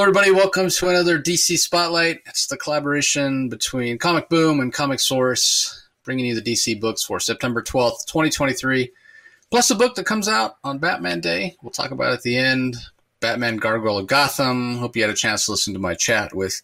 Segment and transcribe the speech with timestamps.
[0.00, 0.30] Hello, everybody.
[0.30, 2.22] Welcome to another DC Spotlight.
[2.24, 7.20] It's the collaboration between Comic Boom and Comic Source, bringing you the DC books for
[7.20, 8.92] September 12th, 2023,
[9.50, 11.54] plus a book that comes out on Batman Day.
[11.62, 12.76] We'll talk about at the end.
[13.20, 14.78] Batman Gargoyle of Gotham.
[14.78, 16.62] Hope you had a chance to listen to my chat with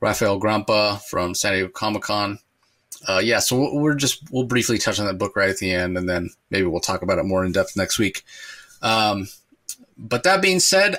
[0.00, 2.38] Rafael Grampa from San Diego Comic Con.
[3.08, 5.96] Uh, yeah, so we're just we'll briefly touch on that book right at the end,
[5.96, 8.24] and then maybe we'll talk about it more in depth next week.
[8.82, 9.28] Um,
[9.96, 10.98] but that being said,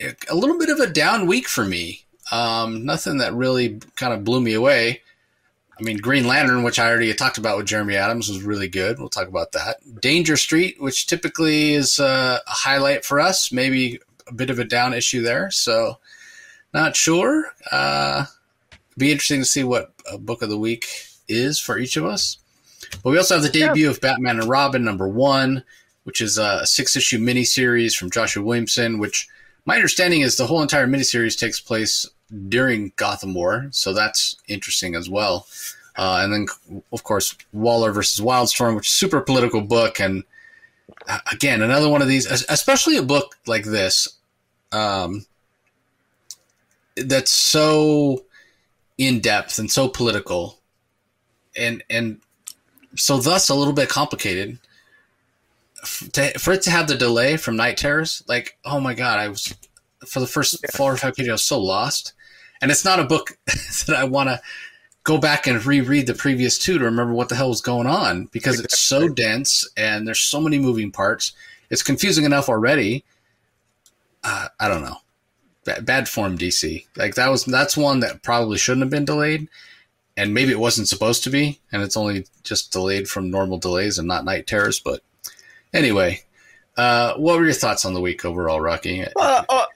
[0.00, 2.04] a little bit of a down week for me.
[2.32, 5.02] Um, nothing that really kind of blew me away.
[5.78, 8.98] I mean, Green Lantern, which I already talked about with Jeremy Adams, was really good.
[8.98, 9.76] We'll talk about that.
[10.00, 14.64] Danger Street, which typically is uh, a highlight for us, maybe a bit of a
[14.64, 15.50] down issue there.
[15.50, 15.98] So,
[16.72, 17.52] not sure.
[17.70, 18.24] Uh,
[18.96, 20.86] be interesting to see what a book of the week
[21.28, 22.38] is for each of us.
[23.02, 23.90] But we also have the debut yeah.
[23.90, 25.62] of Batman and Robin number one,
[26.04, 29.28] which is a six issue miniseries from Joshua Williamson, which
[29.66, 32.08] my understanding is the whole entire miniseries takes place
[32.48, 35.46] during Gotham War, so that's interesting as well.
[35.96, 40.24] Uh, and then, of course, Waller versus Wildstorm, which is a super political book, and
[41.08, 44.08] uh, again, another one of these, especially a book like this,
[44.72, 45.26] um,
[46.96, 48.24] that's so
[48.98, 50.58] in depth and so political,
[51.56, 52.20] and and
[52.94, 54.58] so thus a little bit complicated
[56.12, 59.28] to, for it to have the delay from Night Terrors, like, oh my god, I
[59.28, 59.54] was
[60.06, 60.70] for the first yeah.
[60.74, 62.12] four or five pages, I was so lost.
[62.60, 64.40] And it's not a book that I want to
[65.04, 68.24] go back and reread the previous two to remember what the hell was going on
[68.32, 68.64] because exactly.
[68.64, 71.32] it's so dense and there's so many moving parts.
[71.70, 73.04] It's confusing enough already.
[74.24, 74.96] Uh, I don't know.
[75.64, 76.86] Bad, bad form DC.
[76.96, 79.48] Like that was that's one that probably shouldn't have been delayed,
[80.16, 83.98] and maybe it wasn't supposed to be, and it's only just delayed from normal delays
[83.98, 84.80] and not night terrors.
[84.80, 85.02] But
[85.76, 86.22] Anyway,
[86.76, 89.04] uh, what were your thoughts on the week overall, Rocky?
[89.16, 89.66] Uh, uh,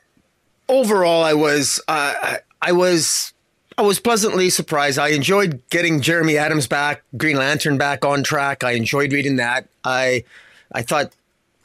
[0.69, 3.33] overall, I was uh, I was
[3.77, 4.99] I was pleasantly surprised.
[4.99, 8.65] I enjoyed getting Jeremy Adams back, Green Lantern back on track.
[8.65, 9.69] I enjoyed reading that.
[9.85, 10.25] I
[10.73, 11.13] I thought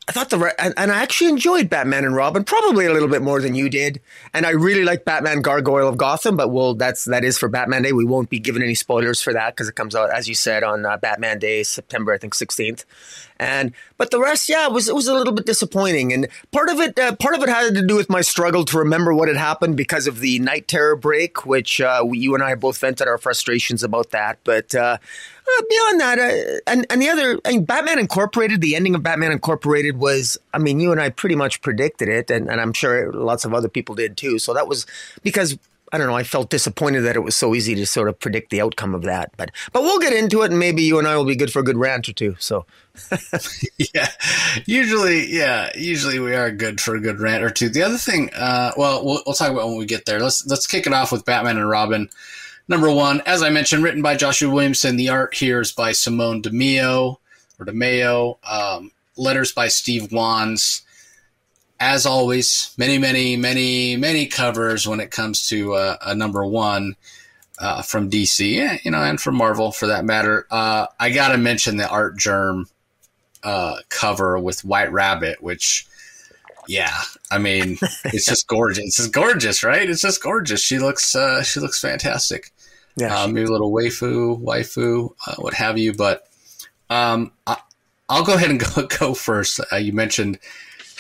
[0.08, 3.24] I thought the and, and, I actually enjoyed Batman and Robin probably a little bit
[3.24, 4.00] more than you did,
[4.36, 6.38] and I really like Batman Gargoyle of Gotham.
[6.38, 7.92] But well, that's that is for Batman Day.
[7.92, 10.64] We won't be giving any spoilers for that because it comes out as you said
[10.64, 12.86] on uh, Batman Day, September I think sixteenth.
[13.40, 16.70] And but the rest, yeah, it was it was a little bit disappointing, and part
[16.70, 19.28] of it uh, part of it had to do with my struggle to remember what
[19.28, 22.78] had happened because of the night terror break, which uh, you and I have both
[22.78, 24.38] vented our frustrations about that.
[24.44, 24.76] But
[25.47, 29.03] uh, beyond that, uh, and and the other, I mean, Batman Incorporated, the ending of
[29.03, 32.73] Batman Incorporated was, I mean, you and I pretty much predicted it, and, and I'm
[32.73, 34.39] sure lots of other people did too.
[34.39, 34.85] So that was
[35.23, 35.57] because
[35.94, 36.16] I don't know.
[36.16, 39.03] I felt disappointed that it was so easy to sort of predict the outcome of
[39.03, 39.31] that.
[39.38, 41.59] But but we'll get into it, and maybe you and I will be good for
[41.59, 42.35] a good rant or two.
[42.39, 42.66] So
[43.94, 44.09] yeah,
[44.66, 47.69] usually yeah, usually we are good for a good rant or two.
[47.69, 50.19] The other thing, uh, well, well, we'll talk about when we get there.
[50.19, 52.09] Let's let's kick it off with Batman and Robin.
[52.68, 54.96] Number one, as I mentioned, written by Joshua Williamson.
[54.96, 57.18] The art here is by Simone DeMeo
[57.59, 58.38] or DeMeo.
[58.50, 60.86] Um, letters by Steve Wands
[61.80, 66.96] as always, many, many, many, many covers when it comes to uh, a number one
[67.59, 70.48] uh, from DC, you know, and from Marvel for that matter.
[70.50, 72.68] Uh, I got to mention the Artgerm
[73.44, 75.86] uh, cover with White Rabbit, which,
[76.68, 78.86] yeah, I mean, it's just gorgeous.
[78.86, 79.90] It's just gorgeous, right?
[79.90, 80.62] It's just gorgeous.
[80.62, 82.52] She looks, uh, she looks fantastic.
[82.95, 85.94] Yeah, uh, maybe a little waifu, waifu, what have you.
[85.94, 86.28] But
[86.89, 87.57] um, I,
[88.09, 89.59] will go ahead and go, go first.
[89.78, 90.39] you mentioned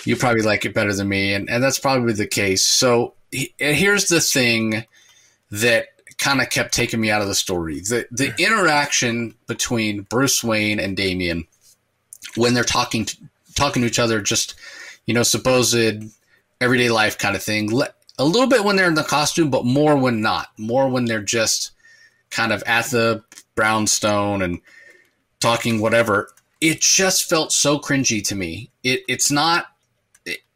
[0.03, 2.65] you probably like it better than me, and, and that's probably the case.
[2.65, 4.85] So he, here's the thing
[5.51, 10.43] that kind of kept taking me out of the story: the the interaction between Bruce
[10.43, 11.47] Wayne and Damian
[12.35, 13.17] when they're talking to,
[13.55, 14.55] talking to each other, just
[15.05, 15.75] you know, supposed
[16.61, 17.71] everyday life kind of thing.
[18.17, 20.47] A little bit when they're in the costume, but more when not.
[20.57, 21.71] More when they're just
[22.29, 23.23] kind of at the
[23.55, 24.59] brownstone and
[25.39, 26.29] talking whatever.
[26.61, 28.71] It just felt so cringy to me.
[28.83, 29.67] It, it's not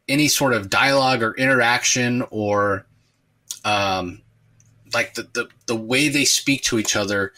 [0.10, 2.86] any sort of dialogue or interaction or
[3.64, 4.22] um,
[4.94, 7.32] like the, the, the way they speak to each other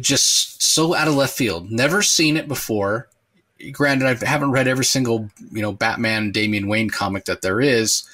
[0.00, 3.10] just so out of left field never seen it before
[3.72, 8.08] granted i haven't read every single you know batman damian wayne comic that there is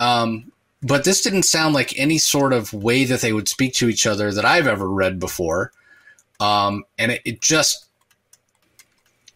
[0.00, 0.50] um,
[0.82, 4.06] but this didn't sound like any sort of way that they would speak to each
[4.06, 5.72] other that i've ever read before
[6.40, 7.90] um, and it, it just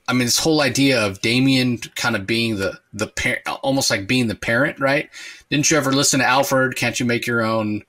[0.07, 4.07] I mean, this whole idea of Damian kind of being the the parent, almost like
[4.07, 5.09] being the parent, right?
[5.49, 6.77] Didn't you ever listen to Alfred?
[6.77, 7.83] Can't you make your own,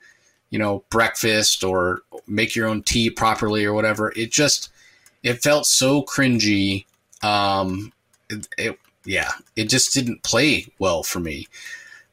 [0.50, 4.14] you know, breakfast or make your own tea properly or whatever?
[4.16, 4.70] It just
[5.24, 6.86] it felt so cringy.
[7.22, 7.92] Um,
[8.30, 11.48] it, it yeah, it just didn't play well for me.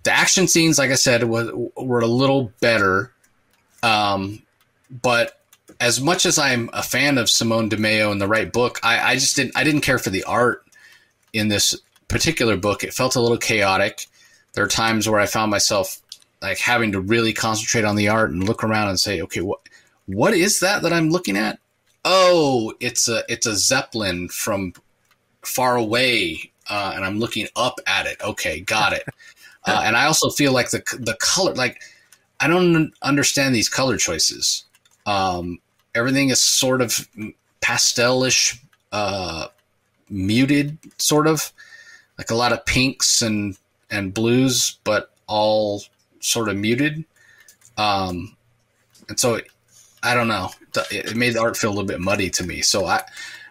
[0.05, 3.13] The action scenes, like I said, was, were a little better.
[3.83, 4.43] Um,
[4.91, 5.41] but
[5.81, 9.13] as much as I'm a fan of Simone Di Meo and the right book, I,
[9.13, 10.65] I just didn't I didn't care for the art
[11.33, 11.75] in this
[12.09, 12.85] particular book.
[12.85, 14.07] It felt a little chaotic.
[14.53, 16.01] There are times where I found myself
[16.41, 19.61] like having to really concentrate on the art and look around and say, okay, what
[20.07, 21.59] what is that that I'm looking at?
[22.05, 24.75] Oh, it's a it's a zeppelin from
[25.43, 28.21] far away, uh, and I'm looking up at it.
[28.23, 29.07] Okay, got it.
[29.67, 31.81] Uh, and I also feel like the the color, like
[32.41, 34.65] I don't understand these color choices.
[35.07, 35.61] Um,
[35.95, 37.09] everything is sort of
[37.61, 38.59] pastelish,
[38.91, 39.49] uh,
[40.11, 41.53] muted, sort of
[42.19, 43.57] like a lot of pinks and
[43.91, 45.83] and blues, but all
[46.21, 47.05] sort of muted.
[47.77, 48.37] Um,
[49.09, 49.47] and so it,
[50.03, 50.51] I don't know.
[50.91, 52.63] It made the art feel a little bit muddy to me.
[52.63, 53.03] So I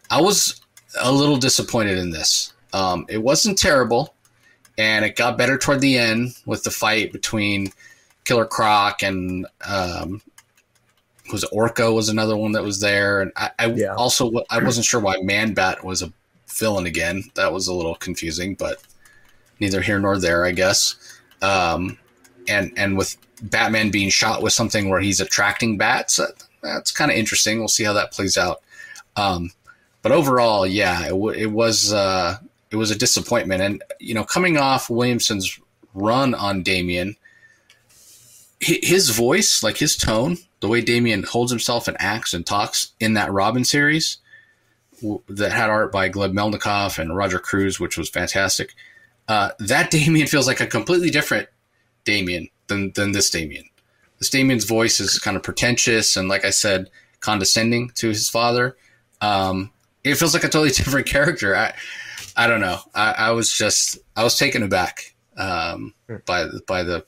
[0.09, 0.59] I was
[0.99, 2.53] a little disappointed in this.
[2.73, 4.13] Um, it wasn't terrible,
[4.77, 7.71] and it got better toward the end with the fight between
[8.25, 10.21] Killer Croc and um,
[11.31, 13.95] was Orca was another one that was there, and I, I yeah.
[13.95, 16.11] also I wasn't sure why Man Bat was a
[16.47, 17.23] villain again.
[17.35, 18.81] That was a little confusing, but
[19.59, 20.95] neither here nor there, I guess.
[21.41, 21.97] Um,
[22.47, 27.11] and and with Batman being shot with something where he's attracting bats, that, that's kind
[27.11, 27.59] of interesting.
[27.59, 28.61] We'll see how that plays out.
[29.15, 29.51] Um,
[30.01, 32.37] but overall, yeah, it, w- it was uh,
[32.71, 35.59] it was a disappointment, and you know, coming off Williamson's
[35.93, 37.15] run on Damian,
[38.59, 43.13] his voice, like his tone, the way Damian holds himself and acts and talks in
[43.15, 44.17] that Robin series
[45.27, 48.73] that had art by Gleb Melnikov and Roger Cruz, which was fantastic.
[49.27, 51.49] Uh, that Damian feels like a completely different
[52.05, 53.65] Damian than than this Damian.
[54.19, 56.91] This Damian's voice is kind of pretentious and, like I said,
[57.21, 58.77] condescending to his father.
[59.19, 59.71] Um,
[60.03, 61.55] it feels like a totally different character.
[61.55, 61.73] I
[62.35, 62.79] I don't know.
[62.95, 65.93] I, I was just I was taken aback um,
[66.25, 67.05] by by the,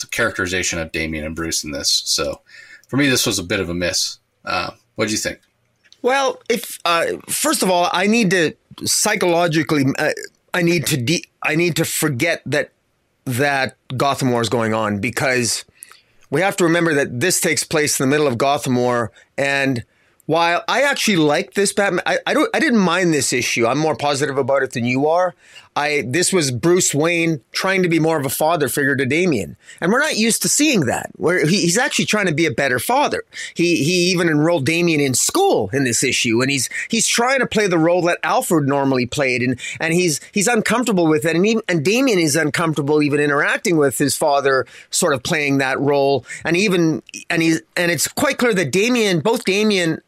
[0.00, 2.02] the, characterization of Damian and Bruce in this.
[2.04, 2.40] So
[2.88, 4.18] for me, this was a bit of a miss.
[4.44, 5.40] Uh, what do you think?
[6.02, 10.10] Well, if uh, first of all, I need to psychologically, uh,
[10.52, 12.72] I need to de- I need to forget that
[13.24, 15.64] that Gotham War is going on because
[16.30, 19.84] we have to remember that this takes place in the middle of Gotham War and
[20.26, 23.66] while I actually like this Batman, I, I don't I didn't mind this issue.
[23.66, 25.34] I'm more positive about it than you are.
[25.76, 29.56] I this was Bruce Wayne trying to be more of a father figure to Damian,
[29.80, 31.10] and we're not used to seeing that.
[31.16, 33.24] Where he, he's actually trying to be a better father.
[33.54, 37.46] He he even enrolled Damian in school in this issue, and he's he's trying to
[37.46, 41.44] play the role that Alfred normally played, and and he's he's uncomfortable with it, and
[41.44, 46.24] even, and Damian is uncomfortable even interacting with his father, sort of playing that role,
[46.44, 50.00] and even and he's and it's quite clear that Damian, both Damian,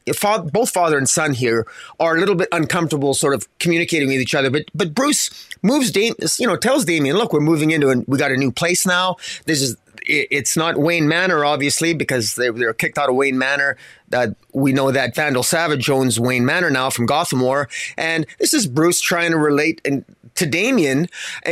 [0.52, 1.66] both father and son here,
[1.98, 5.30] are a little bit uncomfortable, sort of communicating with each other, but but Bruce
[5.66, 8.52] moves Dame, you know, tells Damian, look, we're moving into and we got a new
[8.52, 9.16] place now.
[9.44, 9.76] This is
[10.08, 13.76] it's not Wayne Manor, obviously, because they, they're kicked out of Wayne Manor.
[14.10, 18.54] That we know that Vandal Savage owns Wayne Manor now from Gotham War, and this
[18.54, 20.04] is Bruce trying to relate and
[20.36, 21.08] to Damian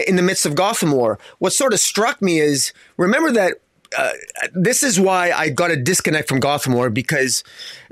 [0.07, 1.19] in the midst of Gotham War.
[1.39, 3.55] What sort of struck me is remember that
[3.97, 4.13] uh,
[4.53, 7.45] this is why I got a disconnect from Gotham War because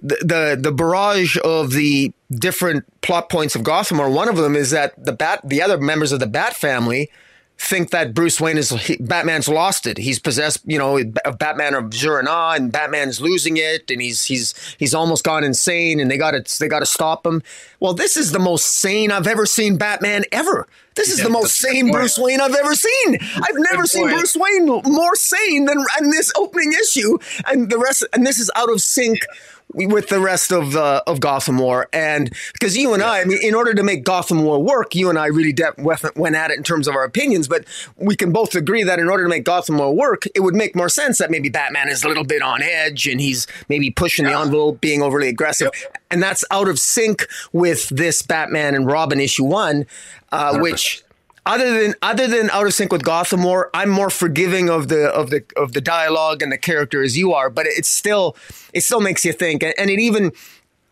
[0.02, 4.10] the, the, the barrage of the different plot points of Gotham War.
[4.10, 7.10] One of them is that the bat, the other members of the Bat family,
[7.58, 9.98] think that Bruce Wayne is he, Batman's lost it.
[9.98, 14.54] He's possessed, you know, of Batman of Zur-En-Arrh, and Batman's losing it, and he's he's
[14.78, 17.42] he's almost gone insane, and they got to they got to stop him.
[17.78, 20.66] Well, this is the most sane I've ever seen Batman ever.
[20.94, 23.18] This is yeah, the most sane Bruce Wayne I've ever seen.
[23.36, 28.04] I've never seen Bruce Wayne more sane than in this opening issue, and the rest.
[28.12, 29.20] And this is out of sync.
[29.30, 29.38] Yeah
[29.74, 33.38] with the rest of uh, of Gotham War, and because you and I, I mean,
[33.42, 36.58] in order to make Gotham War work, you and I really de- went at it
[36.58, 37.64] in terms of our opinions, but
[37.96, 40.76] we can both agree that in order to make Gotham War work, it would make
[40.76, 44.24] more sense that maybe Batman is a little bit on edge and he's maybe pushing
[44.24, 44.32] yeah.
[44.32, 45.98] the envelope, being overly aggressive, yep.
[46.10, 49.86] and that's out of sync with this Batman and Robin issue one,
[50.30, 51.02] uh, which
[51.44, 55.08] other than other than out of sync with Gotham War, I'm more forgiving of the
[55.08, 58.36] of the of the dialogue and the character as you are, but it's still
[58.72, 60.32] it still makes you think, and it even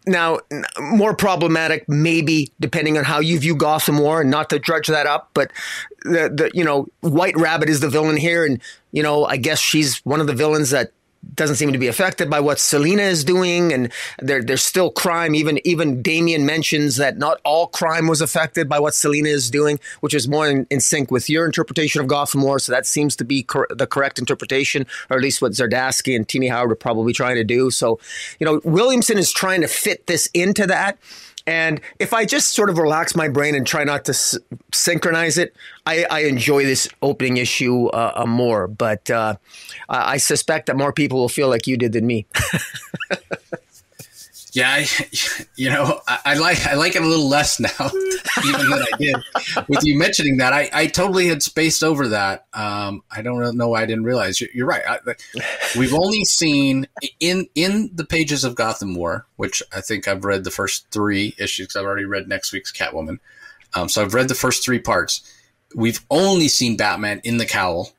[0.07, 0.41] now
[0.81, 5.07] more problematic maybe depending on how you view Gotham War, and not to drudge that
[5.07, 5.53] up, but
[6.03, 8.61] the the you know White Rabbit is the villain here, and
[8.93, 10.93] you know I guess she's one of the villains that
[11.35, 15.35] doesn't seem to be affected by what Selina is doing, and there, there's still crime.
[15.35, 19.79] Even even Damian mentions that not all crime was affected by what Selina is doing,
[20.01, 22.59] which is more in, in sync with your interpretation of Gotham War.
[22.59, 26.27] So that seems to be cor- the correct interpretation, or at least what Zdarsky and
[26.27, 27.71] Tini Howard are probably trying to do.
[27.71, 27.99] So,
[28.39, 30.99] you know, Williamson is trying to fit this into that.
[31.51, 34.39] And if I just sort of relax my brain and try not to s-
[34.73, 38.69] synchronize it, I, I, enjoy this opening issue uh, uh, more.
[38.69, 39.35] But uh,
[39.89, 42.25] I suspect that more people will feel like you did than me.
[44.53, 44.87] Yeah, I,
[45.57, 47.69] you know, I, I, like I like it a little less now,
[48.45, 49.17] even than I did.
[49.69, 52.47] With you mentioning that, I, I totally had spaced over that.
[52.53, 54.41] Um, I don't know why I didn't realize.
[54.41, 54.83] You're, you're right.
[54.87, 54.99] I,
[55.79, 56.89] we've only seen
[57.21, 61.35] in in the pages of Gotham War, which I think I've read the first three
[61.39, 61.77] issues.
[61.77, 63.19] I've already read next week's Catwoman,
[63.75, 65.23] um, so I've read the first three parts.
[65.75, 67.93] We've only seen Batman in the cowl.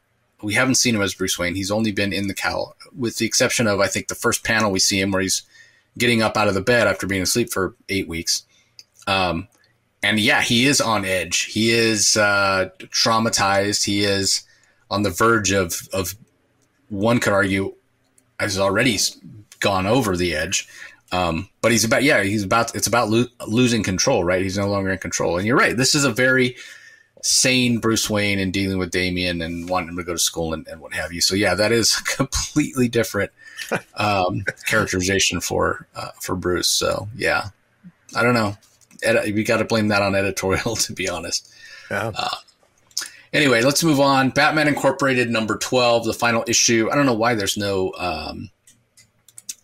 [0.44, 1.56] We haven't seen him as Bruce Wayne.
[1.56, 4.72] He's only been in the cowl, with the exception of I think the first panel
[4.72, 5.44] we see him where he's
[5.98, 8.44] getting up out of the bed after being asleep for eight weeks.
[9.08, 9.48] Um,
[10.04, 11.44] and yeah, he is on edge.
[11.44, 13.86] He is uh, traumatized.
[13.86, 14.44] He is
[14.90, 16.16] on the verge of of
[16.90, 17.74] one could argue
[18.40, 18.98] has already
[19.60, 20.68] gone over the edge.
[21.14, 24.70] Um, but he's about yeah he's about it's about lo- losing control right he's no
[24.70, 26.56] longer in control and you're right this is a very
[27.22, 30.66] sane Bruce Wayne and dealing with Damian and wanting him to go to school and,
[30.70, 33.32] and what have you so yeah that is completely different
[33.96, 36.70] um, characterization for uh, for Bruce.
[36.70, 37.50] So yeah,
[38.16, 38.56] I don't know.
[39.04, 41.54] Ed- we got to blame that on editorial, to be honest.
[41.90, 42.12] Yeah.
[42.16, 42.36] Uh,
[43.34, 44.30] anyway, let's move on.
[44.30, 46.90] Batman Incorporated number twelve, the final issue.
[46.92, 48.50] I don't know why there's no um,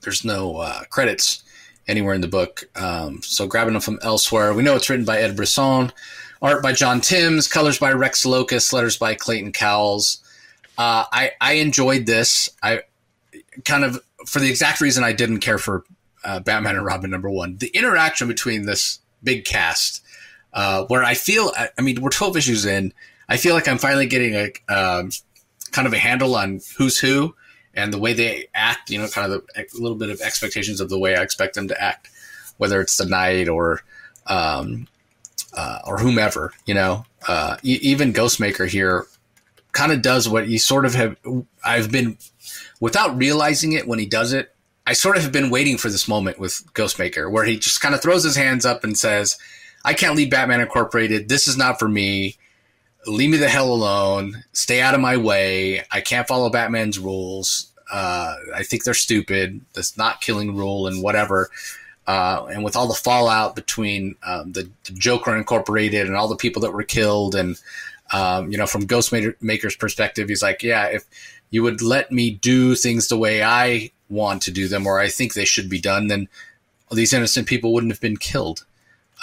[0.02, 1.44] there's no uh, credits
[1.88, 2.70] anywhere in the book.
[2.76, 4.54] Um, so grabbing them from elsewhere.
[4.54, 5.92] We know it's written by Ed Brisson,
[6.42, 10.22] art by John Timms, colors by Rex Lokus, letters by Clayton Cowles.
[10.78, 12.50] Uh, I I enjoyed this.
[12.62, 12.82] I
[13.66, 15.84] kind of for the exact reason I didn't care for
[16.24, 17.58] uh, Batman and Robin number one.
[17.58, 20.04] The interaction between this big cast,
[20.54, 22.94] uh, where I feel, I mean, we're 12 issues in.
[23.30, 25.12] I feel like I'm finally getting a um,
[25.72, 27.36] kind of a handle on who's who
[27.74, 30.82] and the way they act, you know, kind of the, a little bit of expectations
[30.82, 32.10] of the way I expect them to act,
[32.58, 33.82] whether it's the Knight or,
[34.26, 34.88] um,
[35.54, 39.06] uh, or whomever, you know, uh, even Ghostmaker here
[39.74, 41.18] kind of does what you sort of have.
[41.64, 42.18] I've been
[42.80, 44.54] without realizing it when he does it,
[44.86, 47.94] I sort of have been waiting for this moment with Ghostmaker where he just kind
[47.94, 49.38] of throws his hands up and says,
[49.84, 51.30] I can't lead Batman Incorporated.
[51.30, 52.38] This is not for me.
[53.06, 54.44] Leave me the hell alone.
[54.54, 55.84] Stay out of my way.
[55.92, 57.72] I can't follow Batman's rules.
[57.92, 59.62] Uh, I think they're stupid.
[59.74, 61.50] That's not killing rule and whatever.
[62.06, 66.38] Uh, and with all the fallout between um, the, the, Joker Incorporated and all the
[66.38, 67.60] people that were killed, and
[68.14, 71.04] um, you know, from Ghostmaker's perspective, he's like, yeah, if
[71.50, 75.08] you would let me do things the way I want to do them or I
[75.10, 76.28] think they should be done, then
[76.92, 78.66] these innocent people wouldn't have been killed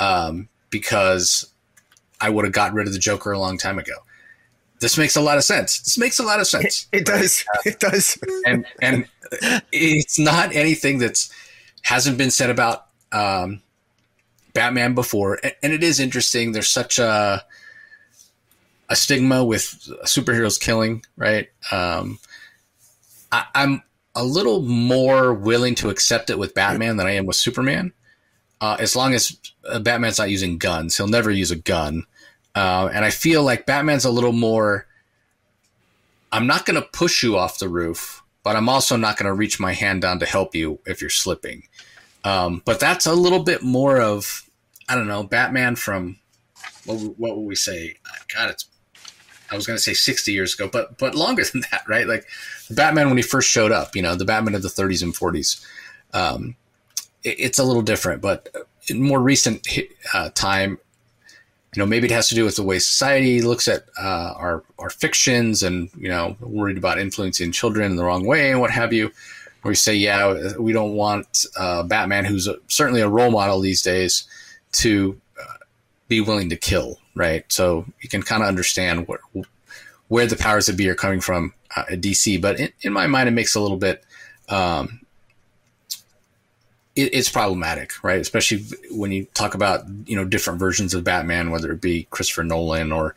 [0.01, 1.51] um, because
[2.21, 3.95] I would have got rid of the Joker a long time ago.
[4.81, 5.81] This makes a lot of sense.
[5.81, 6.87] This makes a lot of sense.
[6.93, 7.45] It, it does.
[7.55, 8.19] Uh, it does.
[8.47, 9.07] and and
[9.73, 11.33] it's not anything that's
[11.83, 13.63] hasn't been said about um,
[14.53, 15.39] Batman before.
[15.43, 16.53] And, and it is interesting.
[16.53, 17.45] There's such a
[18.89, 19.63] a stigma with
[20.05, 21.49] superheroes killing, right?
[21.73, 22.19] Um,
[23.33, 23.83] I, am
[24.15, 27.93] a little more willing to accept it with Batman than I am with Superman.
[28.61, 29.37] Uh, as long as
[29.69, 32.07] uh, Batman's not using guns, he'll never use a gun.
[32.55, 34.87] Uh, and I feel like Batman's a little more.
[36.31, 39.35] I'm not going to push you off the roof, but I'm also not going to
[39.35, 41.65] reach my hand down to help you if you're slipping.
[42.23, 44.49] Um, but that's a little bit more of,
[44.89, 46.19] I don't know, Batman from
[46.87, 47.97] what, what would we say?
[48.35, 48.69] God, it's
[49.51, 52.07] I was going to say 60 years ago, but but longer than that, right?
[52.07, 52.27] Like
[52.71, 55.65] Batman when he first showed up, you know, the Batman of the 30s and 40s.
[56.13, 56.57] Um,
[57.23, 58.49] it, it's a little different, but
[58.89, 59.67] in more recent
[60.13, 60.79] uh, time,
[61.75, 64.63] you know, maybe it has to do with the way society looks at uh, our
[64.79, 68.71] our fictions, and you know, worried about influencing children in the wrong way and what
[68.71, 69.11] have you.
[69.63, 73.61] Where we say, yeah, we don't want uh, Batman, who's a, certainly a role model
[73.61, 74.25] these days,
[74.73, 75.19] to
[76.09, 77.45] be willing to kill right?
[77.51, 79.21] So you can kind of understand where
[80.09, 82.41] where the powers that be are coming from uh, at DC.
[82.41, 84.05] But in, in, my mind, it makes a little bit.
[84.49, 85.01] Um,
[86.95, 88.21] it, it's problematic, right?
[88.21, 92.45] Especially when you talk about you know different versions of Batman, whether it be Christopher
[92.45, 93.15] Nolan or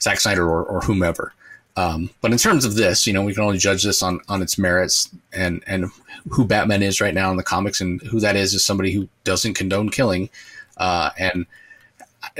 [0.00, 1.32] Zack Snyder or, or whomever.
[1.76, 4.42] Um, but in terms of this, you know, we can only judge this on, on
[4.42, 5.86] its merits and, and
[6.28, 9.08] who Batman is right now in the comics and who that is is somebody who
[9.22, 10.28] doesn't condone killing,
[10.78, 11.46] uh, and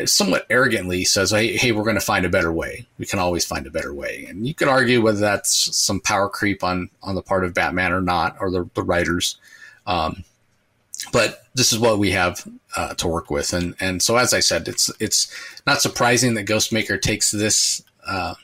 [0.04, 2.86] somewhat arrogantly says, "Hey, hey we're going to find a better way.
[2.98, 6.28] We can always find a better way." And you could argue whether that's some power
[6.28, 9.36] creep on on the part of Batman or not, or the, the writers.
[9.86, 10.24] Um,
[11.12, 14.40] but this is what we have uh, to work with, and and so as I
[14.40, 15.32] said, it's it's
[15.66, 18.34] not surprising that Ghostmaker takes this uh,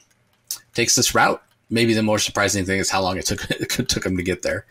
[0.74, 1.42] takes this route.
[1.68, 4.42] Maybe the more surprising thing is how long it took it took him to get
[4.42, 4.66] there.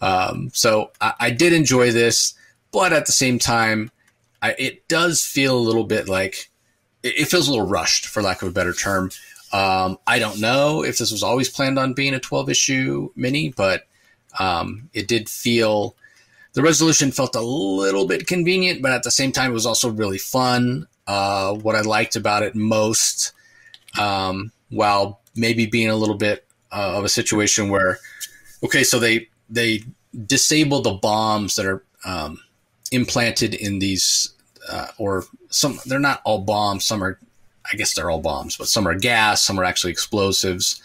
[0.00, 2.34] Um, so I, I did enjoy this,
[2.72, 3.90] but at the same time,
[4.42, 6.50] I, it does feel a little bit like
[7.02, 9.10] it, it, feels a little rushed, for lack of a better term.
[9.52, 13.50] Um, I don't know if this was always planned on being a 12 issue mini,
[13.50, 13.86] but
[14.38, 15.96] um, it did feel
[16.52, 19.90] the resolution felt a little bit convenient, but at the same time, it was also
[19.90, 20.86] really fun.
[21.06, 23.32] Uh, what I liked about it most,
[24.00, 27.98] um, while maybe being a little bit uh, of a situation where,
[28.64, 29.82] okay, so they they
[30.26, 32.40] disable the bombs that are um,
[32.96, 34.34] implanted in these,
[34.68, 36.84] uh, or some they're not all bombs.
[36.84, 37.18] Some are,
[37.70, 39.42] I guess they're all bombs, but some are gas.
[39.42, 40.82] Some are actually explosives.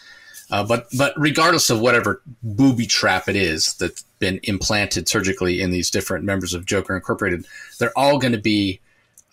[0.52, 5.72] Uh, but but regardless of whatever booby trap it is that's been implanted surgically in
[5.72, 7.46] these different members of Joker Incorporated,
[7.80, 8.82] they're all going to be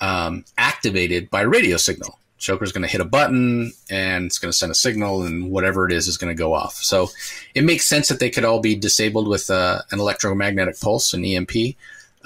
[0.01, 2.19] um, activated by radio signal.
[2.39, 5.87] Joker's going to hit a button and it's going to send a signal, and whatever
[5.87, 6.75] it is is going to go off.
[6.75, 7.09] So
[7.55, 11.25] it makes sense that they could all be disabled with uh, an electromagnetic pulse, an
[11.25, 11.77] EMP.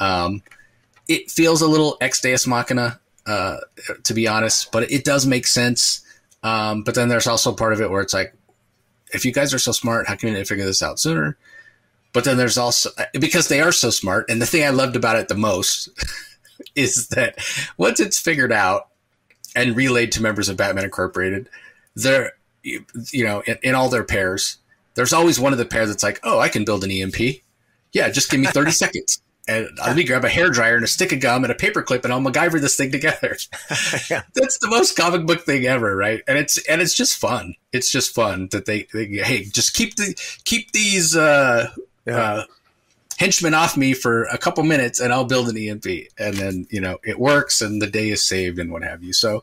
[0.02, 0.42] Um,
[1.08, 3.58] it feels a little ex deus machina, uh,
[4.02, 6.00] to be honest, but it does make sense.
[6.42, 8.34] Um, but then there's also part of it where it's like,
[9.12, 11.36] if you guys are so smart, how come you didn't figure this out sooner?
[12.12, 15.16] But then there's also because they are so smart, and the thing I loved about
[15.16, 15.88] it the most
[16.74, 17.38] is that
[17.76, 18.88] once it's figured out
[19.54, 21.48] and relayed to members of Batman Incorporated,
[21.94, 22.32] they're
[22.62, 24.58] you know in, in all their pairs,
[24.94, 27.40] there's always one of the pair that's like, oh, I can build an EMP.
[27.92, 29.21] Yeah, just give me 30 seconds.
[29.48, 31.82] And let me grab a hair dryer and a stick of gum and a paper
[31.82, 33.36] clip and I'll MacGyver this thing together.
[34.10, 34.22] yeah.
[34.34, 36.22] That's the most comic book thing ever, right?
[36.28, 37.56] And it's and it's just fun.
[37.72, 41.70] It's just fun that they, they hey, just keep the keep these uh,
[42.06, 42.16] yeah.
[42.16, 42.44] uh,
[43.18, 45.86] henchmen off me for a couple minutes and I'll build an EMP.
[46.18, 49.12] And then, you know, it works and the day is saved and what have you.
[49.12, 49.42] So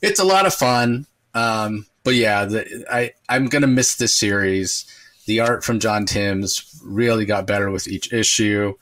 [0.00, 1.06] it's a lot of fun.
[1.34, 4.84] Um, but yeah, the, I, I'm going to miss this series.
[5.26, 8.74] The art from John Timms really got better with each issue.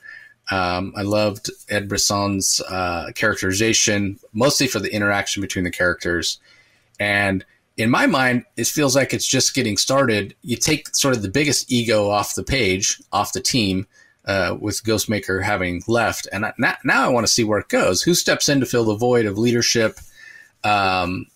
[0.51, 6.39] Um, I loved Ed Brisson's uh, characterization, mostly for the interaction between the characters.
[6.99, 7.45] And
[7.77, 10.35] in my mind, it feels like it's just getting started.
[10.41, 13.87] You take sort of the biggest ego off the page, off the team,
[14.25, 16.27] uh, with Ghostmaker having left.
[16.31, 18.01] And I, now, now, I want to see where it goes.
[18.01, 19.97] Who steps in to fill the void of leadership?
[20.63, 21.27] Um,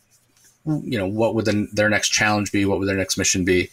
[0.65, 2.65] you know, what would the, their next challenge be?
[2.65, 3.69] What would their next mission be?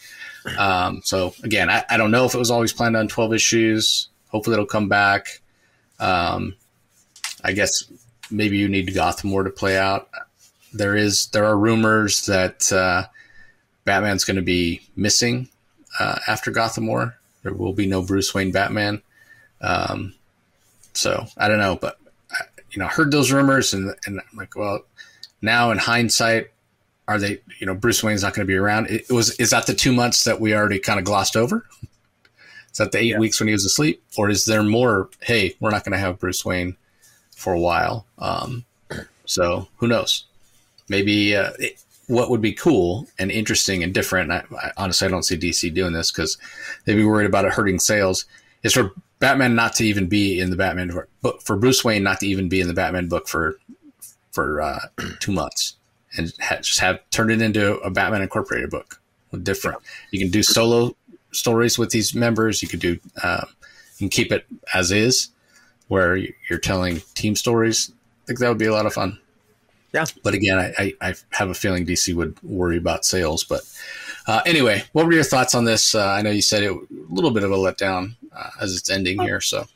[0.57, 4.09] Um, so again, I, I, don't know if it was always planned on 12 issues.
[4.31, 5.41] Hopefully it'll come back.
[5.99, 6.55] Um,
[7.45, 7.85] I guess
[8.31, 10.09] maybe you need Gotham War to play out.
[10.73, 13.07] There is there are rumors that uh,
[13.85, 15.49] Batman's going to be missing
[15.99, 17.17] uh, after Gotham War.
[17.43, 19.03] There will be no Bruce Wayne Batman.
[19.61, 20.15] Um,
[20.95, 21.99] so I don't know, but
[22.31, 24.85] I, you know, I heard those rumors and and I'm like, well,
[25.43, 26.51] now in hindsight,
[27.09, 27.41] are they?
[27.59, 28.89] You know, Bruce Wayne's not going to be around.
[28.89, 31.67] It, was is that the two months that we already kind of glossed over?
[32.73, 33.19] Is that the eight yeah.
[33.19, 35.11] weeks when he was asleep, or is there more?
[35.21, 36.77] Hey, we're not going to have Bruce Wayne
[37.35, 38.07] for a while.
[38.19, 38.65] Um,
[39.25, 40.25] so who knows?
[40.89, 44.31] Maybe uh, it, what would be cool and interesting and different.
[44.33, 46.39] I, I, honestly, I don't see DC doing this because
[46.85, 48.25] they'd be worried about it hurting sales.
[48.63, 52.21] Is for Batman not to even be in the Batman book, for Bruce Wayne not
[52.21, 53.59] to even be in the Batman book for
[54.33, 54.81] for uh,
[55.21, 55.77] two months,
[56.17, 59.01] and ha- just have turned it into a Batman Incorporated book.
[59.43, 59.79] Different.
[60.11, 60.97] You can do solo
[61.33, 62.63] stories with these members.
[62.63, 63.47] You could do, um,
[63.97, 65.29] you can keep it as is,
[65.89, 67.93] where you're telling team stories.
[68.25, 69.19] I think that would be a lot of fun.
[69.93, 70.07] Yeah.
[70.23, 73.43] But again, I, I, I have a feeling DC would worry about sales.
[73.43, 73.63] But
[74.27, 75.95] uh, anyway, what were your thoughts on this?
[75.95, 78.89] Uh, I know you said it a little bit of a letdown uh, as it's
[78.89, 79.41] ending here.
[79.41, 79.67] So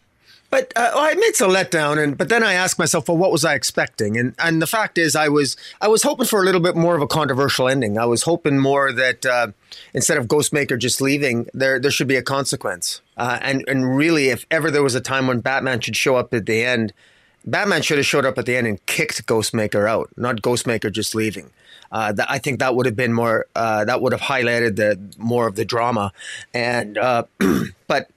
[0.55, 3.45] but uh, well, it's a letdown, and but then I ask myself, well, what was
[3.45, 4.17] I expecting?
[4.17, 6.95] And and the fact is, I was I was hoping for a little bit more
[6.95, 7.99] of a controversial ending.
[7.99, 9.49] I was hoping more that uh,
[9.95, 13.01] instead of Ghostmaker just leaving, there there should be a consequence.
[13.17, 16.33] Uh, and and really, if ever there was a time when Batman should show up
[16.33, 16.93] at the end,
[17.45, 21.17] Batman should have showed up at the end and kicked Ghostmaker out, not Ghostmaker just
[21.17, 21.51] leaving.
[21.91, 23.47] Uh, that, I think that would have been more.
[23.57, 26.13] Uh, that would have highlighted the more of the drama,
[26.53, 27.25] and uh,
[27.89, 28.09] but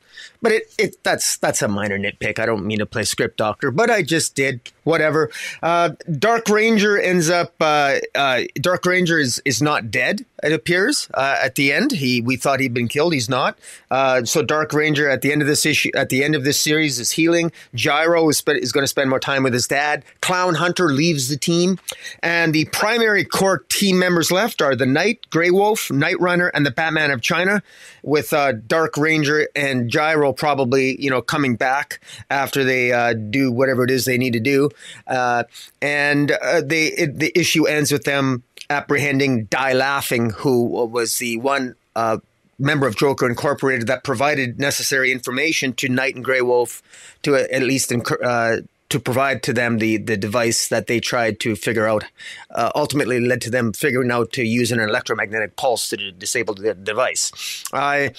[0.48, 2.40] but it, it that's that's a minor nitpick.
[2.40, 4.62] I don't mean to play script doctor, but I just did.
[4.86, 5.30] Whatever.
[5.62, 7.54] Uh, Dark Ranger ends up.
[7.60, 10.26] Uh, uh, Dark Ranger is is not dead.
[10.44, 11.92] It appears uh, at the end.
[11.94, 13.14] He we thought he'd been killed.
[13.14, 13.58] He's not.
[13.90, 16.60] Uh, so Dark Ranger at the end of this issue, at the end of this
[16.60, 17.52] series, is healing.
[17.74, 20.06] Gyro is spe- is going to spend more time with his dad.
[20.22, 21.80] Clown Hunter leaves the team,
[22.22, 26.66] and the primary core team members left are the Knight, Grey Wolf, Night Runner, and
[26.66, 27.64] the Batman of China,
[28.04, 33.52] with uh, Dark Ranger and Gyro probably you know coming back after they uh, do
[33.52, 34.70] whatever it is they need to do,
[35.08, 35.46] uh,
[35.82, 41.38] and uh, they it, the issue ends with them apprehending Die Laughing, who was the
[41.38, 42.18] one uh,
[42.60, 46.82] member of Joker Incorporated that provided necessary information to Knight and Grey Wolf
[47.24, 48.58] to at least uh,
[48.90, 52.06] to provide to them the the device that they tried to figure out.
[52.52, 56.74] Uh, ultimately, led to them figuring out to use an electromagnetic pulse to disable the
[56.74, 57.64] device.
[57.74, 58.14] I,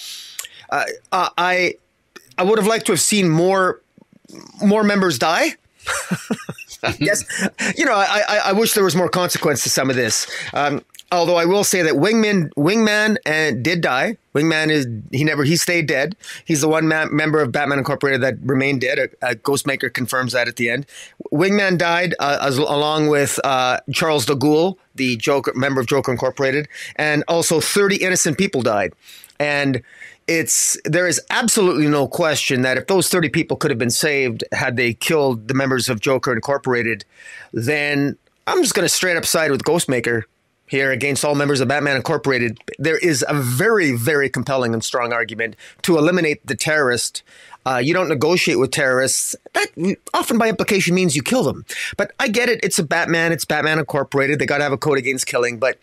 [0.70, 1.74] uh, I,
[2.36, 3.80] I would have liked to have seen more
[4.62, 5.54] more members die.
[6.98, 7.24] yes,
[7.76, 10.30] you know, I, I, wish there was more consequence to some of this.
[10.54, 14.18] Um, Although I will say that Wingman Wingman uh, did die.
[14.34, 16.14] Wingman is he never he stayed dead.
[16.44, 18.98] He's the one man, member of Batman Incorporated that remained dead.
[19.22, 20.84] A, Ghostmaker confirms that at the end.
[21.32, 26.12] Wingman died uh, as, along with uh, Charles de Gaulle, the Joker member of Joker
[26.12, 28.92] Incorporated, and also thirty innocent people died.
[29.40, 29.82] And
[30.28, 34.44] it's there is absolutely no question that if those 30 people could have been saved
[34.52, 37.04] had they killed the members of Joker Incorporated,
[37.52, 40.24] then I'm just going to straight up side with Ghostmaker
[40.68, 45.12] here against all members of Batman Incorporated, there is a very, very compelling and strong
[45.12, 47.22] argument to eliminate the terrorist.
[47.66, 49.34] Uh, you don't negotiate with terrorists.
[49.54, 51.64] That often by implication means you kill them.
[51.96, 52.60] But I get it.
[52.62, 53.32] It's a Batman.
[53.32, 54.38] It's Batman Incorporated.
[54.38, 55.58] They got to have a code against killing.
[55.58, 55.78] But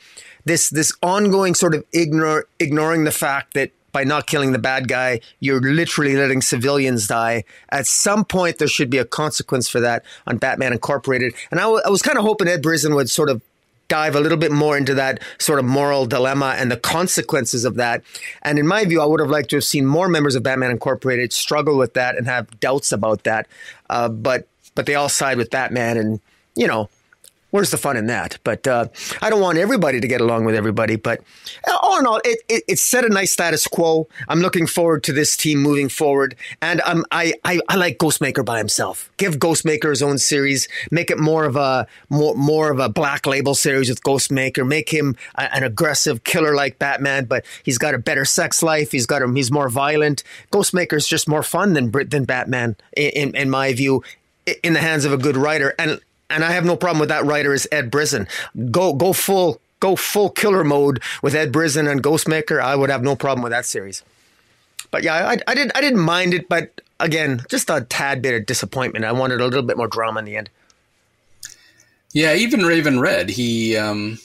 [0.45, 4.89] this this ongoing sort of ignore ignoring the fact that by not killing the bad
[4.89, 7.45] guy, you're literally letting civilians die.
[7.69, 11.33] At some point, there should be a consequence for that on Batman Incorporated.
[11.49, 13.41] And I, w- I was kind of hoping Ed Brisson would sort of
[13.87, 17.75] dive a little bit more into that sort of moral dilemma and the consequences of
[17.75, 18.01] that.
[18.41, 20.71] And in my view, I would have liked to have seen more members of Batman
[20.71, 23.47] Incorporated struggle with that and have doubts about that.
[23.89, 26.19] Uh, but but they all side with Batman, and
[26.53, 26.89] you know
[27.55, 28.37] where's the fun in that?
[28.43, 28.89] But uh,
[29.21, 30.97] I don't want everybody to get along with everybody.
[30.97, 31.21] But
[31.65, 34.09] uh, all in all, it, it, it, set a nice status quo.
[34.27, 36.35] I'm looking forward to this team moving forward.
[36.61, 39.09] And um, I, I, I like Ghostmaker by himself.
[39.15, 40.67] Give Ghostmaker his own series.
[40.91, 44.67] Make it more of a more, more of a black label series with Ghostmaker.
[44.67, 48.91] Make him a, an aggressive killer like Batman, but he's got a better sex life.
[48.91, 50.23] He's got a, he's more violent.
[50.51, 54.03] Ghostmaker is just more fun than than Batman in, in, in my view
[54.63, 55.73] in the hands of a good writer.
[55.79, 58.27] And and I have no problem with that writer is Ed Brisson.
[58.71, 62.59] Go go full go full killer mode with Ed Brisson and Ghostmaker.
[62.59, 64.03] I would have no problem with that series.
[64.91, 68.33] But yeah, I, I didn't I didn't mind it, but again, just a tad bit
[68.33, 69.05] of disappointment.
[69.05, 70.49] I wanted a little bit more drama in the end.
[72.13, 74.19] Yeah, even Raven Red, he um,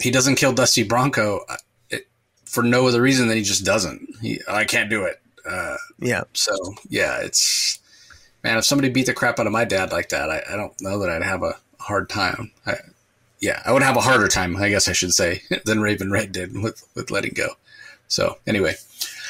[0.00, 1.98] he doesn't kill Dusty Bronco uh,
[2.44, 4.08] for no other reason than he just doesn't.
[4.20, 5.20] He, I can't do it.
[5.44, 6.22] Uh, yeah.
[6.32, 6.54] So
[6.88, 7.80] yeah, it's
[8.42, 10.78] man, if somebody beat the crap out of my dad like that, I, I don't
[10.80, 12.50] know that I'd have a hard time.
[12.66, 12.76] I,
[13.40, 16.32] yeah, I would have a harder time, I guess I should say, than Raven Red
[16.32, 17.50] did with, with letting go.
[18.08, 18.74] So anyway.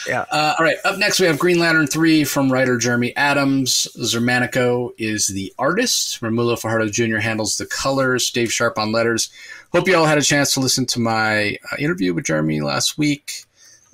[0.07, 0.25] Yeah.
[0.33, 0.79] Uh, all right.
[0.85, 3.87] Up next, we have Green Lantern 3 from writer Jeremy Adams.
[3.97, 6.21] Xermanico is the artist.
[6.21, 7.19] Romulo Fajardo Jr.
[7.19, 8.31] handles the colors.
[8.31, 9.31] Dave Sharpe on letters.
[9.73, 12.99] Hope you all had a chance to listen to my uh, interview with Jeremy last
[12.99, 13.45] week.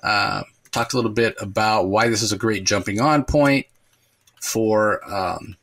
[0.03, 3.67] Uh, talked a little bit about why this is a great jumping on point
[4.41, 5.57] for um,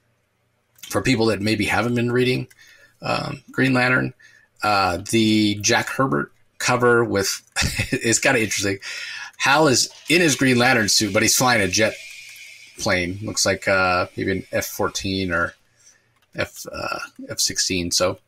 [0.81, 2.47] for people that maybe haven't been reading
[3.01, 4.13] um, Green Lantern.
[4.63, 7.41] Uh, the Jack Herbert cover with
[7.91, 8.79] it's kind of interesting.
[9.37, 11.93] Hal is in his Green Lantern suit, but he's flying a jet
[12.79, 13.19] plane.
[13.21, 15.53] Looks like uh, maybe an F fourteen or
[16.35, 17.91] F uh, F sixteen.
[17.91, 18.19] So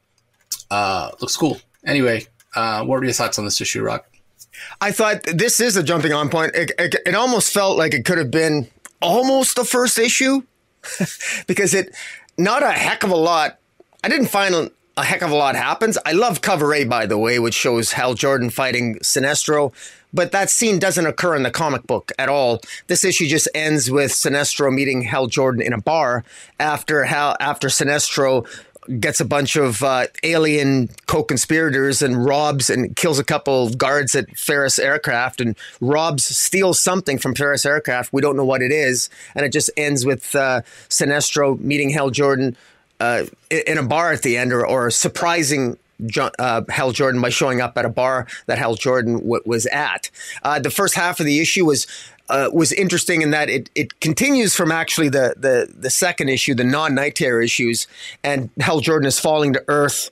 [0.69, 1.57] uh, looks cool.
[1.86, 4.07] Anyway, uh, what were your thoughts on this issue, Rock?
[4.81, 6.55] I thought this is a jumping on point.
[6.55, 8.67] It, it, it almost felt like it could have been
[9.01, 10.43] almost the first issue
[11.47, 11.93] because it
[12.38, 13.57] not a heck of a lot.
[14.03, 15.97] I didn't find a heck of a lot happens.
[16.05, 19.73] I love cover A by the way, which shows Hal Jordan fighting Sinestro,
[20.13, 22.62] but that scene doesn't occur in the comic book at all.
[22.88, 26.23] This issue just ends with Sinestro meeting Hal Jordan in a bar
[26.60, 28.47] after Hal after Sinestro
[29.00, 34.30] gets a bunch of uh, alien co-conspirators and robs and kills a couple guards at
[34.38, 38.13] Ferris Aircraft and robs steals something from Ferris Aircraft.
[38.13, 42.10] We don't know what it is, and it just ends with uh, Sinestro meeting Hal
[42.10, 42.56] Jordan
[43.00, 45.78] uh, in a bar at the end, or, or surprising
[46.39, 50.10] uh, Hal Jordan by showing up at a bar that Hal Jordan w- was at.
[50.43, 51.88] Uh, the first half of the issue was
[52.29, 56.53] uh, was interesting in that it, it continues from actually the, the, the second issue,
[56.53, 57.87] the non Night Terror issues,
[58.23, 60.09] and Hal Jordan is falling to Earth,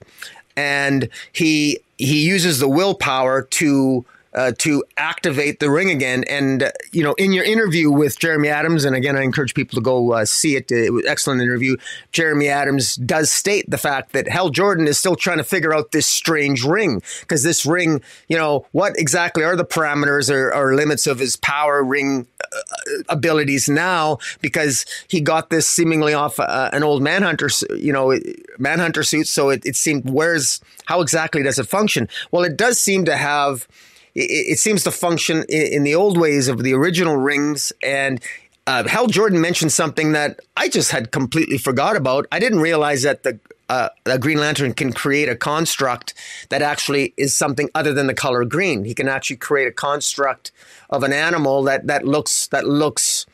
[0.56, 6.24] and he he uses the willpower to uh, to activate the ring again.
[6.26, 9.76] And uh, you know, in your interview with Jeremy Adams, and again, I encourage people
[9.78, 10.71] to go uh, see it.
[10.71, 11.78] It was excellent interview.
[12.12, 15.91] Jeremy Adams does state the fact that Hal Jordan is still trying to figure out
[15.91, 20.76] this strange ring because this ring, you know, what exactly are the parameters or, or
[20.76, 24.17] limits of his power ring uh, abilities now?
[24.41, 28.17] Because he got this seemingly off uh, an old Manhunter, you know,
[28.60, 29.28] Manhunter suit.
[29.28, 32.10] So it, it seemed where's how exactly does it function?
[32.32, 33.67] Well, it does seem to have
[34.15, 38.19] it, it seems to function in, in, the old ways of the original rings, and
[38.67, 42.25] uh, Hal Jordan mentioned something that I just had completely forgot about.
[42.32, 46.13] I didn't realize that the uh, a Green Lantern can create a construct
[46.49, 48.86] that actually is something other than the color green.
[48.86, 50.51] He can actually create a construct
[50.89, 53.25] of an animal that that looks that looks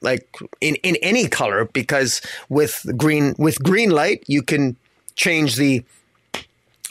[0.00, 0.26] like
[0.60, 4.76] in, in any color because with green with green light you can
[5.14, 5.84] change the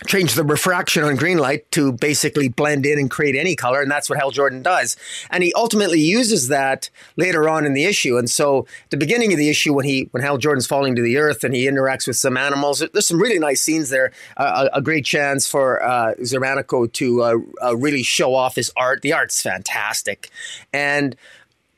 [0.08, 3.92] change the refraction on green light to basically blend in and create any color and
[3.92, 4.98] that's what Hal Jordan does.
[5.30, 8.18] And he ultimately uses that later on in the issue.
[8.18, 11.18] And so the beginning of the issue when he when Hal Jordan's falling to the
[11.18, 14.12] earth and he interacts with some animals there's some really nice scenes there.
[14.38, 19.02] Uh, a, great chance for uh, to uh, uh, really show off his art.
[19.02, 20.30] The art's fantastic.
[20.74, 21.16] And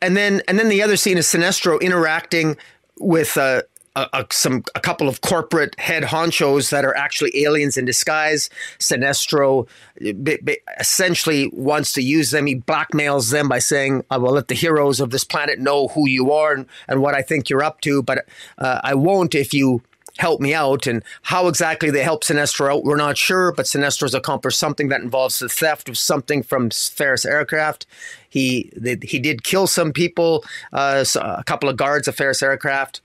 [0.02, 2.58] and then and then the other scene is Sinestro interacting
[3.00, 3.64] with uh,
[3.96, 8.50] a, a, some a couple of corporate head honchos that are actually aliens in disguise.
[8.80, 9.68] Sinestro
[10.00, 12.46] b- b- essentially wants to use them.
[12.46, 16.08] He blackmails them by saying, "I will let the heroes of this planet know who
[16.08, 18.26] you are and, and what I think you're up to, but
[18.58, 19.82] uh, I won't if you."
[20.18, 23.54] Help me out, and how exactly they help Sinestro out, we're not sure.
[23.54, 27.88] But Sinestro's accomplished something that involves the theft of something from Ferris Aircraft.
[28.30, 33.00] He they, he did kill some people, uh, a couple of guards of Ferris Aircraft.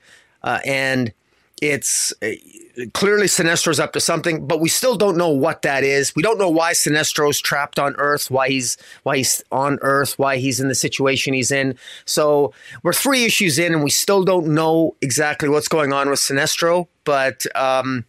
[0.47, 1.11] Uh, and
[1.61, 2.29] it's uh,
[2.93, 6.15] clearly Sinestro's up to something, but we still don't know what that is.
[6.15, 10.37] We don't know why Sinestro's trapped on Earth, why he's why he's on Earth, why
[10.37, 11.77] he's in the situation he's in.
[12.05, 16.19] So we're three issues in, and we still don't know exactly what's going on with
[16.19, 16.87] Sinestro.
[17.03, 18.05] But um,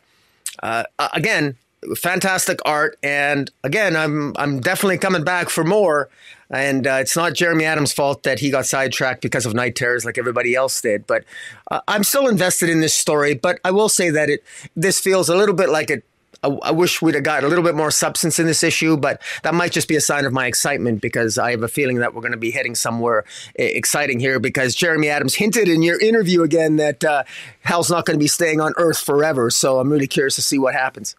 [0.63, 1.57] uh, again,
[1.97, 6.09] fantastic art, and again, I'm I'm definitely coming back for more.
[6.51, 10.05] And uh, it's not Jeremy Adams' fault that he got sidetracked because of night terrors
[10.05, 11.07] like everybody else did.
[11.07, 11.25] But
[11.71, 13.35] uh, I'm still invested in this story.
[13.35, 14.43] But I will say that it
[14.75, 16.05] this feels a little bit like it.
[16.41, 19.55] I, wish we'd have got a little bit more substance in this issue, but that
[19.55, 22.21] might just be a sign of my excitement because I have a feeling that we're
[22.21, 23.25] going to be heading somewhere
[23.57, 24.39] exciting here.
[24.39, 27.25] Because Jeremy Adams hinted in your interview again that uh,
[27.69, 29.51] not going to be staying on Earth forever.
[29.51, 31.17] So I'm really curious to see what happens.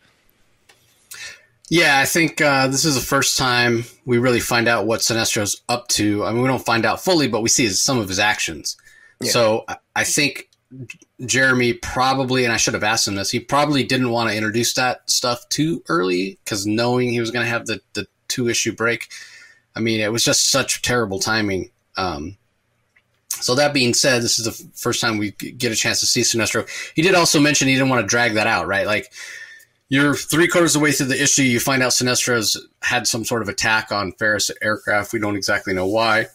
[1.69, 5.61] Yeah, I think uh, this is the first time we really find out what Sinestro's
[5.69, 6.25] up to.
[6.25, 8.75] I mean, we don't find out fully, but we see his, some of his actions.
[9.21, 9.31] Yeah.
[9.31, 10.49] So I think
[11.25, 14.73] Jeremy probably, and I should have asked him this, he probably didn't want to introduce
[14.73, 18.71] that stuff too early because knowing he was going to have the, the two issue
[18.71, 19.09] break.
[19.75, 21.69] I mean, it was just such terrible timing.
[21.97, 22.37] Um,
[23.29, 26.21] so that being said, this is the first time we get a chance to see
[26.21, 26.67] Sinestro.
[26.95, 28.87] He did also mention he didn't want to drag that out, right?
[28.87, 29.11] Like
[29.89, 31.41] you're three quarters of the way through the issue.
[31.41, 35.11] You find out Sinestro's had some sort of attack on Ferris aircraft.
[35.11, 36.27] We don't exactly know why,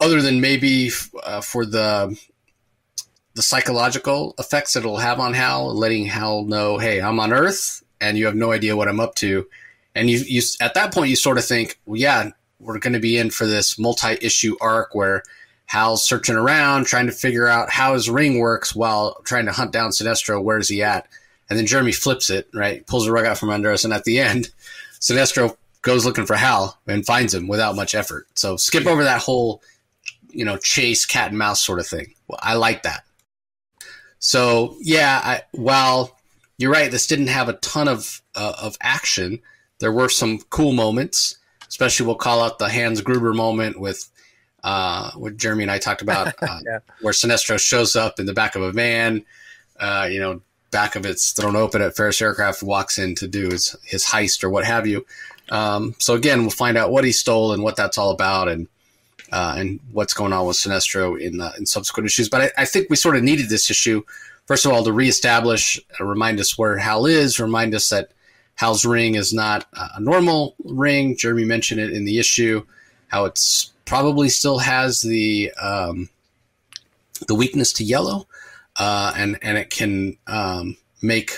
[0.00, 0.90] other than maybe
[1.22, 2.18] uh, for the
[3.34, 7.82] the psychological effects that it'll have on Hal, letting Hal know, "Hey, I'm on Earth,
[8.00, 9.46] and you have no idea what I'm up to."
[9.94, 13.00] And you, you at that point, you sort of think, "Well, yeah, we're going to
[13.00, 15.22] be in for this multi-issue arc where."
[15.70, 19.70] Hal's searching around, trying to figure out how his ring works while trying to hunt
[19.70, 20.42] down Sinestro.
[20.42, 21.06] Where's he at?
[21.48, 22.86] And then Jeremy flips it, right?
[22.86, 23.84] Pulls the rug out from under us.
[23.84, 24.50] And at the end,
[25.00, 28.26] Sinestro goes looking for Hal and finds him without much effort.
[28.34, 29.62] So skip over that whole,
[30.30, 32.14] you know, chase cat and mouse sort of thing.
[32.26, 33.04] Well, I like that.
[34.18, 36.18] So yeah, I, while
[36.58, 39.40] you're right, this didn't have a ton of uh, of action.
[39.78, 44.10] There were some cool moments, especially we'll call out the Hans Gruber moment with
[44.64, 46.80] uh, what Jeremy and I talked about, uh, yeah.
[47.00, 49.24] where Sinestro shows up in the back of a van,
[49.78, 53.48] uh, you know, back of it's thrown open at Ferris Aircraft walks in to do
[53.50, 55.06] his, his heist or what have you.
[55.50, 58.68] Um, so again, we'll find out what he stole and what that's all about and
[59.30, 62.28] uh, and what's going on with Sinestro in uh, in subsequent issues.
[62.28, 64.02] But I, I, think we sort of needed this issue
[64.48, 68.10] first of all to reestablish, uh, remind us where Hal is, remind us that
[68.54, 71.16] Hal's ring is not a normal ring.
[71.16, 72.64] Jeremy mentioned it in the issue,
[73.06, 76.08] how it's probably still has the um,
[77.28, 78.26] the weakness to yellow
[78.78, 81.32] uh, and and it can um, make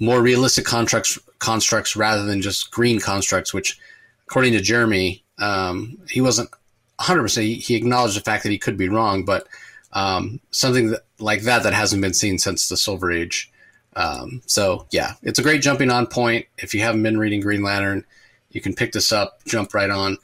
[0.00, 3.54] more realistic constructs constructs rather than just green constructs.
[3.54, 3.78] Which,
[4.26, 6.50] according to Jeremy, um, he wasn't
[6.96, 7.22] 100.
[7.22, 9.48] percent He acknowledged the fact that he could be wrong, but
[9.92, 13.50] um, something that, like that that hasn't been seen since the Silver Age.
[13.96, 16.46] Um, so yeah, it's a great jumping on point.
[16.58, 18.04] If you haven't been reading Green Lantern,
[18.50, 20.18] you can pick this up, jump right on.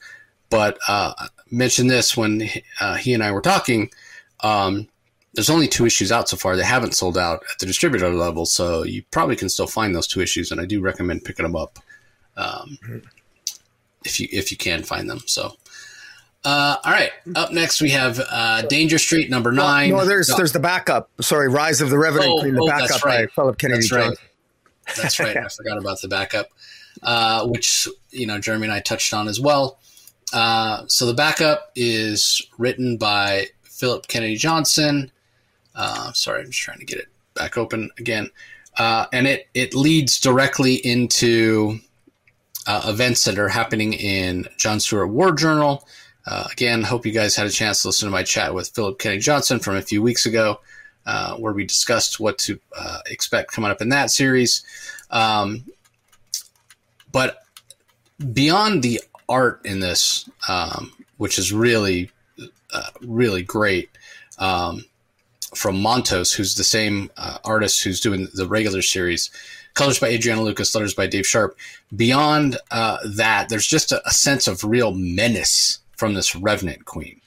[0.49, 1.13] But uh,
[1.49, 3.89] mention this when uh, he and I were talking.
[4.41, 4.87] Um,
[5.35, 6.55] there's only two issues out so far.
[6.55, 10.07] They haven't sold out at the distributor level, so you probably can still find those
[10.07, 11.77] two issues, and I do recommend picking them up
[12.37, 12.77] um,
[14.05, 15.19] if you if you can find them.
[15.25, 15.51] So,
[16.45, 19.89] uh, all right, up next we have uh, Danger Street number nine.
[19.89, 20.37] No, no there's no.
[20.37, 21.09] there's the backup.
[21.21, 23.27] Sorry, Rise of the Revenant oh, Queen, the oh, backup right.
[23.27, 24.17] by Philip Kennedy that's Jones.
[24.17, 24.95] Right.
[24.95, 25.37] That's right.
[25.45, 26.47] I forgot about the backup,
[27.03, 29.79] uh, which you know Jeremy and I touched on as well.
[30.31, 35.11] Uh, so the backup is written by Philip Kennedy Johnson.
[35.75, 38.29] Uh, sorry, I'm just trying to get it back open again.
[38.77, 41.79] Uh, and it, it leads directly into
[42.67, 45.87] uh, events that are happening in John Stewart War Journal.
[46.25, 48.97] Uh, again, hope you guys had a chance to listen to my chat with Philip
[48.97, 50.59] Kennedy Johnson from a few weeks ago,
[51.05, 54.65] uh, where we discussed what to uh, expect coming up in that series.
[55.11, 55.65] Um,
[57.11, 57.43] but
[58.33, 62.09] beyond the art in this, um, which is really,
[63.01, 63.89] really great,
[64.39, 64.83] um,
[65.55, 69.31] from Montos, who's the same uh, artist who's doing the regular series.
[69.73, 71.57] Colors by Adriana Lucas, letters by Dave Sharpe.
[71.95, 77.19] Beyond uh, that, there's just a, a, sense of real menace from this Revenant Queen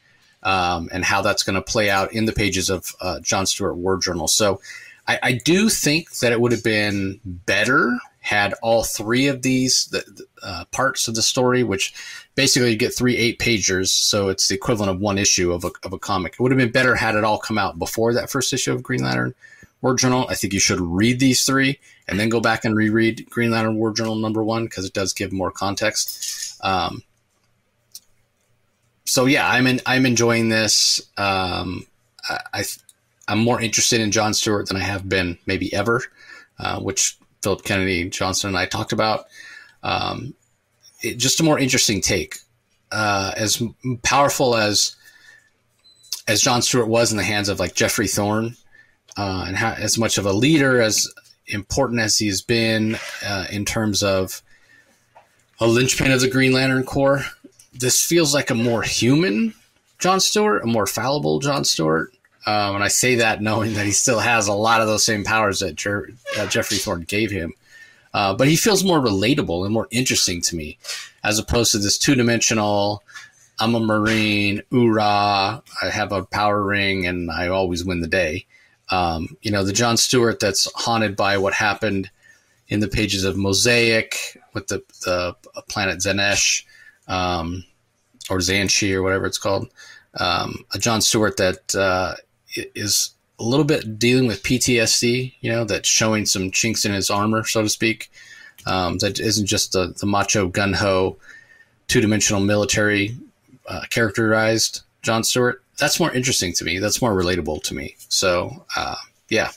[0.43, 3.77] um, and how that's going to play out in the pages of uh, John Stewart
[3.77, 4.29] War Journal.
[4.29, 4.61] So
[5.07, 9.87] I, I, do think that it would have been better had all three of these
[9.87, 10.05] the,
[10.43, 11.95] uh, parts of the story, which
[12.35, 15.71] basically you get three eight pagers, so it's the equivalent of one issue of a,
[15.83, 16.35] of a comic.
[16.35, 18.83] It would have been better had it all come out before that first issue of
[18.83, 19.35] Green Lantern
[19.81, 20.27] War Journal.
[20.29, 23.77] I think you should read these three and then go back and reread Green Lantern
[23.77, 26.63] War Journal number one because it does give more context.
[26.63, 27.03] Um,
[29.07, 31.01] so yeah, I'm in, I'm enjoying this.
[31.17, 31.87] Um,
[32.29, 32.65] I, I
[33.27, 36.03] I'm more interested in John Stewart than I have been maybe ever,
[36.59, 39.27] uh, which Philip Kennedy Johnson and I talked about.
[39.83, 40.35] Um,
[41.03, 42.39] it, just a more interesting take.
[42.91, 43.63] Uh, as
[44.03, 44.97] powerful as
[46.27, 48.57] as John Stewart was in the hands of like Geoffrey Thorne,
[49.17, 51.07] uh, and how, as much of a leader as
[51.47, 54.43] important as he's been uh, in terms of
[55.61, 57.25] a linchpin of the Green Lantern Corps,
[57.73, 59.55] this feels like a more human
[59.99, 62.13] John Stewart, a more fallible John Stewart.
[62.49, 65.23] Um, and I say that knowing that he still has a lot of those same
[65.23, 67.53] powers that, Jer- that Geoffrey Thorne gave him.
[68.15, 70.79] Uh, but he feels more relatable and more interesting to me,
[71.23, 73.03] as opposed to this two dimensional.
[73.59, 75.63] I'm a Marine, oorah!
[75.83, 78.47] I have a power ring, and I always win the day.
[78.89, 82.11] Um, you know, the John Stewart that's haunted by what happened
[82.69, 85.37] in the pages of Mosaic with the the
[85.69, 86.65] planet Zanesh,
[87.09, 87.63] um,
[88.31, 89.69] or Xanshi, or whatever it's called.
[90.15, 92.15] Um, a John Stewart that uh,
[92.55, 97.11] is a little bit dealing with PTSD, you know, that's showing some chinks in his
[97.11, 98.11] armor, so to speak.
[98.67, 101.17] Um, that isn't just the, the macho gun ho,
[101.87, 103.17] two dimensional military
[103.69, 105.63] uh, characterized John Stewart.
[105.79, 106.79] That's more interesting to me.
[106.79, 107.97] That's more relatable to me.
[108.09, 108.97] So, uh,
[109.29, 109.51] yeah,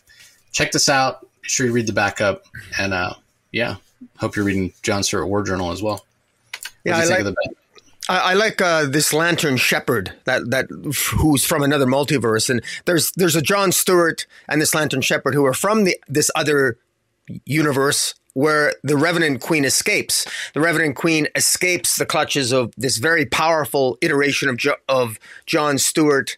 [0.52, 1.22] check this out.
[1.42, 2.46] Be sure you read the backup.
[2.78, 3.16] And uh,
[3.52, 3.78] yeah,
[4.18, 6.06] hope you're reading John Stewart War Journal as well.
[6.86, 7.36] yeah, I like,
[8.12, 10.68] I, I like uh, this Lantern Shepherd that that
[11.18, 15.46] who's from another multiverse, and there's there's a John Stewart and this Lantern Shepherd who
[15.46, 16.78] are from the this other
[17.46, 20.28] universe where the Revenant Queen escapes.
[20.54, 25.78] The Revenant Queen escapes the clutches of this very powerful iteration of jo- of John
[25.78, 26.38] Stewart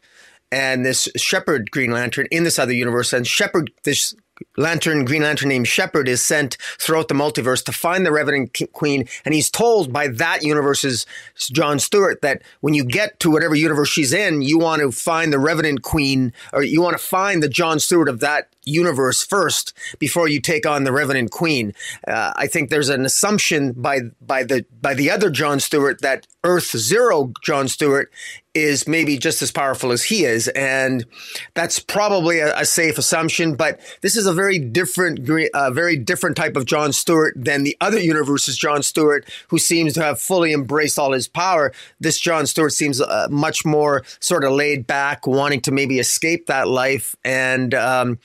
[0.52, 4.14] and this Shepherd Green Lantern in this other universe, and Shepherd this
[4.58, 9.08] Lantern, Green Lantern named Shepherd is sent throughout the multiverse to find the Revenant Queen,
[9.26, 13.90] and he's told by that universe's John Stewart that when you get to whatever universe
[13.90, 17.50] she's in, you want to find the Revenant Queen, or you want to find the
[17.50, 21.74] John Stewart of that universe first before you take on the Revenant Queen.
[22.08, 26.28] Uh, I think there's an assumption by by the by the other John Stewart that
[26.44, 28.12] Earth Zero John Stewart
[28.54, 31.06] is maybe just as powerful as he is, and
[31.54, 33.56] that's probably a, a safe assumption.
[33.56, 37.76] But this is a very different, uh, very different type of John Stewart than the
[37.82, 41.74] other universe's John Stewart, who seems to have fully embraced all his power.
[42.00, 46.48] This John Stewart seems uh, much more sort of laid back, wanting to maybe escape
[46.48, 47.74] that life and.
[47.74, 48.20] Um,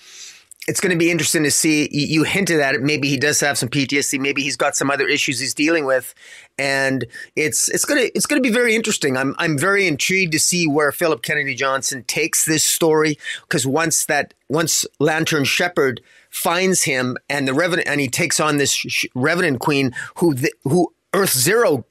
[0.68, 1.88] it's going to be interesting to see.
[1.90, 2.82] You, hinted at it.
[2.82, 4.20] Maybe he does have some PTSD.
[4.20, 6.14] Maybe he's got some other issues he's dealing with,
[6.58, 9.16] and it's it's gonna it's gonna be very interesting.
[9.16, 14.04] I'm I'm very intrigued to see where Philip Kennedy Johnson takes this story because once
[14.06, 16.00] that once Lantern Shepherd
[16.30, 20.92] finds him and the Revenant and he takes on this Revenant Queen who the, who
[21.14, 21.84] Earth Zero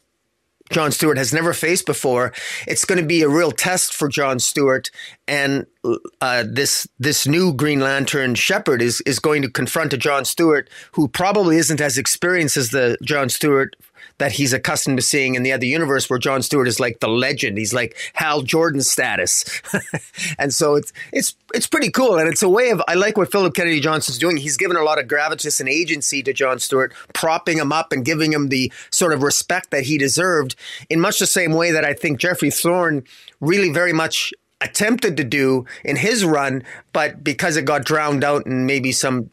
[0.70, 2.34] John Stewart has never faced before.
[2.68, 4.91] It's going to be a real test for John Stewart,
[5.28, 5.65] and
[6.22, 10.70] uh, this this new Green Lantern Shepherd is is going to confront a John Stewart
[10.93, 13.76] who probably isn't as experienced as the John Stewart
[14.20, 17.07] that he's accustomed to seeing in the other universe where John Stewart is like the
[17.07, 17.57] legend.
[17.57, 19.45] He's like Hal Jordan status.
[20.39, 22.18] and so it's it's it's pretty cool.
[22.18, 24.38] And it's a way of I like what Philip Kennedy Johnson's doing.
[24.38, 28.03] He's given a lot of gravitas and agency to John Stewart, propping him up and
[28.03, 30.55] giving him the sort of respect that he deserved
[30.89, 33.03] in much the same way that I think Geoffrey Thorne
[33.39, 38.45] really very much attempted to do in his run, but because it got drowned out
[38.45, 39.30] in maybe some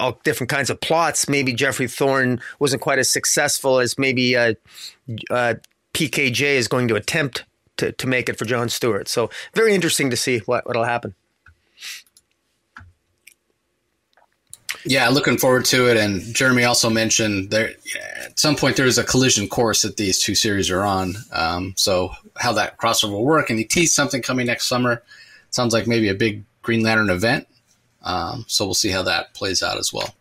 [0.00, 1.28] all different kinds of plots.
[1.28, 4.54] Maybe Geoffrey Thorne wasn't quite as successful as maybe uh,
[5.30, 5.54] uh,
[5.94, 7.44] PKJ is going to attempt
[7.78, 9.08] to, to make it for John Stewart.
[9.08, 11.14] So very interesting to see what what'll happen.
[14.84, 15.96] Yeah, looking forward to it.
[15.96, 17.70] And Jeremy also mentioned there
[18.24, 21.14] at some point there is a collision course that these two series are on.
[21.32, 25.02] Um, so how that crossover will work, and he teased something coming next summer.
[25.50, 27.46] Sounds like maybe a big Green Lantern event.
[28.04, 30.14] Um, so we'll see how that plays out as well.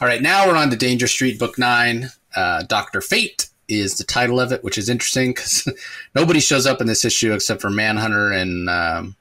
[0.00, 2.10] All right, now we're on to Danger Street Book Nine.
[2.34, 5.68] Uh, Doctor Fate is the title of it, which is interesting because
[6.14, 9.16] nobody shows up in this issue except for Manhunter and um,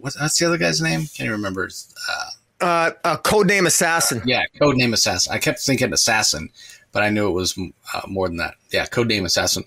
[0.00, 1.00] what's, what's the other guy's name?
[1.00, 1.68] Can't even remember.
[2.08, 2.30] Uh,
[2.60, 4.22] uh, a codename assassin.
[4.24, 5.32] Yeah, codename assassin.
[5.32, 6.50] I kept thinking assassin,
[6.92, 8.54] but I knew it was uh, more than that.
[8.70, 9.64] Yeah, codename assassin.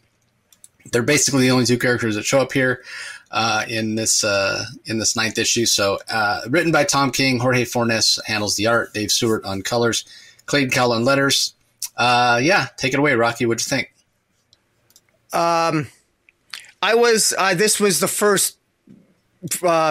[0.91, 2.83] They're basically the only two characters that show up here
[3.31, 5.65] uh, in this uh, in this ninth issue.
[5.65, 10.05] So, uh, written by Tom King, Jorge Fornes handles the art, Dave Stewart on colors,
[10.45, 11.53] Clayton Cowles on letters.
[11.95, 13.45] Uh, yeah, take it away, Rocky.
[13.45, 13.93] What'd you think?
[15.31, 15.87] Um,
[16.81, 18.57] I was this was the first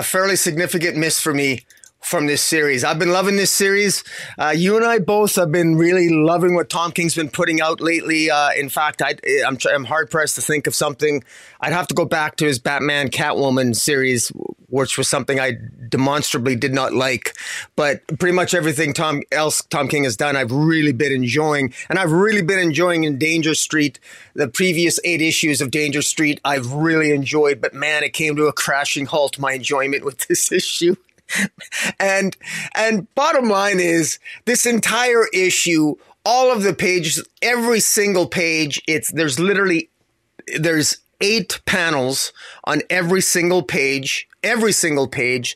[0.03, 1.65] fairly significant miss for me
[2.01, 2.85] from this series.
[2.85, 4.05] I've been loving this series.
[4.39, 7.81] Uh, you and I both have been really loving what Tom King's been putting out
[7.81, 8.31] lately.
[8.31, 11.23] Uh, in fact, I, I'm, I'm hard pressed to think of something.
[11.61, 14.29] I'd have to go back to his Batman Catwoman series,
[14.69, 15.55] which was something I
[15.89, 17.35] demonstrably did not like.
[17.75, 21.99] But pretty much everything Tom else Tom King has done, I've really been enjoying, and
[21.99, 23.99] I've really been enjoying in Danger Street.
[24.35, 27.61] The previous eight issues of Danger Street, I've really enjoyed.
[27.61, 29.39] But man, it came to a crashing halt.
[29.39, 30.95] My enjoyment with this issue.
[32.01, 32.37] and
[32.75, 39.11] and bottom line is this entire issue, all of the pages, every single page, it's
[39.13, 39.91] there's literally
[40.59, 42.33] there's eight panels
[42.65, 45.55] on every single page, every single page.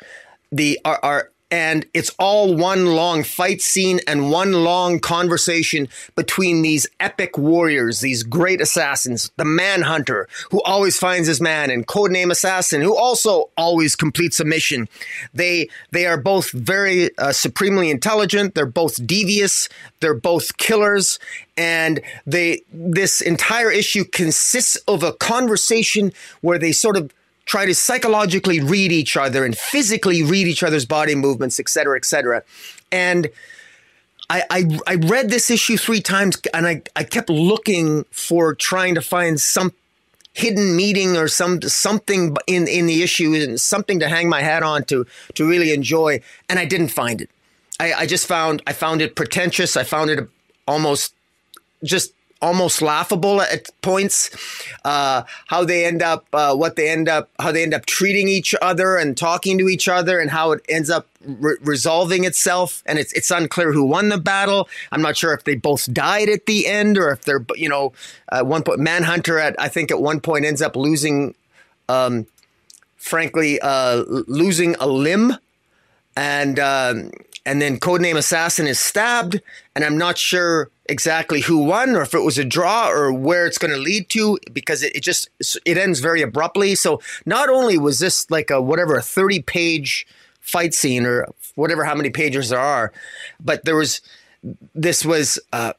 [0.50, 5.86] The are, are and it's all one long fight scene and one long conversation
[6.16, 11.86] between these epic warriors, these great assassins, the Manhunter, who always finds his man, and
[11.86, 14.88] Codename Assassin, who also always completes a mission.
[15.34, 18.54] They they are both very uh, supremely intelligent.
[18.54, 19.68] They're both devious.
[20.00, 21.18] They're both killers,
[21.58, 27.12] and they this entire issue consists of a conversation where they sort of
[27.52, 31.98] try to psychologically read each other and physically read each other's body movements, et cetera,
[31.98, 32.42] et cetera.
[32.90, 33.28] And
[34.30, 38.94] I, I, I read this issue three times and I, I kept looking for trying
[38.94, 39.74] to find some
[40.32, 44.62] hidden meaning or some something in, in the issue and something to hang my hat
[44.62, 46.22] on to to really enjoy.
[46.48, 47.28] And I didn't find it.
[47.78, 49.76] I, I just found I found it pretentious.
[49.76, 50.26] I found it
[50.66, 51.14] almost
[51.84, 54.30] just almost laughable at points.
[54.84, 58.28] Uh, how they end up, uh, what they end up, how they end up treating
[58.28, 62.82] each other and talking to each other, and how it ends up re- resolving itself.
[62.84, 64.68] And it's it's unclear who won the battle.
[64.90, 67.92] I'm not sure if they both died at the end or if they're you know
[68.30, 71.34] at one point Manhunter at I think at one point ends up losing,
[71.88, 72.26] um,
[72.96, 75.36] frankly, uh, losing a limb,
[76.16, 76.58] and.
[76.58, 77.10] Um,
[77.44, 79.40] and then codename assassin is stabbed
[79.74, 83.46] and i'm not sure exactly who won or if it was a draw or where
[83.46, 85.28] it's going to lead to because it, it, just
[85.64, 86.74] it ends very abruptly.
[86.74, 90.06] So not only was this like a whatever a 30 page
[90.40, 92.92] fight scene or whatever how many pages there are
[93.38, 94.00] but there was
[94.74, 95.72] this was uh,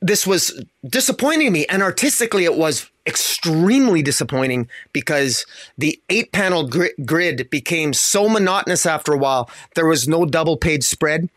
[0.00, 5.46] this was disappointing me and artistically it was extremely disappointing because
[5.78, 6.68] the eight panel
[7.04, 11.28] grid became so monotonous after a while there was no double page spread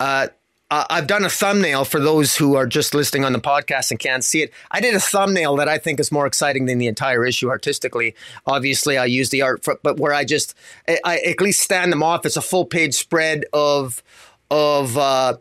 [0.00, 0.28] uh,
[0.70, 4.22] I've done a thumbnail for those who are just listening on the podcast and can't
[4.22, 4.52] see it.
[4.70, 8.14] I did a thumbnail that I think is more exciting than the entire issue artistically.
[8.46, 10.54] Obviously, I use the art, for, but where I just
[10.86, 12.26] I, I, at least stand them off.
[12.26, 14.02] It's a full page spread of
[14.50, 15.38] of uh,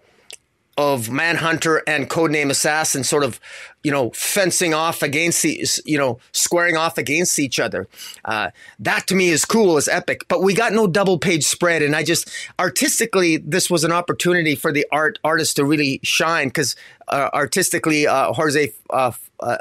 [0.77, 3.39] of Manhunter and Codename Assassin sort of,
[3.83, 7.87] you know, fencing off against the, you know, squaring off against each other.
[8.23, 10.25] Uh, that to me is cool, is epic.
[10.27, 14.55] But we got no double page spread, and I just artistically, this was an opportunity
[14.55, 16.75] for the art artist to really shine because
[17.07, 19.57] uh, artistically, uh, Jose, uh, uh,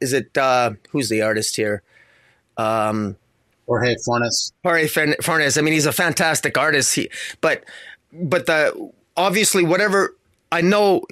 [0.00, 1.82] is it uh, who's the artist here?
[2.56, 3.16] Um,
[3.66, 4.52] Jorge Fornes.
[4.64, 5.56] Jorge Fornes.
[5.56, 6.94] I mean, he's a fantastic artist.
[6.94, 7.08] He,
[7.40, 7.64] but
[8.12, 10.16] but the obviously whatever
[10.52, 11.02] I know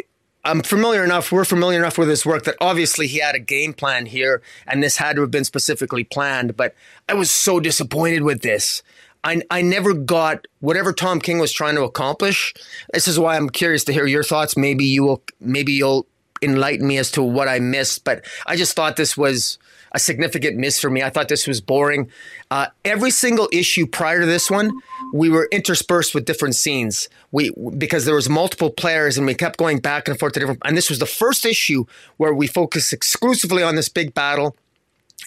[0.44, 3.72] I'm familiar enough, we're familiar enough with his work that obviously he had a game
[3.72, 6.56] plan here and this had to have been specifically planned.
[6.56, 6.74] But
[7.08, 8.82] I was so disappointed with this.
[9.24, 12.54] I, I never got whatever Tom King was trying to accomplish.
[12.92, 14.56] This is why I'm curious to hear your thoughts.
[14.56, 16.06] Maybe you will, maybe you'll
[16.40, 18.04] enlighten me as to what I missed.
[18.04, 19.58] But I just thought this was
[19.92, 21.02] a significant miss for me.
[21.02, 22.10] I thought this was boring.
[22.50, 24.70] Uh, every single issue prior to this one,
[25.12, 27.08] we were interspersed with different scenes.
[27.30, 30.62] We because there was multiple players and we kept going back and forth to different.
[30.64, 31.84] And this was the first issue
[32.16, 34.56] where we focused exclusively on this big battle.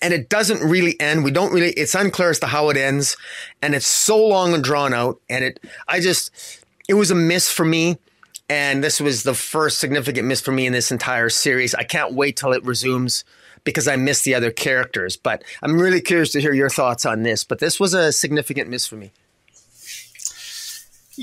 [0.02, 1.24] and it doesn't really end.
[1.24, 3.16] We don't really, it's unclear as to how it ends.
[3.62, 5.20] And it's so long and drawn out.
[5.30, 6.32] And it, I just,
[6.88, 7.97] it was a miss for me.
[8.49, 11.74] And this was the first significant miss for me in this entire series.
[11.76, 13.24] I can't wait till it resumes
[13.64, 15.16] because I missed the other characters.
[15.16, 17.43] But I'm really curious to hear your thoughts on this.
[17.43, 19.12] But this was a significant miss for me.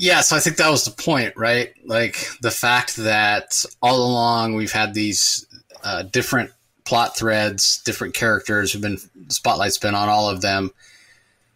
[0.01, 1.75] Yeah, so I think that was the point, right?
[1.85, 5.45] Like the fact that all along we've had these
[5.83, 6.53] uh, different
[6.85, 10.71] plot threads, different characters have been spotlight's been on all of them,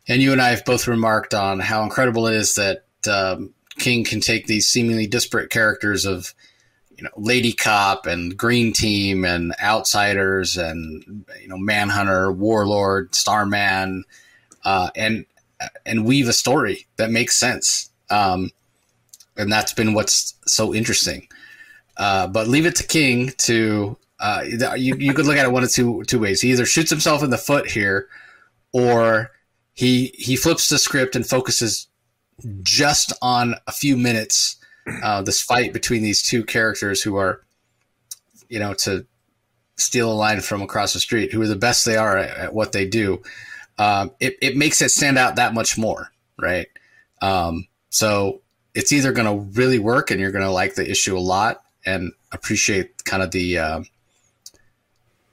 [0.09, 4.03] and you and I have both remarked on how incredible it is that um, King
[4.03, 6.35] can take these seemingly disparate characters of
[6.97, 14.03] you know Lady Cop and Green Team and Outsiders and you know Manhunter, Warlord, Starman,
[14.65, 15.27] uh, and
[15.87, 18.51] and weave a story that makes sense um,
[19.37, 21.27] and that's been what's so interesting.
[21.97, 24.97] Uh, but leave it to King to uh, you.
[24.97, 26.41] You could look at it one of two two ways.
[26.41, 28.09] He either shoots himself in the foot here,
[28.73, 29.31] or
[29.73, 31.89] he he flips the script and focuses
[32.63, 34.57] just on a few minutes.
[35.05, 37.45] Uh, this fight between these two characters who are,
[38.49, 39.07] you know, to
[39.77, 42.55] steal a line from across the street, who are the best they are at, at
[42.55, 43.23] what they do.
[43.79, 46.67] Um, it, it makes it stand out that much more, right?
[47.21, 48.41] Um, so
[48.75, 51.63] it's either going to really work and you're going to like the issue a lot
[51.85, 53.83] and appreciate kind of the uh,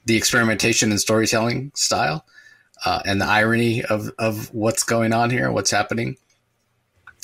[0.06, 2.26] the experimentation and storytelling style
[2.86, 6.18] uh, and the irony of of what's going on here, what's happening,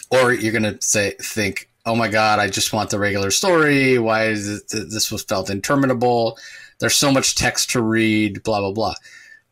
[0.10, 4.00] or you're going to say think, oh my god, I just want the regular story.
[4.00, 6.38] Why is it, this was felt interminable?
[6.80, 8.42] There's so much text to read.
[8.42, 8.94] Blah blah blah.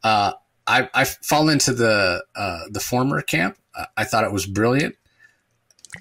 [0.02, 0.34] Uh,
[0.66, 3.58] I I fall into the uh, the former camp.
[3.98, 4.96] I thought it was brilliant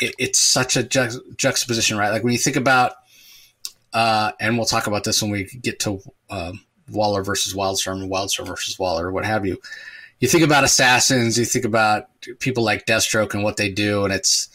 [0.01, 2.11] it, it's such a ju- juxtaposition, right?
[2.11, 2.93] Like when you think about,
[3.93, 6.53] uh, and we'll talk about this when we get to uh,
[6.90, 9.59] Waller versus Wildstorm and Wildstorm versus Waller, or what have you.
[10.20, 12.07] You think about assassins, you think about
[12.38, 14.49] people like Deathstroke and what they do, and it's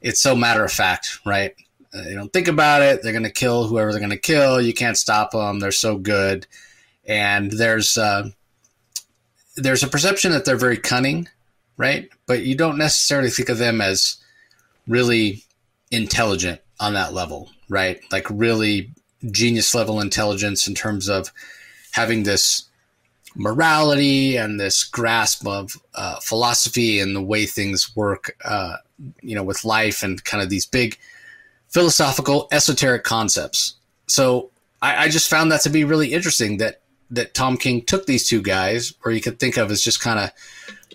[0.00, 1.54] it's so matter of fact, right?
[1.94, 4.60] Uh, you don't think about it; they're going to kill whoever they're going to kill.
[4.60, 6.46] You can't stop them; they're so good.
[7.06, 8.30] And there's uh,
[9.56, 11.28] there's a perception that they're very cunning,
[11.76, 12.08] right?
[12.26, 14.16] But you don't necessarily think of them as
[14.86, 15.44] really
[15.90, 18.00] intelligent on that level, right?
[18.10, 18.92] Like really
[19.30, 21.32] genius level intelligence in terms of
[21.92, 22.68] having this
[23.34, 28.76] morality and this grasp of uh, philosophy and the way things work, uh,
[29.22, 30.98] you know, with life and kind of these big
[31.68, 33.74] philosophical, esoteric concepts.
[34.06, 34.50] So
[34.82, 36.80] I, I just found that to be really interesting that
[37.10, 40.18] that Tom King took these two guys, or you could think of as just kind
[40.18, 40.30] of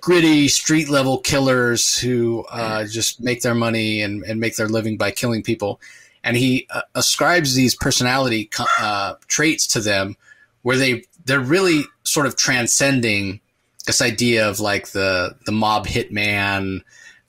[0.02, 4.98] gritty street level killers who uh, just make their money and, and make their living
[4.98, 5.80] by killing people.
[6.24, 10.16] And he uh, ascribes these personality uh, traits to them
[10.64, 13.40] where they they're really sort of transcending
[13.86, 16.82] this idea of like the the mob hitman,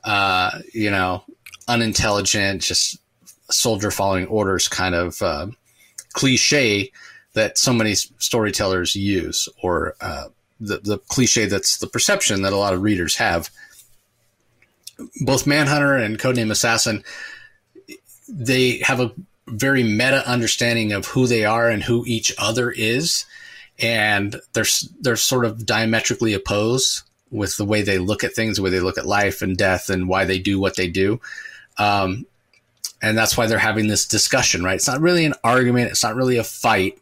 [0.05, 1.23] uh, you know,
[1.69, 2.99] unintelligent, just
[3.51, 5.47] soldier following orders kind of uh,
[6.13, 6.91] cliche
[7.35, 10.27] that so many storytellers use or uh,
[10.61, 13.51] the, the cliche that's the perception that a lot of readers have.
[15.21, 17.05] Both Manhunter and Codename Assassin,
[18.29, 19.13] they have a
[19.47, 23.25] very meta understanding of who they are and who each other is,
[23.79, 24.67] and they're
[25.01, 28.81] they're sort of diametrically opposed with the way they look at things, the way they
[28.81, 31.21] look at life and death, and why they do what they do.
[31.79, 32.27] Um,
[33.01, 34.75] and that's why they're having this discussion, right?
[34.75, 35.91] It's not really an argument.
[35.91, 36.99] It's not really a fight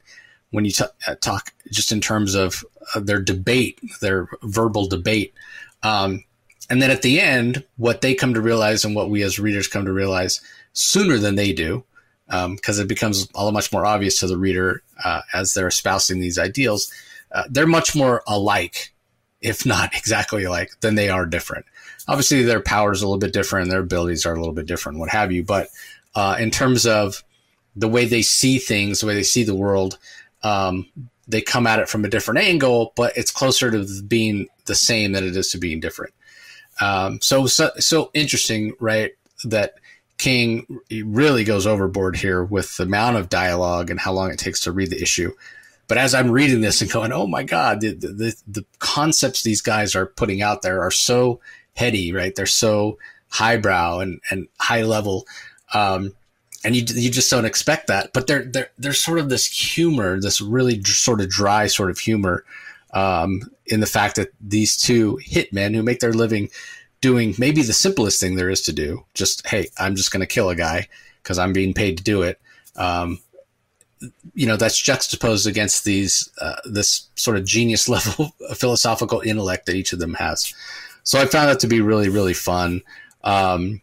[0.51, 2.65] when you t- uh, talk just in terms of
[2.95, 5.35] their debate, their verbal debate.
[5.83, 6.25] Um,
[6.69, 9.69] and then at the end, what they come to realize and what we as readers
[9.69, 10.41] come to realize
[10.73, 11.85] sooner than they do,
[12.27, 16.19] because um, it becomes all much more obvious to the reader uh, as they're espousing
[16.19, 16.91] these ideals.
[17.33, 18.93] Uh, they're much more alike,
[19.41, 21.67] if not exactly alike, than they are different.
[22.09, 24.99] Obviously, their powers are a little bit different, their abilities are a little bit different,
[24.99, 25.43] what have you.
[25.43, 25.69] But
[26.15, 27.23] uh, in terms of
[27.75, 29.99] the way they see things, the way they see the world,
[30.43, 30.87] um,
[31.29, 35.13] they come at it from a different angle, but it's closer to being the same
[35.13, 36.15] than it is to being different.
[36.81, 39.13] Um, so, so, so interesting, right?
[39.45, 39.75] That
[40.19, 44.61] King really goes overboard here with the amount of dialogue and how long it takes
[44.61, 45.33] to read the issue.
[45.89, 49.61] But as I'm reading this and going, oh my God, the, the, the concepts these
[49.61, 51.41] guys are putting out there are so
[51.75, 52.35] heady, right?
[52.35, 52.99] They're so
[53.29, 55.27] highbrow and, and high level.
[55.75, 56.15] Um,
[56.67, 58.13] and you you just don't expect that.
[58.13, 61.99] But there there there's sort of this humor, this really sort of dry sort of
[62.01, 62.45] humor,
[62.93, 66.51] um, in the fact that these two hitmen who make their living
[67.01, 70.27] doing maybe the simplest thing there is to do, just hey, I'm just going to
[70.27, 70.89] kill a guy
[71.23, 72.41] because I'm being paid to do it.
[72.75, 73.21] Um,
[74.35, 79.77] you know that's juxtaposed against these uh, this sort of genius level philosophical intellect that
[79.77, 80.53] each of them has.
[81.05, 82.83] So I found that to be really really fun.
[83.23, 83.83] Um,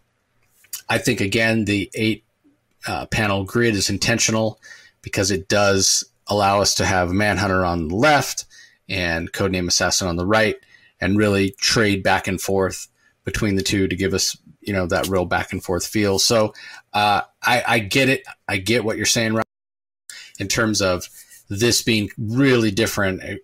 [0.89, 2.25] I think again the eight
[2.87, 4.59] uh, panel grid is intentional
[5.01, 8.45] because it does allow us to have Manhunter on the left
[8.89, 10.57] and Codename Assassin on the right,
[10.99, 12.87] and really trade back and forth
[13.25, 16.19] between the two to give us you know that real back and forth feel.
[16.19, 16.53] So
[16.93, 18.23] uh, I, I get it.
[18.47, 19.45] I get what you're saying, Rob,
[20.39, 21.07] in terms of
[21.49, 23.37] this being really different eh,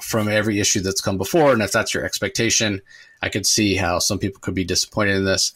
[0.00, 1.52] from every issue that's come before.
[1.52, 2.82] And if that's your expectation,
[3.22, 5.52] I could see how some people could be disappointed in this.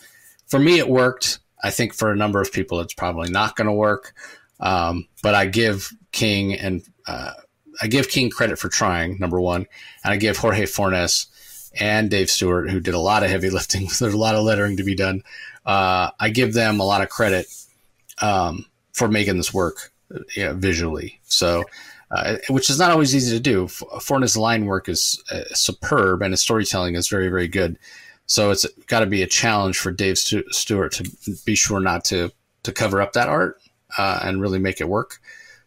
[0.47, 1.41] For me, it worked.
[1.63, 4.15] I think for a number of people, it's probably not going to work.
[4.61, 7.33] Um, but I give King and uh,
[7.81, 9.19] I give King credit for trying.
[9.19, 9.67] Number one,
[10.05, 11.27] and I give Jorge Fornes
[11.79, 13.83] and Dave Stewart, who did a lot of heavy lifting.
[13.99, 15.23] There's a lot of lettering to be done.
[15.65, 17.47] Uh, I give them a lot of credit
[18.21, 19.93] um, for making this work
[20.35, 21.21] you know, visually.
[21.25, 21.65] So,
[22.11, 23.69] uh, which is not always easy to do.
[23.69, 27.79] Fornes' line work is uh, superb, and his storytelling is very, very good.
[28.29, 31.11] So it's got to be a challenge for Dave Stewart to
[31.45, 32.31] be sure not to
[32.63, 33.59] to cover up that art
[33.97, 35.19] uh, and really make it work.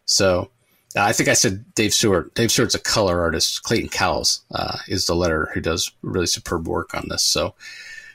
[0.04, 0.50] So
[0.96, 2.34] I think I said Dave Stewart.
[2.34, 3.64] Dave Stewart's a color artist.
[3.64, 7.24] Clayton Cowles uh, is the letter who does really superb work on this.
[7.24, 7.54] So,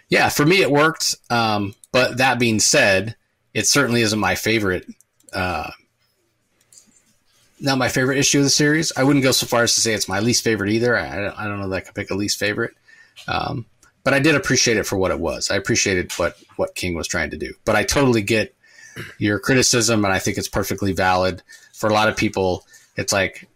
[0.10, 1.16] yeah, for me it worked.
[1.30, 3.16] Um, but that being said,
[3.54, 4.86] it certainly isn't my favorite.
[5.34, 5.72] Uh,
[7.60, 8.94] not my favorite issue of the series.
[8.96, 10.96] I wouldn't go so far as to say it's my least favorite either.
[10.96, 12.76] I, I don't know that I could pick a least favorite.
[13.28, 13.66] Um,
[14.08, 15.52] but I did appreciate it for what it was.
[15.52, 17.54] I appreciated what what King was trying to do.
[17.66, 18.56] But I totally get
[19.18, 21.44] your criticism, and I think it's perfectly valid
[21.74, 23.50] for a lot of people, it's like,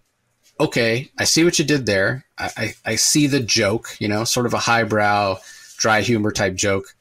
[0.60, 2.26] okay, I see what you did there.
[2.38, 5.38] I, I, I see the joke, you know, sort of a highbrow,
[5.78, 6.96] dry humor type joke.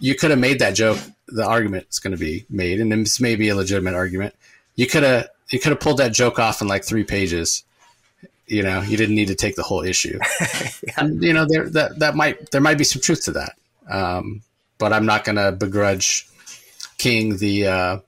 [0.00, 0.98] You could have made that joke.
[1.28, 4.34] The argument is going to be made, and this may be a legitimate argument.
[4.74, 7.62] You could have you could have pulled that joke off in like three pages.
[8.48, 10.18] You know, you didn't need to take the whole issue.
[10.86, 10.94] yeah.
[10.96, 13.58] And you know, there that that might there might be some truth to that.
[13.88, 14.42] Um,
[14.78, 16.28] but I'm not going to begrudge
[16.98, 17.98] King the uh,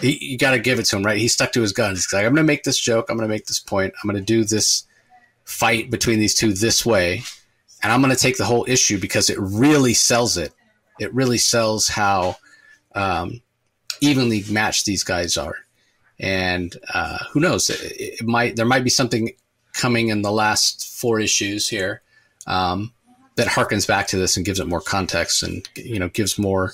[0.00, 1.18] he, you got to give it to him, right?
[1.18, 1.98] He stuck to his guns.
[1.98, 3.06] He's like, I'm going to make this joke.
[3.08, 3.94] I'm going to make this point.
[4.02, 4.84] I'm going to do this
[5.44, 7.22] fight between these two this way.
[7.82, 10.52] And I'm going to take the whole issue because it really sells it.
[10.98, 12.36] It really sells how
[12.94, 13.40] um,
[14.00, 15.54] evenly matched these guys are.
[16.20, 17.70] And uh, who knows?
[17.70, 19.30] It, it, might there might be something
[19.72, 22.02] coming in the last four issues here
[22.46, 22.92] um,
[23.36, 26.72] that harkens back to this and gives it more context and you know gives more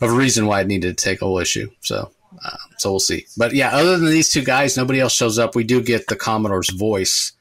[0.00, 1.68] of a reason why it needed to take a whole issue.
[1.80, 2.12] So
[2.44, 3.26] uh, so we'll see.
[3.36, 5.54] But yeah, other than these two guys, nobody else shows up.
[5.54, 7.32] We do get the Commodore's voice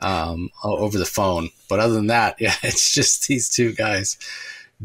[0.00, 1.50] um, over the phone.
[1.68, 4.18] But other than that, yeah, it's just these two guys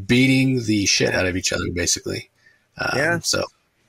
[0.05, 2.30] beating the shit out of each other, basically.
[2.78, 3.20] Um, yeah.
[3.20, 3.43] So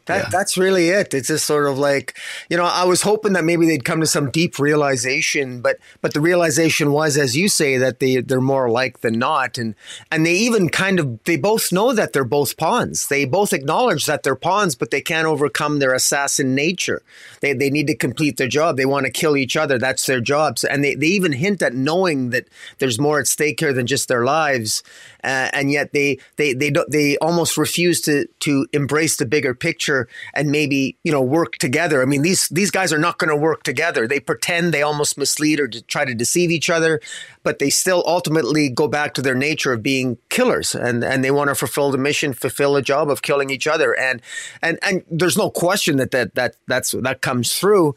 [0.07, 0.29] that, yeah.
[0.31, 1.15] That's really it.
[1.15, 2.19] It's just sort of like,
[2.51, 6.13] you know, I was hoping that maybe they'd come to some deep realization, but but
[6.13, 9.75] the realization was, as you say, that they they're more alike than not, and
[10.11, 13.07] and they even kind of they both know that they're both pawns.
[13.07, 17.03] They both acknowledge that they're pawns, but they can't overcome their assassin nature.
[17.41, 18.77] They they need to complete their job.
[18.77, 19.79] They want to kill each other.
[19.79, 22.49] That's their jobs, and they they even hint at knowing that
[22.79, 24.83] there's more at stake here than just their lives,
[25.25, 30.09] uh, and yet they they they they almost refuse to to embrace the bigger picture
[30.35, 32.03] and maybe you know work together.
[32.03, 34.07] I mean these these guys are not going to work together.
[34.07, 37.01] They pretend they almost mislead or to try to deceive each other,
[37.43, 41.31] but they still ultimately go back to their nature of being killers and and they
[41.31, 43.99] want to fulfill the mission, fulfill a job of killing each other.
[43.99, 44.21] And
[44.61, 47.95] and and there's no question that that that that's that comes through.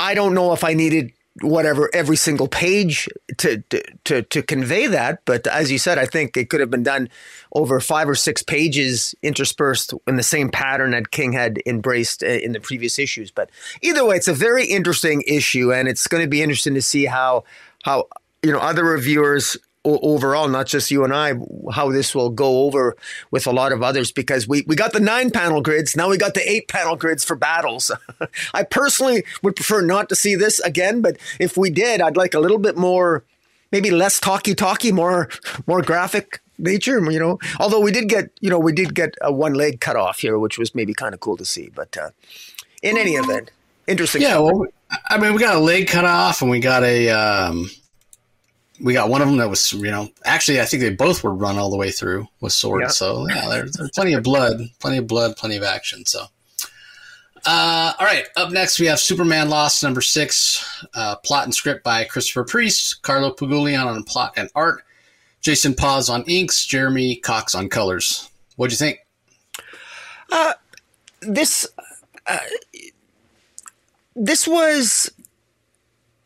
[0.00, 3.08] I don't know if I needed whatever every single page
[3.38, 3.62] to,
[4.04, 5.24] to to convey that.
[5.24, 7.08] But as you said i think it could have been done
[7.52, 12.26] over five or six pages interspersed in the same pattern that king had embraced uh,
[12.26, 13.30] in the previous issues.
[13.30, 13.50] But
[13.82, 17.06] either way it's a very interesting issue and it's going to be interesting to see
[17.06, 17.44] how
[17.84, 18.06] how
[18.42, 19.56] you know other reviewers
[19.96, 21.34] overall, not just you and I,
[21.72, 22.96] how this will go over
[23.30, 25.96] with a lot of others because we, we got the nine panel grids.
[25.96, 27.90] Now we got the eight panel grids for battles.
[28.54, 32.34] I personally would prefer not to see this again, but if we did, I'd like
[32.34, 33.24] a little bit more,
[33.72, 35.28] maybe less talky talky, more,
[35.66, 39.32] more graphic nature, you know, although we did get, you know, we did get a
[39.32, 42.10] one leg cut off here, which was maybe kind of cool to see, but, uh,
[42.82, 43.50] in any event,
[43.86, 44.22] interesting.
[44.22, 44.38] Yeah.
[44.38, 44.66] Well,
[45.08, 47.70] I mean, we got a leg cut off and we got a, um,
[48.80, 51.34] we got one of them that was, you know, actually, I think they both were
[51.34, 52.82] run all the way through with swords.
[52.82, 52.88] Yeah.
[52.88, 56.04] So yeah, there's, there's plenty of blood, plenty of blood, plenty of action.
[56.04, 56.24] So,
[57.44, 58.26] uh, all right.
[58.36, 63.02] Up next, we have Superman Lost number six, uh, plot and script by Christopher Priest,
[63.02, 64.82] Carlo Pagulayan on plot and art,
[65.40, 68.30] Jason Paz on inks, Jeremy Cox on colors.
[68.56, 69.06] What'd you think?
[70.30, 70.54] Uh,
[71.22, 71.66] this,
[72.26, 72.38] uh,
[74.14, 75.10] this was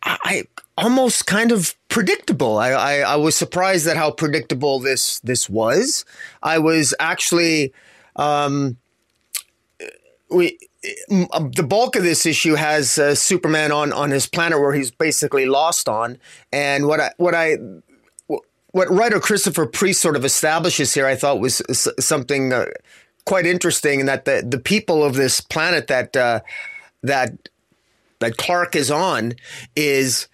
[0.03, 0.45] I
[0.77, 2.59] almost kind of predictable.
[2.59, 6.05] I, I, I, was surprised at how predictable this this was.
[6.43, 7.73] I was actually
[8.17, 8.79] um,
[10.31, 14.91] we the bulk of this issue has uh, Superman on on his planet where he's
[14.91, 16.19] basically lost on,
[16.51, 17.59] and what I what I
[18.27, 21.63] what writer Christopher Priest sort of establishes here, I thought was
[22.01, 22.67] something uh,
[23.27, 26.41] quite interesting, and that the the people of this planet that uh,
[27.03, 27.51] that
[28.21, 29.35] that Clark is on
[29.77, 30.27] is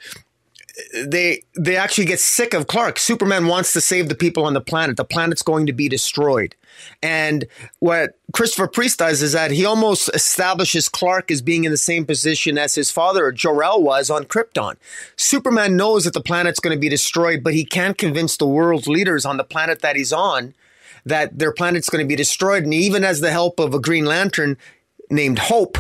[1.05, 2.99] they they actually get sick of Clark.
[2.99, 4.97] Superman wants to save the people on the planet.
[4.97, 6.55] The planet's going to be destroyed.
[7.03, 7.47] And
[7.81, 12.07] what Christopher Priest does is that he almost establishes Clark as being in the same
[12.07, 14.77] position as his father, Jor-El, was on Krypton.
[15.17, 18.87] Superman knows that the planet's going to be destroyed, but he can't convince the world's
[18.87, 20.55] leaders on the planet that he's on
[21.05, 22.65] that their planet's going to be destroyed.
[22.65, 24.57] And even as the help of a Green Lantern
[25.11, 25.79] named Hope,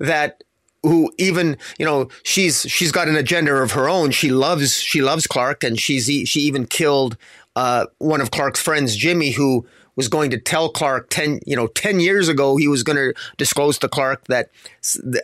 [0.00, 0.43] that
[0.84, 4.10] who even you know she's she's got an agenda of her own.
[4.10, 7.16] She loves she loves Clark, and she's she even killed
[7.56, 9.66] uh, one of Clark's friends, Jimmy, who
[9.96, 13.14] was going to tell Clark ten you know ten years ago he was going to
[13.36, 14.50] disclose to Clark that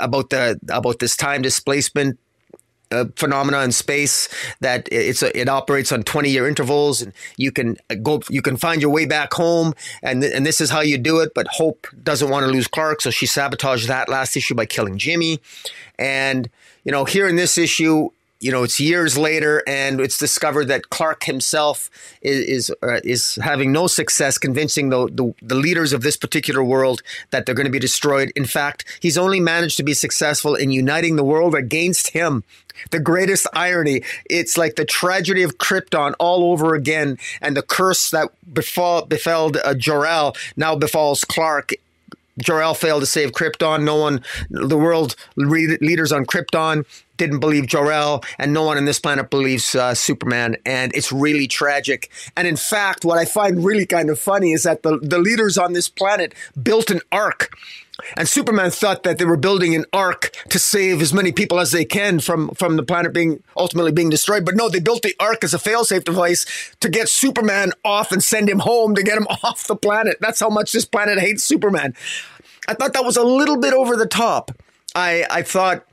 [0.01, 2.19] about the about this time displacement
[2.91, 4.29] uh, phenomena in space
[4.61, 8.57] that it's a, it operates on 20 year intervals and you can go you can
[8.57, 9.73] find your way back home
[10.03, 12.67] and th- and this is how you do it but hope doesn't want to lose
[12.67, 15.41] clark so she sabotaged that last issue by killing jimmy.
[15.99, 16.51] And
[16.85, 18.11] you know here in this issue
[18.41, 21.91] you know, it's years later, and it's discovered that Clark himself
[22.23, 26.65] is is, uh, is having no success convincing the, the, the leaders of this particular
[26.65, 28.33] world that they're going to be destroyed.
[28.35, 32.43] In fact, he's only managed to be successful in uniting the world against him.
[32.91, 34.03] The greatest irony.
[34.31, 39.53] It's like the tragedy of Krypton all over again, and the curse that befall befell
[39.63, 41.75] uh, Jor-El now befalls Clark
[42.39, 43.85] Jor-El failed to save Krypton.
[43.85, 46.87] No one, the world leaders on Krypton
[47.21, 51.47] didn't believe Jor-El, and no one on this planet believes uh, Superman, and it's really
[51.47, 52.11] tragic.
[52.35, 55.59] And in fact, what I find really kind of funny is that the, the leaders
[55.59, 57.55] on this planet built an ark.
[58.17, 61.73] And Superman thought that they were building an ark to save as many people as
[61.73, 64.47] they can from, from the planet being ultimately being destroyed.
[64.47, 66.47] But no, they built the ark as a failsafe device
[66.81, 70.17] to get Superman off and send him home to get him off the planet.
[70.23, 71.95] That's how much this planet hates Superman.
[72.67, 74.53] I thought that was a little bit over the top.
[74.95, 75.85] I, I thought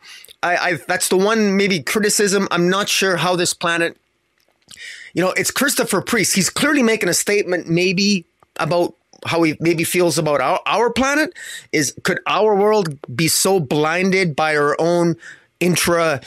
[0.44, 2.48] I, I that's the one maybe criticism.
[2.52, 3.98] I'm not sure how this planet.
[5.14, 6.36] You know, it's Christopher Priest.
[6.36, 8.26] He's clearly making a statement, maybe
[8.58, 11.34] about how he maybe feels about our, our planet.
[11.72, 15.16] Is could our world be so blinded by our own
[15.60, 16.22] intra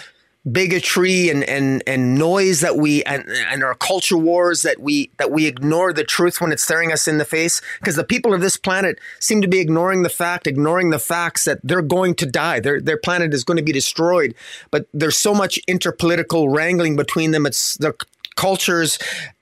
[0.51, 5.31] bigotry and, and, and noise that we and, and our culture wars that we that
[5.31, 7.61] we ignore the truth when it's staring us in the face.
[7.79, 11.45] Because the people of this planet seem to be ignoring the fact ignoring the facts
[11.45, 12.61] that they're going to die.
[12.61, 14.35] Their their planet is going to be destroyed.
[14.71, 17.47] But there's so much interpolitical wrangling between them.
[17.47, 17.95] It's their
[18.37, 18.99] cultures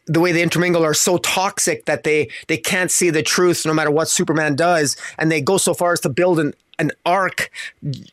[0.09, 3.75] the way they intermingle are so toxic that they they can't see the truth no
[3.75, 7.51] matter what Superman does, and they go so far as to build an an ark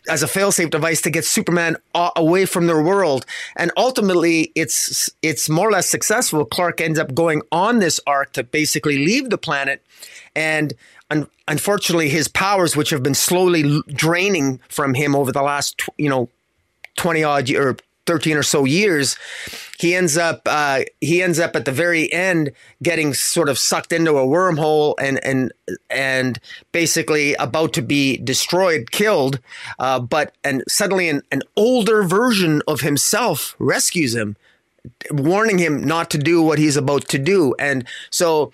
[0.10, 3.26] as a failsafe device to get Superman away from their world.
[3.56, 6.46] And ultimately, it's it's more or less successful.
[6.46, 9.82] Clark ends up going on this ark to basically leave the planet,
[10.36, 10.74] and
[11.10, 16.10] un- unfortunately, his powers, which have been slowly draining from him over the last you
[16.10, 16.30] know
[16.96, 19.18] twenty odd or 13 or so years
[19.78, 22.52] he ends up uh, he ends up at the very end
[22.82, 25.52] getting sort of sucked into a wormhole and and
[25.90, 26.40] and
[26.72, 29.40] basically about to be destroyed killed
[29.80, 34.36] uh, but and suddenly an, an older version of himself rescues him
[35.12, 37.56] warning him not to do what he's about to do.
[37.60, 38.52] And so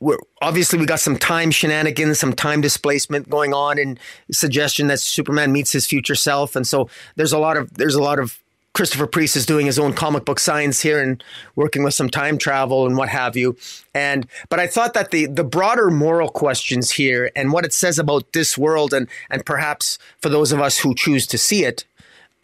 [0.00, 3.98] we're, obviously we got some time shenanigans, some time displacement going on, and
[4.30, 8.02] suggestion that Superman meets his future self, and so there's a lot of there's a
[8.02, 8.38] lot of
[8.78, 11.20] Christopher Priest is doing his own comic book science here and
[11.56, 13.56] working with some time travel and what have you.
[13.92, 17.98] And but I thought that the the broader moral questions here and what it says
[17.98, 21.86] about this world and and perhaps for those of us who choose to see it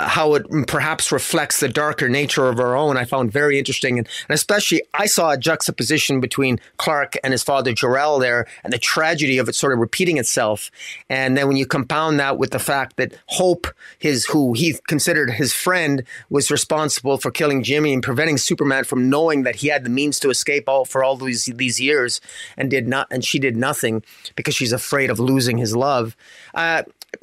[0.00, 3.98] how it perhaps reflects the darker nature of our own, I found very interesting.
[3.98, 8.78] And, especially, I saw a juxtaposition between Clark and his father Jor-El there and the
[8.78, 10.72] tragedy of it sort of repeating itself.
[11.08, 13.68] And then when you compound that with the fact that Hope,
[13.98, 19.08] his who he considered his friend, was responsible for killing Jimmy and preventing Superman from
[19.08, 22.20] knowing that he had the means to escape all for all these these years
[22.56, 24.02] and did not and she did nothing
[24.34, 26.16] because she's afraid of losing his love.
[26.52, 26.82] Uh,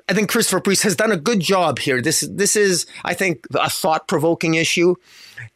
[0.09, 2.01] I think Christopher Priest has done a good job here.
[2.01, 4.95] This this is, I think, a thought provoking issue,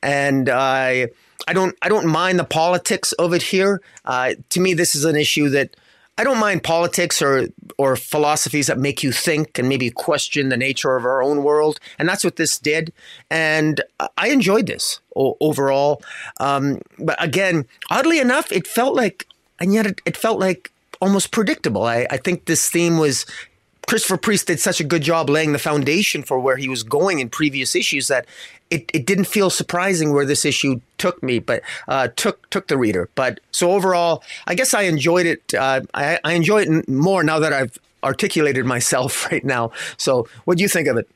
[0.02, 1.10] and I
[1.48, 3.82] I don't I don't mind the politics of it here.
[4.04, 5.76] Uh, to me, this is an issue that
[6.18, 10.58] I don't mind politics or or philosophies that make you think and maybe question the
[10.58, 12.94] nature of our own world, and that's what this did.
[13.30, 13.82] And
[14.18, 16.02] I enjoyed this overall.
[16.40, 19.28] Um, but again, oddly enough, it felt like,
[19.60, 20.72] and yet it, it felt like
[21.02, 21.84] almost predictable.
[21.84, 23.26] I, I think this theme was
[23.88, 27.20] Christopher Priest did such a good job laying the foundation for where he was going
[27.20, 28.26] in previous issues that
[28.70, 32.78] it, it didn't feel surprising where this issue took me, but uh, took took the
[32.78, 33.10] reader.
[33.16, 35.54] But so overall, I guess I enjoyed it.
[35.54, 39.72] Uh, I, I enjoy it more now that I've articulated myself right now.
[39.98, 41.08] So, what do you think of it?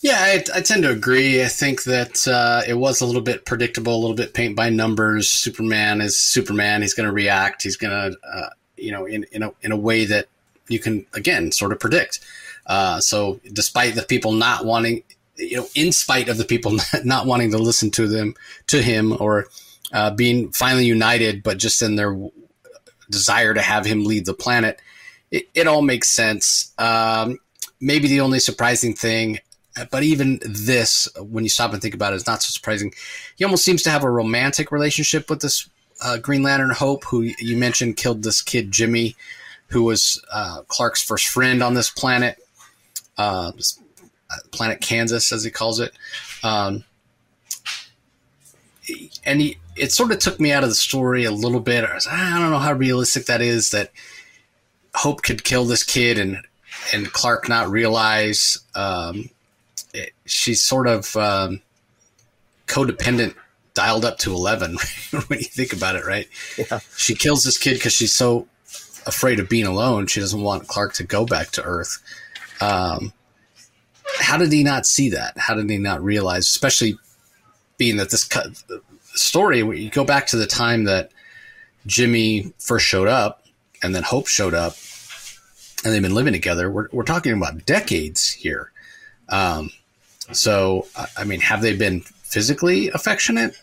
[0.00, 1.42] Yeah, I, I, tend to agree.
[1.42, 4.68] I think that uh, it was a little bit predictable, a little bit paint by
[4.68, 5.30] numbers.
[5.30, 6.82] Superman is Superman.
[6.82, 7.62] He's going to react.
[7.62, 10.28] He's going to, uh, you know, in in a in a way that
[10.68, 12.20] you can again sort of predict.
[12.66, 15.02] Uh, so, despite the people not wanting,
[15.36, 18.34] you know, in spite of the people not wanting to listen to them,
[18.68, 19.46] to him, or
[19.92, 22.16] uh, being finally united, but just in their
[23.10, 24.80] desire to have him lead the planet,
[25.30, 26.72] it, it all makes sense.
[26.78, 27.38] Um,
[27.80, 29.40] maybe the only surprising thing,
[29.90, 32.94] but even this, when you stop and think about it, is not so surprising.
[33.36, 35.68] He almost seems to have a romantic relationship with this
[36.02, 39.16] uh, Green Lantern Hope, who you mentioned killed this kid Jimmy,
[39.74, 42.38] who was uh, Clark's first friend on this planet.
[43.18, 43.50] Uh,
[44.52, 45.92] planet Kansas, as he calls it.
[46.44, 46.84] Um,
[49.24, 51.84] and he, it sort of took me out of the story a little bit.
[51.84, 53.90] I, was, I don't know how realistic that is that
[54.94, 56.40] Hope could kill this kid and
[56.92, 59.30] and Clark not realize um,
[59.92, 61.62] it, she's sort of um,
[62.68, 63.34] codependent,
[63.74, 64.76] dialed up to eleven
[65.26, 66.04] when you think about it.
[66.04, 66.28] Right?
[66.56, 66.78] Yeah.
[66.96, 68.46] She kills this kid because she's so
[69.06, 70.06] afraid of being alone.
[70.06, 72.02] She doesn't want Clark to go back to Earth.
[72.60, 73.12] Um,
[74.18, 75.36] how did he not see that?
[75.36, 76.98] How did he not realize, especially
[77.78, 78.28] being that this
[79.14, 81.10] story, you go back to the time that
[81.86, 83.44] Jimmy first showed up
[83.82, 84.76] and then Hope showed up
[85.84, 86.70] and they've been living together.
[86.70, 88.72] We're, we're talking about decades here.
[89.28, 89.70] Um,
[90.32, 90.86] so,
[91.16, 93.56] I mean, have they been physically affectionate?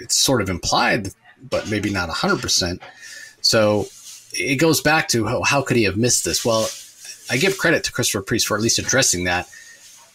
[0.00, 1.08] It's sort of implied,
[1.48, 2.80] but maybe not 100%.
[3.40, 3.86] So
[4.32, 6.44] it goes back to how, how could he have missed this?
[6.44, 6.68] Well,
[7.30, 9.48] I give credit to Christopher Priest for at least addressing that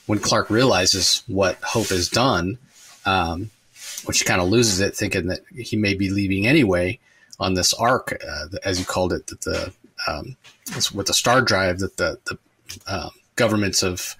[0.05, 2.57] when Clark realizes what Hope has done,
[3.05, 3.49] um,
[4.05, 6.99] which kind of loses it, thinking that he may be leaving anyway
[7.39, 9.74] on this ark, uh, as you called it, that the
[10.07, 10.36] um,
[10.93, 12.38] with the star drive that the, the
[12.88, 14.16] uh, governments of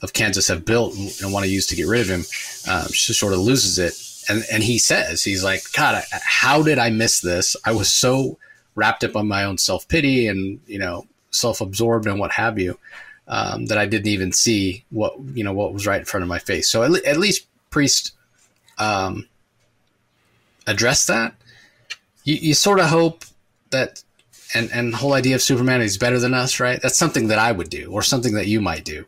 [0.00, 2.24] of Kansas have built and want to use to get rid of him.
[2.70, 3.94] Um, she sort of loses it,
[4.30, 7.56] and and he says he's like, God, how did I miss this?
[7.64, 8.38] I was so
[8.78, 12.58] wrapped up on my own self pity and you know self absorbed and what have
[12.58, 12.78] you
[13.28, 16.28] um, that I didn't even see what you know what was right in front of
[16.28, 16.70] my face.
[16.70, 18.12] So at, le- at least Priest
[18.78, 19.28] um,
[20.66, 21.34] addressed that.
[22.24, 23.24] You, you sort of hope
[23.70, 24.02] that,
[24.54, 26.80] and and the whole idea of Superman is better than us, right?
[26.80, 29.04] That's something that I would do, or something that you might do.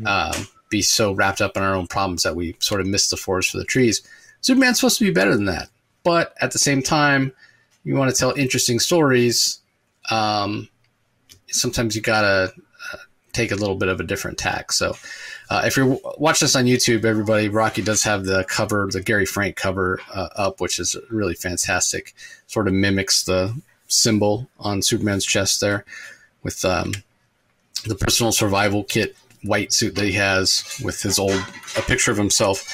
[0.00, 0.06] Mm-hmm.
[0.06, 3.16] Um, be so wrapped up in our own problems that we sort of miss the
[3.16, 4.02] forest for the trees.
[4.40, 5.68] Superman's supposed to be better than that,
[6.04, 7.32] but at the same time,
[7.84, 9.60] you want to tell interesting stories.
[10.10, 10.68] Um,
[11.48, 12.52] sometimes you gotta
[13.34, 14.72] take a little bit of a different tack.
[14.72, 14.96] So,
[15.50, 19.26] uh, if you're watching this on YouTube, everybody, Rocky does have the cover, the Gary
[19.26, 22.14] Frank cover uh, up, which is really fantastic.
[22.46, 23.54] Sort of mimics the
[23.88, 25.84] symbol on Superman's chest there,
[26.42, 26.92] with um,
[27.84, 31.44] the personal survival kit white suit that he has, with his old
[31.76, 32.64] a picture of himself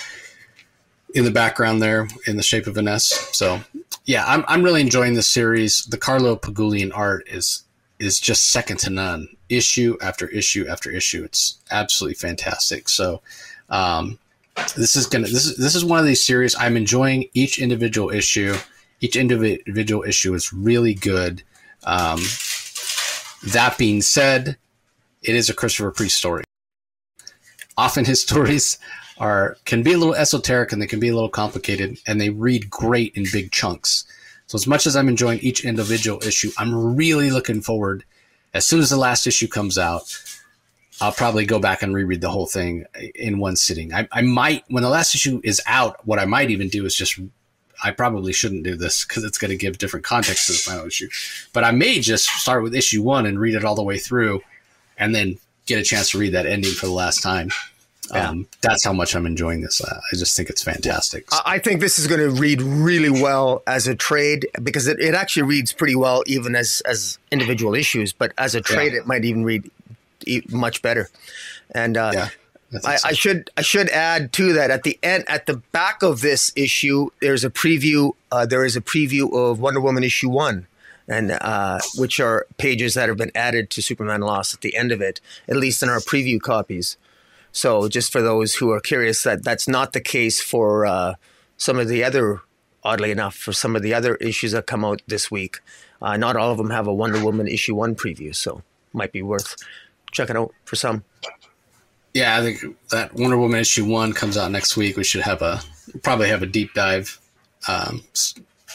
[1.15, 3.29] in the background there in the shape of an S.
[3.37, 3.61] So,
[4.05, 5.85] yeah, I'm I'm really enjoying this series.
[5.85, 7.65] The Carlo Pagulayan art is
[7.99, 9.29] is just second to none.
[9.49, 12.89] Issue after issue after issue, it's absolutely fantastic.
[12.89, 13.21] So,
[13.69, 14.19] um,
[14.77, 18.11] this is gonna this is this is one of these series I'm enjoying each individual
[18.11, 18.57] issue.
[19.01, 21.43] Each individual issue is really good.
[21.85, 22.21] Um,
[23.53, 24.59] that being said,
[25.23, 26.45] it is a Christopher Priest story.
[27.79, 28.79] Often his stories
[29.21, 32.31] are can be a little esoteric and they can be a little complicated, and they
[32.31, 34.05] read great in big chunks.
[34.47, 38.03] So as much as I'm enjoying each individual issue, I'm really looking forward.
[38.53, 40.03] As soon as the last issue comes out,
[41.01, 43.95] I'll probably go back and reread the whole thing in one sitting.
[43.95, 46.97] I, I might, when the last issue is out, what I might even do is
[46.97, 47.19] just,
[47.85, 50.87] I probably shouldn't do this because it's going to give different context to the final
[50.87, 51.09] issue.
[51.53, 54.41] But I may just start with issue one and read it all the way through
[54.99, 57.51] and then get a chance to read that ending for the last time.
[58.13, 59.81] Um, that's how much I'm enjoying this.
[59.81, 61.27] Uh, I just think it's fantastic.
[61.45, 65.15] I think this is going to read really well as a trade because it, it
[65.15, 69.01] actually reads pretty well even as as individual issues, but as a trade, yeah.
[69.01, 69.71] it might even read
[70.51, 71.09] much better.
[71.73, 72.29] And uh, yeah.
[72.85, 76.21] I, I, should I should add to that at the end at the back of
[76.21, 80.69] this issue there's a preview uh, there is a preview of Wonder Woman issue one
[81.11, 84.93] and uh, which are pages that have been added to Superman Lost at the end
[84.93, 86.97] of it, at least in our preview copies.
[87.53, 91.15] So, just for those who are curious, that that's not the case for uh,
[91.57, 92.41] some of the other,
[92.85, 95.59] oddly enough, for some of the other issues that come out this week.
[96.01, 99.23] Uh, not all of them have a Wonder Woman issue one preview, so might be
[99.23, 99.57] worth
[100.13, 101.05] checking out for some.
[102.15, 104.97] Yeah, I think that Wonder Woman issue one comes out next week.
[104.97, 105.61] We should have a
[106.03, 107.21] probably have a deep dive,
[107.69, 108.03] um,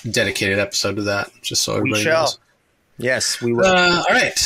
[0.10, 2.40] dedicated episode to that, just so everybody knows.
[2.98, 3.66] Yes, we will.
[3.66, 4.40] Uh, all right.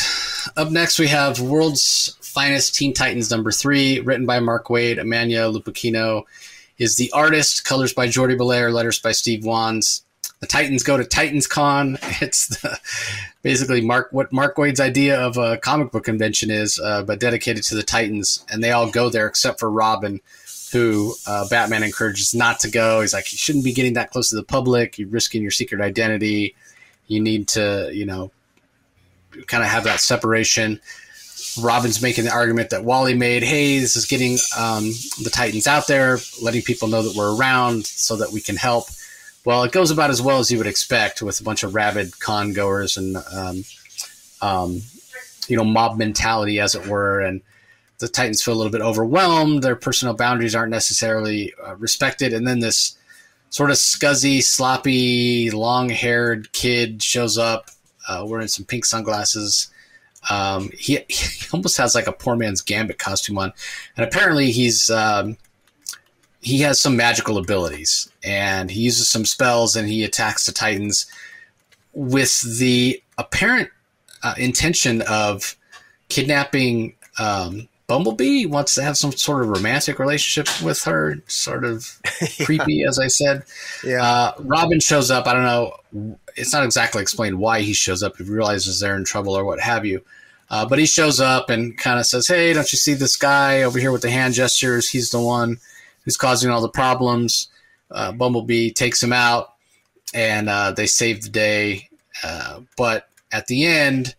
[0.58, 4.98] Up next, we have World's Finest Teen Titans number three, written by Mark Waid.
[4.98, 6.24] Emmanuel Lupacchino
[6.78, 7.66] is the artist.
[7.66, 8.72] Colors by Jordie Bellaire.
[8.72, 10.04] Letters by Steve Wands
[10.40, 11.98] the Titans go to Titans Con.
[12.22, 12.78] It's the,
[13.44, 17.64] basically Mark what Mark Waid's idea of a comic book convention is, uh, but dedicated
[17.66, 20.20] to the Titans, and they all go there except for Robin,
[20.72, 23.02] who uh, Batman encourages not to go.
[23.02, 24.98] He's like, you shouldn't be getting that close to the public.
[24.98, 26.56] You're risking your secret identity.
[27.08, 28.32] You need to, you know,
[29.48, 30.82] kind of have that separation.
[31.60, 34.86] Robin's making the argument that Wally made, hey, this is getting um,
[35.22, 38.90] the Titans out there, letting people know that we're around so that we can help
[39.46, 42.20] well, it goes about as well as you would expect with a bunch of rabid
[42.20, 43.64] con goers and, um,
[44.42, 44.82] um,
[45.48, 47.22] you know, mob mentality, as it were.
[47.22, 47.42] And
[48.00, 49.64] the Titans feel a little bit overwhelmed.
[49.64, 52.34] Their personal boundaries aren't necessarily uh, respected.
[52.34, 52.98] And then this
[53.50, 57.72] sort of scuzzy, sloppy, long haired kid shows up
[58.08, 59.72] uh, wearing some pink sunglasses.
[60.30, 63.54] Um, he, he almost has like a poor man's gambit costume on.
[63.98, 64.90] And apparently he's.
[64.90, 65.38] Um,
[66.42, 71.06] he has some magical abilities and he uses some spells and he attacks the titans
[71.94, 73.70] with the apparent
[74.24, 75.58] uh, intention of
[76.08, 78.46] kidnapping um, Bumblebee.
[78.46, 82.46] Wants to have some sort of romantic relationship with her, sort of yeah.
[82.46, 83.44] creepy, as I said.
[83.84, 84.02] Yeah.
[84.02, 85.28] Uh, Robin shows up.
[85.28, 86.16] I don't know.
[86.38, 88.16] It's not exactly explained why he shows up.
[88.16, 90.02] He realizes they're in trouble or what have you.
[90.50, 93.64] Uh, but he shows up and kind of says, "Hey, don't you see this guy
[93.64, 94.90] over here with the hand gestures?
[94.90, 95.58] He's the one."
[96.10, 97.50] who's causing all the problems.
[97.92, 99.54] Uh, Bumblebee takes him out,
[100.12, 101.90] and uh, they save the day.
[102.24, 104.16] Uh, but at the end,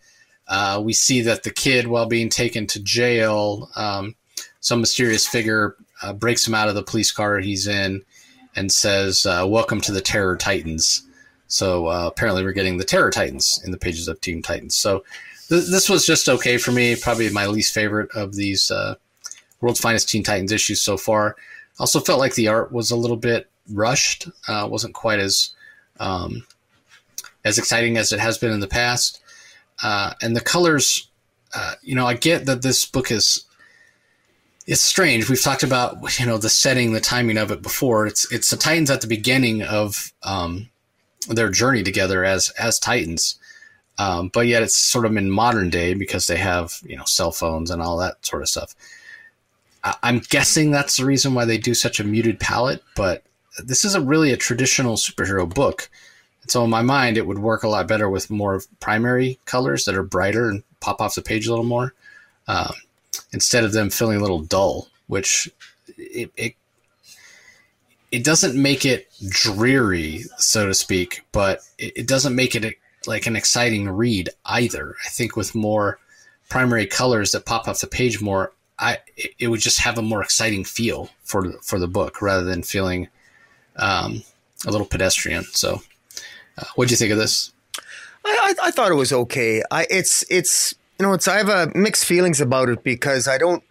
[0.50, 4.14] uh, we see that the kid, while being taken to jail, um,
[4.60, 8.02] some mysterious figure uh, breaks him out of the police car he's in
[8.54, 11.06] and says, uh, "Welcome to the Terror Titans."
[11.46, 14.76] So apparently, we're getting the Terror Titans in the pages of Teen Titans.
[14.76, 15.04] So
[15.48, 16.94] th- this was just okay for me.
[16.94, 18.70] Probably my least favorite of these
[19.60, 21.36] World's Finest Teen Titans issues so far.
[21.78, 24.28] Also felt like the art was a little bit rushed.
[24.48, 25.54] Uh, wasn't quite as
[25.98, 26.46] um,
[27.44, 29.20] as exciting as it has been in the past.
[29.82, 31.08] Uh, and the colors,
[31.54, 33.44] uh, you know, I get that this book is
[34.66, 35.28] it's strange.
[35.28, 38.06] We've talked about you know the setting, the timing of it before.
[38.06, 40.70] It's it's the Titans at the beginning of um,
[41.28, 43.38] their journey together as as Titans,
[43.98, 47.32] um, but yet it's sort of in modern day because they have you know cell
[47.32, 48.74] phones and all that sort of stuff.
[50.02, 53.24] I'm guessing that's the reason why they do such a muted palette, but
[53.64, 55.90] this isn't really a traditional superhero book.
[56.46, 59.94] So in my mind, it would work a lot better with more primary colors that
[59.94, 61.94] are brighter and pop off the page a little more,
[62.48, 62.72] um,
[63.32, 65.50] instead of them feeling a little dull, which
[65.96, 66.54] it, it
[68.10, 72.74] it doesn't make it dreary, so to speak, but it, it doesn't make it
[73.06, 74.96] like an exciting read either.
[75.06, 75.98] I think with more
[76.48, 78.98] primary colors that pop off the page more, I
[79.38, 83.08] it would just have a more exciting feel for for the book rather than feeling
[83.76, 84.22] um,
[84.66, 85.44] a little pedestrian.
[85.44, 85.82] So,
[86.74, 87.52] what do you think of this?
[88.24, 89.62] I, I, I thought it was okay.
[89.70, 93.38] I it's it's you know it's I have a mixed feelings about it because I
[93.38, 93.62] don't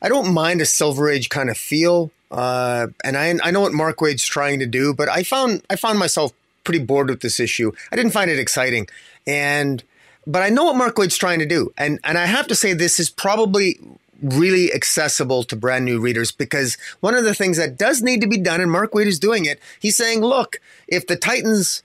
[0.00, 3.72] I don't mind a Silver Age kind of feel, uh, and I I know what
[3.72, 6.32] Mark Waid's trying to do, but I found I found myself
[6.64, 7.72] pretty bored with this issue.
[7.90, 8.88] I didn't find it exciting,
[9.26, 9.82] and
[10.26, 12.72] but I know what Mark Waid's trying to do, and and I have to say
[12.72, 13.78] this is probably
[14.22, 18.26] really accessible to brand new readers because one of the things that does need to
[18.26, 20.56] be done, and Mark Waid is doing it, he's saying, look,
[20.88, 21.82] if the Titans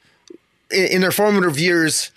[0.74, 2.12] in their formative years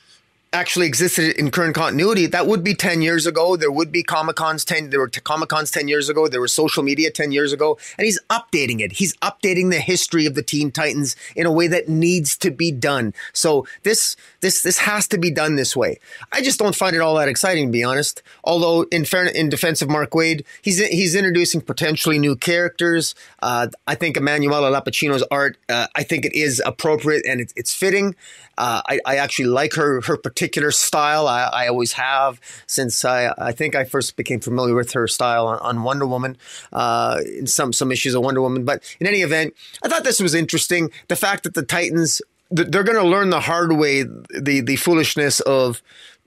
[0.55, 3.57] actually existed in current continuity, that would be 10 years ago.
[3.57, 6.29] There would be Comic Cons 10, there were Comic Cons 10 years ago.
[6.29, 7.77] There was social media 10 years ago.
[7.99, 8.93] And he's updating it.
[8.93, 12.71] He's updating the history of the Teen Titans in a way that needs to be
[12.71, 13.13] done.
[13.33, 15.99] So this, this, this has to be done this way.
[16.33, 18.23] I just don't find it all that exciting, to be honest.
[18.45, 23.15] Although in fairness, in defense of Mark Waid, he's, he's introducing potentially new characters.
[23.43, 27.75] Uh, I think Emanuela Lupacchino's art, uh, I think it is appropriate and it's, it's
[27.75, 28.15] fitting.
[28.57, 31.27] Uh, I, I, actually like her her particular style.
[31.29, 35.47] I, I always have since I, I think I first became familiar with her style
[35.47, 36.37] on, on Wonder Woman
[36.73, 38.65] uh, in some some issues of Wonder Woman.
[38.65, 40.91] But in any event, I thought this was interesting.
[41.09, 45.41] The fact that the Titans they're going to learn the hard way the the foolishness
[45.41, 45.83] of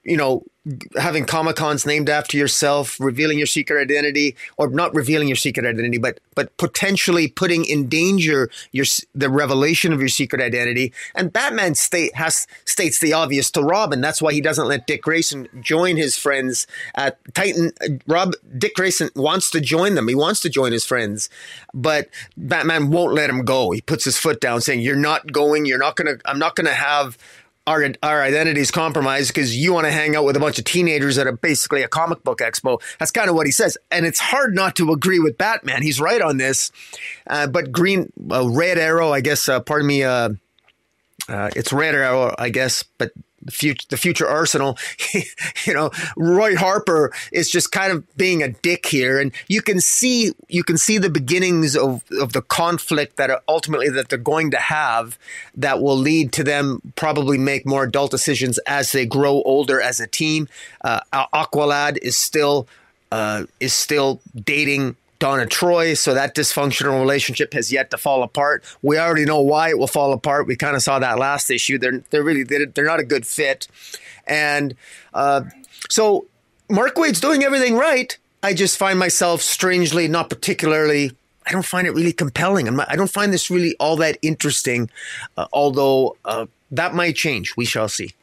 [0.08, 0.44] you know,
[0.98, 5.66] having Comic Cons named after yourself, revealing your secret identity, or not revealing your secret
[5.66, 10.94] identity, but but potentially putting in danger your the revelation of your secret identity.
[11.16, 14.02] And Batman state has states the obvious to Robin.
[14.02, 17.72] That's why he doesn't let Dick Grayson join his friends at Titan.
[17.82, 20.08] Uh, Rob Dick Grayson wants to join them.
[20.08, 21.30] He wants to join his friends,
[21.74, 23.72] but Batman won't let him go.
[23.72, 25.66] He puts his foot down, saying, "You're not going.
[25.66, 26.18] You're not gonna.
[26.26, 27.18] I'm not gonna have."
[27.68, 31.18] Our our identities compromised because you want to hang out with a bunch of teenagers
[31.18, 32.82] at a basically a comic book expo.
[32.98, 35.84] That's kind of what he says, and it's hard not to agree with Batman.
[35.84, 36.72] He's right on this.
[37.28, 39.48] Uh, but Green uh, Red Arrow, I guess.
[39.48, 40.04] Uh, pardon me.
[40.04, 40.30] Uh,
[41.30, 43.12] uh, it's Red Arrow, I guess, but
[43.48, 44.78] the future, the future Arsenal,
[45.66, 49.82] you know, Roy Harper is just kind of being a dick here, and you can
[49.82, 54.52] see you can see the beginnings of, of the conflict that ultimately that they're going
[54.52, 55.18] to have
[55.56, 60.00] that will lead to them probably make more adult decisions as they grow older as
[60.00, 60.48] a team.
[60.84, 61.00] Uh,
[61.34, 62.68] Aqualad is still
[63.12, 65.94] uh, is still dating Donna Troy.
[65.94, 68.64] So that dysfunctional relationship has yet to fall apart.
[68.82, 70.48] We already know why it will fall apart.
[70.48, 71.78] We kind of saw that last issue.
[71.78, 73.68] They're they're really they're not a good fit,
[74.26, 74.76] and
[75.14, 75.44] uh,
[75.90, 76.26] so
[76.70, 78.18] Mark Waid's doing everything right.
[78.44, 81.12] I just find myself strangely not particularly.
[81.46, 82.66] I don't find it really compelling.
[82.76, 84.90] Not, I don't find this really all that interesting.
[85.38, 87.56] Uh, although uh, that might change.
[87.56, 88.14] We shall see.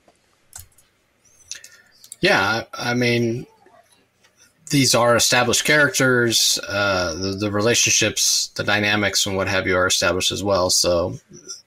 [2.21, 3.47] Yeah, I mean,
[4.71, 6.59] these are established characters.
[6.69, 10.71] Uh, the, the relationships, the dynamics, and what have you are established as well.
[10.71, 11.19] So,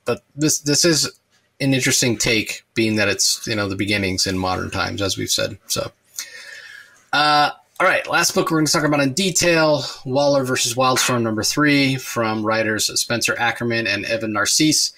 [0.05, 1.05] but this this is
[1.59, 5.29] an interesting take, being that it's you know the beginnings in modern times, as we've
[5.29, 5.57] said.
[5.67, 5.91] So,
[7.13, 11.21] uh, all right, last book we're going to talk about in detail: Waller versus Wildstorm
[11.21, 14.93] number three from writers Spencer Ackerman and Evan Narcisse.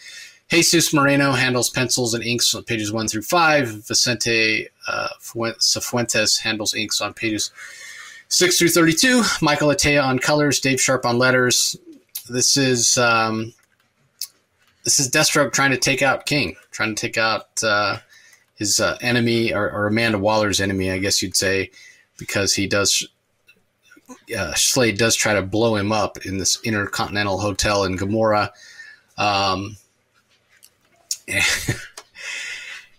[0.50, 3.86] Jesus Moreno handles pencils and inks on pages one through five.
[3.86, 7.52] Vicente uh, Cifuentes handles inks on pages
[8.30, 11.76] 6 through 32, Michael Atiyeh on colors, Dave Sharpe on letters.
[12.30, 13.54] This is um,
[14.84, 17.98] this is Deathstroke trying to take out King, trying to take out uh,
[18.56, 21.72] his uh, enemy or, or, Amanda Waller's enemy, I guess you'd say,
[22.18, 23.08] because he does.
[24.36, 28.52] Uh, Slade does try to blow him up in this intercontinental hotel in Gomorrah.
[29.18, 29.78] Um,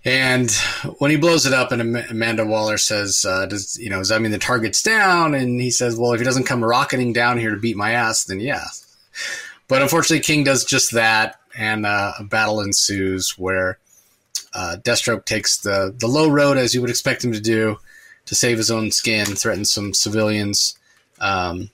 [0.05, 0.51] And
[0.98, 3.98] when he blows it up, and Amanda Waller says, uh, "Does you know?
[3.98, 7.12] Does that mean the target's down?" And he says, "Well, if he doesn't come rocketing
[7.12, 8.64] down here to beat my ass, then yeah."
[9.68, 13.78] But unfortunately, King does just that, and uh, a battle ensues where
[14.55, 17.76] uh, Deathstroke takes the the low road, as you would expect him to do,
[18.24, 20.78] to save his own skin, threatens some civilians
[21.20, 21.68] um,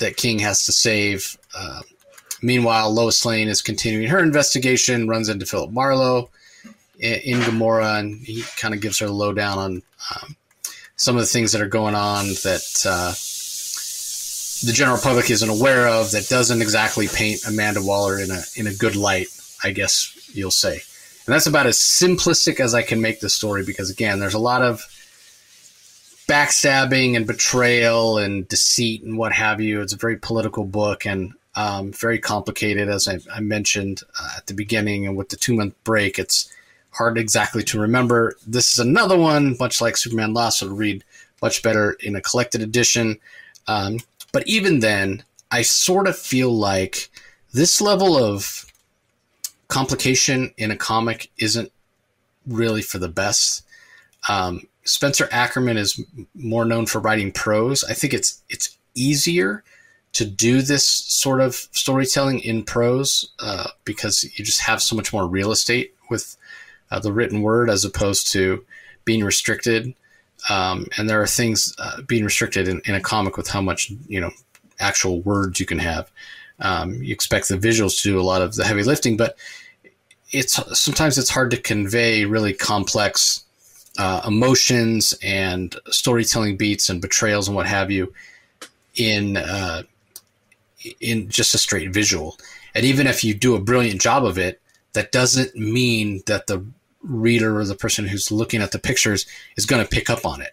[0.00, 1.36] that King has to save.
[1.54, 1.82] Uh,
[2.40, 6.30] meanwhile, Lois Lane is continuing her investigation, runs into Philip Marlowe
[7.02, 9.82] in Gomorrah, and he kind of gives her the lowdown on
[10.14, 10.36] um,
[10.96, 13.12] some of the things that are going on that uh,
[14.66, 16.12] the general public isn't aware of.
[16.12, 19.28] That doesn't exactly paint Amanda Waller in a in a good light,
[19.64, 20.82] I guess you'll say.
[21.26, 24.40] And that's about as simplistic as I can make the story because again, there's a
[24.40, 24.82] lot of
[26.28, 29.80] backstabbing and betrayal and deceit and what have you.
[29.80, 34.46] It's a very political book and um, very complicated, as I, I mentioned uh, at
[34.46, 35.06] the beginning.
[35.06, 36.52] And with the two month break, it's
[36.92, 38.36] hard exactly to remember.
[38.46, 41.04] This is another one, much like Superman Lost, will read
[41.40, 43.18] much better in a collected edition.
[43.66, 43.98] Um,
[44.32, 47.10] but even then, I sort of feel like
[47.52, 48.66] this level of
[49.68, 51.72] complication in a comic isn't
[52.46, 53.64] really for the best.
[54.28, 56.00] Um, Spencer Ackerman is
[56.34, 57.84] more known for writing prose.
[57.84, 59.62] I think it's it's easier
[60.12, 65.12] to do this sort of storytelling in prose uh, because you just have so much
[65.12, 66.36] more real estate with
[66.92, 68.64] uh, the written word as opposed to
[69.04, 69.94] being restricted.
[70.50, 73.92] Um, and there are things uh, being restricted in, in, a comic with how much
[74.08, 74.30] you know
[74.78, 76.10] actual words you can have.
[76.60, 79.36] Um, you expect the visuals to do a lot of the heavy lifting, but
[80.30, 83.44] it's sometimes it's hard to convey really complex
[83.98, 88.12] uh, emotions and storytelling beats and betrayals and what have you
[88.96, 89.82] in uh,
[91.00, 92.36] in just a straight visual.
[92.74, 94.60] And even if you do a brilliant job of it,
[94.94, 96.64] that doesn't mean that the
[97.02, 99.26] reader or the person who's looking at the pictures
[99.56, 100.52] is going to pick up on it.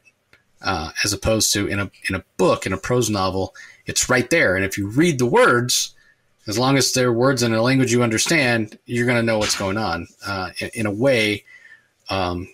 [0.62, 3.56] Uh, as opposed to in a in a book in a prose novel,
[3.86, 5.96] it's right there, and if you read the words,
[6.48, 9.58] as long as they're words in a language you understand, you're going to know what's
[9.58, 10.08] going on.
[10.26, 11.46] Uh, in, in, a way,
[12.10, 12.50] um,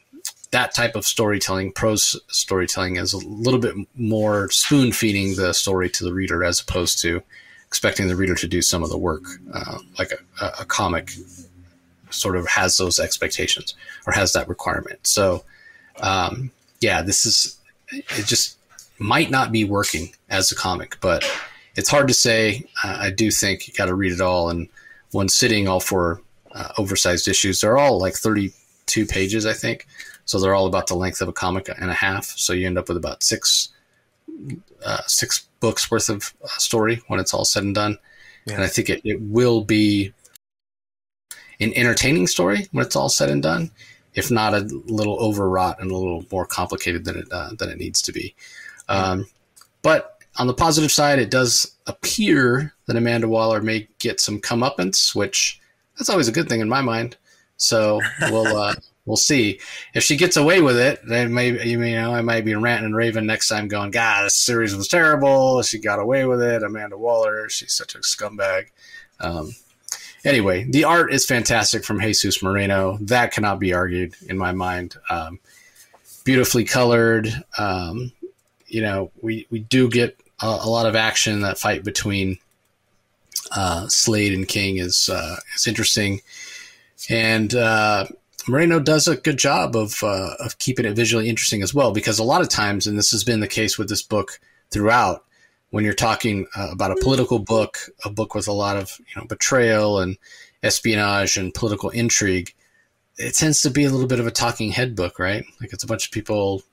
[0.52, 5.90] that type of storytelling, prose storytelling, is a little bit more spoon feeding the story
[5.90, 7.24] to the reader as opposed to
[7.68, 9.24] expecting the reader to do some of the work,
[9.54, 11.12] uh, like a, a, comic
[12.10, 13.76] sort of has those expectations
[14.06, 15.06] or has that requirement.
[15.06, 15.44] So,
[16.02, 16.52] um,
[16.82, 17.58] yeah, this is
[17.90, 18.26] it.
[18.26, 18.58] Just
[19.00, 21.24] might not be working as a comic, but
[21.76, 22.66] it's hard to say.
[22.84, 24.70] Uh, I do think you got to read it all in
[25.12, 25.68] one sitting.
[25.68, 26.22] All four
[26.52, 27.62] uh, oversized issues.
[27.62, 29.88] They're all like thirty-two pages, I think.
[30.26, 32.26] So they're all about the length of a comic and a half.
[32.26, 33.70] So you end up with about six
[34.84, 37.98] uh, six books worth of uh, story when it's all said and done.
[38.46, 38.56] Yeah.
[38.56, 40.14] And I think it, it will be
[41.60, 43.72] an entertaining story when it's all said and done,
[44.14, 47.78] if not a little overwrought and a little more complicated than it uh, than it
[47.78, 48.36] needs to be.
[48.88, 49.26] Um,
[49.82, 55.16] but on the positive side, it does appear that Amanda Waller may get some comeuppance,
[55.16, 55.60] which
[55.98, 57.18] that's always a good thing in my mind.
[57.58, 58.76] So we'll uh,
[59.06, 59.60] we'll see
[59.94, 61.00] if she gets away with it.
[61.08, 64.36] Then maybe you know I might be ranting and raving next time, going, "God, this
[64.36, 65.62] series was terrible.
[65.62, 68.68] She got away with it." Amanda Waller, she's such a scumbag.
[69.20, 69.52] Um,
[70.26, 72.98] anyway, the art is fantastic from Jesus Moreno.
[73.02, 74.96] That cannot be argued in my mind.
[75.10, 75.40] Um,
[76.26, 77.30] beautifully colored.
[77.58, 78.12] Um,
[78.68, 81.42] you know, we we do get a, a, lot of action.
[81.42, 82.40] That fight between
[83.56, 86.22] uh, Slade and King is uh, is interesting,
[87.10, 88.08] and uh,
[88.48, 91.92] Moreno does a good job of uh, of keeping it visually interesting as well.
[91.92, 94.40] Because a lot of times, and this has been the case with this book
[94.72, 95.25] throughout,
[95.76, 99.20] when you're talking uh, about a political book, a book with a lot of you
[99.20, 100.18] know betrayal and
[100.64, 102.56] espionage and political intrigue,
[103.18, 105.44] it tends to be a little bit of a talking head book, right?
[105.60, 106.64] Like it's a bunch of people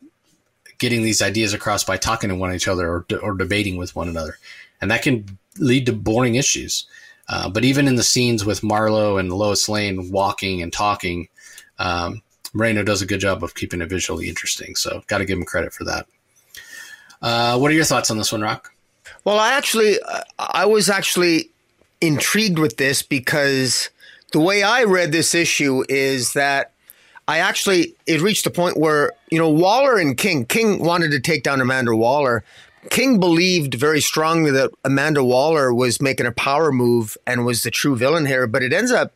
[0.78, 4.08] getting these ideas across by talking to one each other or, or debating with one
[4.08, 4.38] another,
[4.80, 6.86] and that can lead to boring issues.
[7.28, 11.26] Uh, but even in the scenes with Marlowe and Lois Lane walking and talking,
[11.80, 12.22] um,
[12.52, 14.76] Moreno does a good job of keeping it visually interesting.
[14.76, 16.06] So, got to give him credit for that.
[17.20, 18.72] Uh, what are your thoughts on this one, Rock?
[19.24, 19.98] Well, I actually,
[20.38, 21.50] I was actually
[22.00, 23.90] intrigued with this because
[24.32, 26.72] the way I read this issue is that
[27.28, 31.20] I actually it reached a point where you know Waller and King King wanted to
[31.20, 32.42] take down Amanda Waller.
[32.90, 37.70] King believed very strongly that Amanda Waller was making a power move and was the
[37.70, 39.12] true villain here, but it ends up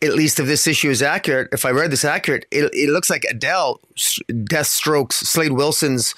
[0.00, 3.10] at least if this issue is accurate, if I read this accurate, it, it looks
[3.10, 6.14] like Adele, Deathstroke's Slade Wilson's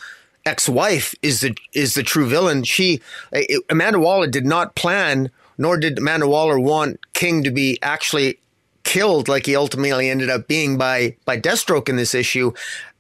[0.47, 2.62] ex-wife, is the is the true villain.
[2.62, 3.01] She,
[3.32, 8.39] it, Amanda Waller, did not plan, nor did Amanda Waller want King to be actually
[8.85, 12.52] killed like he ultimately ended up being by by Deathstroke in this issue.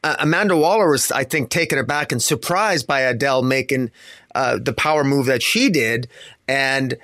[0.04, 3.90] Uh, Amanda Waller was, I think, taken aback and surprised by Adele making
[4.34, 6.08] uh, the power move that she did,
[6.46, 6.96] and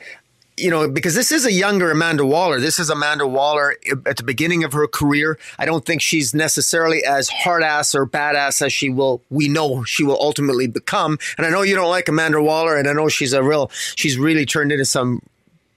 [0.63, 2.61] you know, because this is a younger Amanda Waller.
[2.61, 3.77] This is Amanda Waller
[4.07, 5.37] at the beginning of her career.
[5.59, 9.83] I don't think she's necessarily as hard ass or badass as she will, we know
[9.83, 11.19] she will ultimately become.
[11.37, 14.17] And I know you don't like Amanda Waller, and I know she's a real, she's
[14.17, 15.21] really turned into some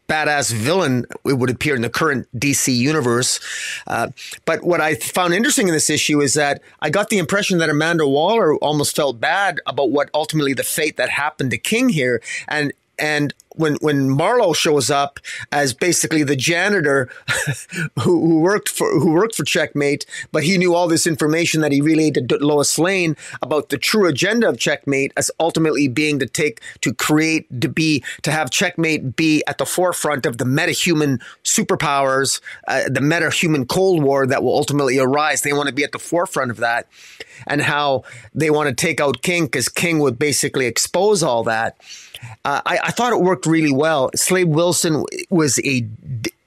[0.07, 3.39] badass villain, it would appear in the current DC universe.
[3.87, 4.09] Uh,
[4.45, 7.71] but what I found interesting in this issue is that I got the impression that
[7.71, 12.21] Amanda Waller almost felt bad about what ultimately the fate that happened to King here.
[12.47, 15.19] And and when when Marlowe shows up
[15.51, 17.09] as basically the janitor
[18.01, 21.71] who, who, worked for who worked for Checkmate, but he knew all this information that
[21.71, 26.25] he relayed to Lois Lane about the true agenda of Checkmate as ultimately being to
[26.25, 31.21] take to create to be to have Checkmate be at the forefront of the metahuman
[31.43, 35.41] superpowers, uh, the metahuman Cold War that will ultimately arise.
[35.41, 36.87] They want to be at the forefront of that,
[37.47, 38.03] and how
[38.33, 41.77] they want to take out King because King would basically expose all that.
[42.43, 44.11] Uh, I, I, thought it worked really well.
[44.15, 45.87] Slade Wilson was a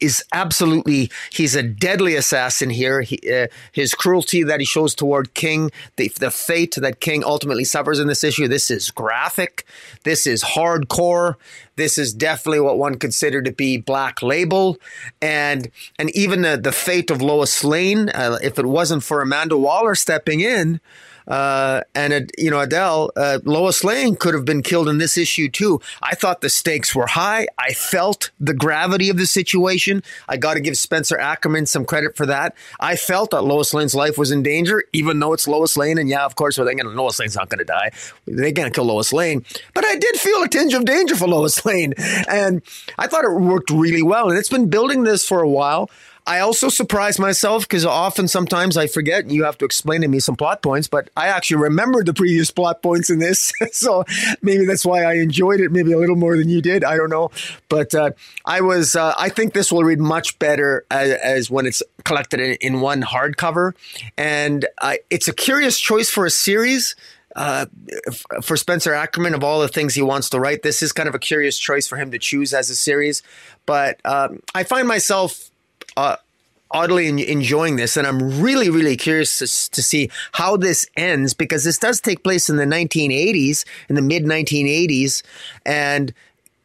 [0.01, 3.03] is absolutely he's a deadly assassin here.
[3.03, 7.65] He, uh, his cruelty that he shows toward King, the the fate that King ultimately
[7.65, 8.49] suffers in this issue.
[8.49, 9.67] This is graphic.
[10.05, 11.35] This is hardcore.
[11.77, 14.79] This is definitely what one considered to be black label,
[15.21, 18.09] and and even the the fate of Lois Lane.
[18.11, 20.81] Uh, if it wasn't for Amanda Waller stepping in.
[21.29, 25.49] Uh, and you know Adele, uh, Lois Lane could have been killed in this issue
[25.49, 25.81] too.
[26.03, 27.47] I thought the stakes were high.
[27.59, 30.03] I felt the gravity of the situation.
[30.29, 32.55] I got to give Spencer Ackerman some credit for that.
[32.81, 35.99] I felt that Lois Lane's life was in danger, even though it's Lois Lane.
[35.99, 37.91] And yeah, of course, they're going Lois Lane's not going to die.
[38.27, 39.45] They're going to kill Lois Lane.
[39.75, 41.95] But I did feel a tinge of danger for Lois Lane,
[42.29, 42.63] and
[42.99, 44.31] I thought it worked really well.
[44.31, 45.91] And it's been building this for a while.
[46.29, 50.21] I also surprise myself because often sometimes I forget you have to explain to me
[50.21, 53.51] some plot points, but I actually remember the previous plot points in this.
[53.73, 54.05] so
[54.43, 56.85] maybe that's why I enjoyed it maybe a little more than you did.
[56.85, 57.31] I don't know.
[57.71, 58.11] But uh,
[58.45, 62.41] I was, uh, I think this will read much better as, as when it's collected
[62.41, 63.73] in, in one hardcover.
[64.19, 66.95] And uh, it's a curious choice for a series.
[67.37, 67.67] Uh,
[68.43, 71.15] for Spencer Ackerman, of all the things he wants to write, this is kind of
[71.15, 73.23] a curious choice for him to choose as a series.
[73.65, 75.48] But um, I find myself
[75.99, 76.17] uh,
[76.71, 81.65] oddly enjoying this, and I'm really, really curious to, to, see how this ends because
[81.65, 85.23] this does take place in the 1980s, in the mid 1980s,
[85.67, 86.15] and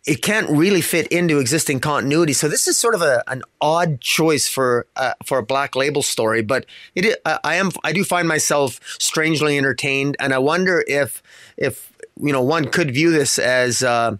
[0.05, 2.33] it can't really fit into existing continuity.
[2.33, 6.03] So this is sort of a, an odd choice for uh, for a black label
[6.03, 11.23] story, but it I am I do find myself strangely entertained, and I wonder if
[11.57, 11.91] if
[12.21, 13.81] you know one could view this as.
[13.81, 14.17] Uh,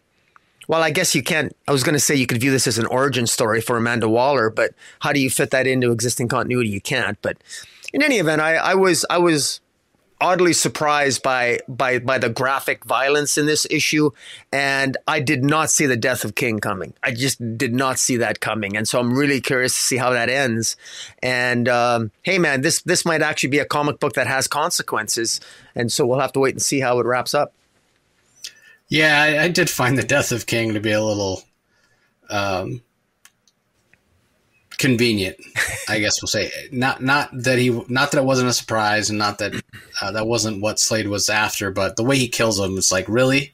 [0.68, 1.56] well, I guess you can't.
[1.68, 4.10] I was going to say you could view this as an origin story for Amanda
[4.10, 6.70] Waller, but how do you fit that into existing continuity?
[6.70, 7.18] You can't.
[7.22, 7.38] But
[7.94, 9.60] in any event, I, I was I was
[10.24, 14.10] oddly surprised by by by the graphic violence in this issue,
[14.52, 16.94] and I did not see the death of King coming.
[17.04, 20.12] I just did not see that coming, and so I'm really curious to see how
[20.12, 20.78] that ends.
[21.22, 25.42] And um, hey, man, this this might actually be a comic book that has consequences,
[25.76, 27.54] and so we'll have to wait and see how it wraps up.
[28.90, 31.44] Yeah, I, I did find the death of King to be a little
[32.30, 32.82] um,
[34.78, 35.38] convenient.
[35.88, 39.18] I guess we'll say not not that he not that it wasn't a surprise, and
[39.18, 39.54] not that
[40.02, 43.08] uh, that wasn't what Slade was after, but the way he kills him, it's like
[43.08, 43.54] really,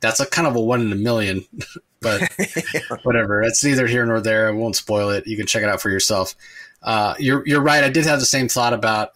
[0.00, 1.44] that's a kind of a one in a million.
[2.00, 2.22] but
[3.02, 4.48] whatever, it's neither here nor there.
[4.48, 5.26] I won't spoil it.
[5.26, 6.34] You can check it out for yourself.
[6.82, 7.84] Uh, you're you're right.
[7.84, 9.10] I did have the same thought about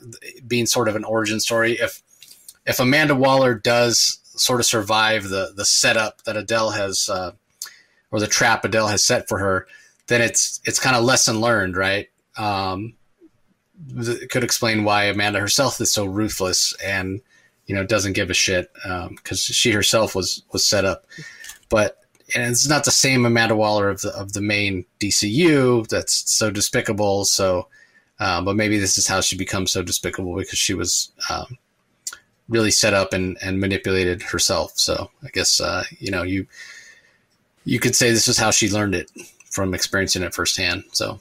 [0.47, 1.73] being sort of an origin story.
[1.73, 2.03] If
[2.67, 7.33] if Amanda Waller does sort of survive the the setup that Adele has uh,
[8.11, 9.67] or the trap Adele has set for her,
[10.07, 12.09] then it's it's kind of lesson learned, right?
[12.37, 12.95] Um,
[13.97, 17.21] it could explain why Amanda herself is so ruthless and
[17.67, 21.07] you know doesn't give a shit because um, she herself was was set up,
[21.69, 21.99] but
[22.35, 26.51] and it's not the same Amanda Waller of the of the main DCU that's so
[26.51, 27.25] despicable.
[27.25, 27.69] So,
[28.19, 31.59] uh, but maybe this is how she becomes so despicable because she was um,
[32.49, 34.73] really set up and, and manipulated herself.
[34.79, 36.47] So I guess uh, you know you
[37.65, 39.11] you could say this is how she learned it
[39.51, 40.85] from experiencing it firsthand.
[40.93, 41.21] So,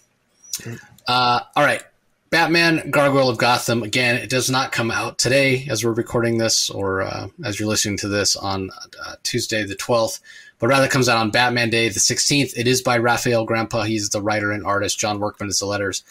[1.08, 1.84] uh, all right,
[2.30, 3.82] Batman Gargoyle of Gotham.
[3.82, 7.70] Again, it does not come out today as we're recording this, or uh, as you're
[7.70, 8.70] listening to this on
[9.04, 10.20] uh, Tuesday the twelfth,
[10.60, 12.58] but rather comes out on Batman Day the sixteenth.
[12.58, 13.88] It is by Rafael Grampá.
[13.88, 15.00] He's the writer and artist.
[15.00, 16.04] John Workman is the letters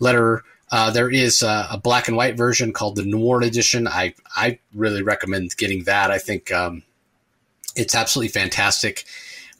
[0.00, 0.42] letterer.
[0.70, 3.88] Uh, there is a, a, black and white version called the Noir edition.
[3.88, 6.12] I I really recommend getting that.
[6.12, 6.84] I think um,
[7.74, 9.04] it's absolutely fantastic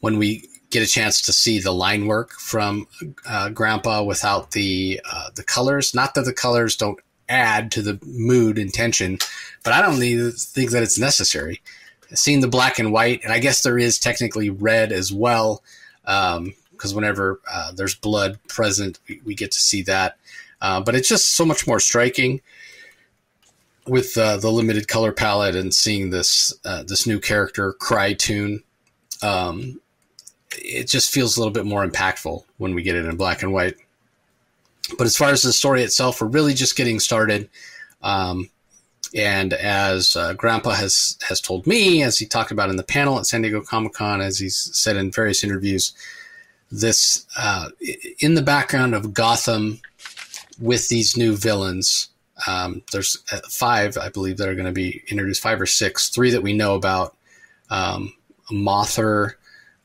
[0.00, 2.86] when we get a chance to see the line work from
[3.28, 5.94] uh, Grampá without the uh, the colors.
[5.94, 9.18] Not that the colors don't add to the mood and tension,
[9.64, 11.60] but I don't think that it's necessary.
[12.12, 15.62] Seeing the black and white, and I guess there is technically red as well,
[16.02, 20.16] because um, whenever uh, there's blood present, we, we, get to see that.
[20.60, 22.40] Uh, but it's just so much more striking
[23.86, 28.62] with uh, the limited color palette and seeing this uh, this new character Cry-Tune.
[29.22, 29.80] Um,
[30.52, 33.52] it just feels a little bit more impactful when we get it in black and
[33.52, 33.76] white.
[34.98, 37.48] But as far as the story itself, we're really just getting started.
[38.02, 38.50] Um,
[39.14, 43.18] and as uh, Grampá has has told me, as he talked about in the panel
[43.18, 45.92] at San Diego Comic Con, as he's said in various interviews,
[46.70, 47.70] this uh,
[48.20, 49.80] in the background of Gotham
[50.60, 52.08] with these new villains.
[52.46, 56.08] Um, there's uh, five, I believe, that are going to be introduced, five or six,
[56.08, 57.16] three that we know about.
[57.68, 58.14] Um,
[58.50, 59.36] Mother,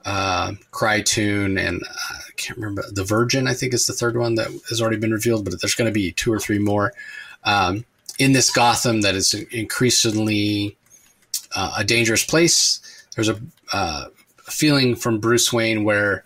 [0.06, 3.48] uh, and uh, I can't remember the Virgin.
[3.48, 5.94] I think is the third one that has already been revealed, but there's going to
[5.94, 6.94] be two or three more
[7.44, 7.86] um,
[8.20, 10.78] in this Gotham that is increasingly
[11.56, 12.80] uh, a dangerous place.
[13.16, 13.40] There's a,
[13.74, 14.06] uh,
[14.44, 16.24] feeling from Bruce Wayne where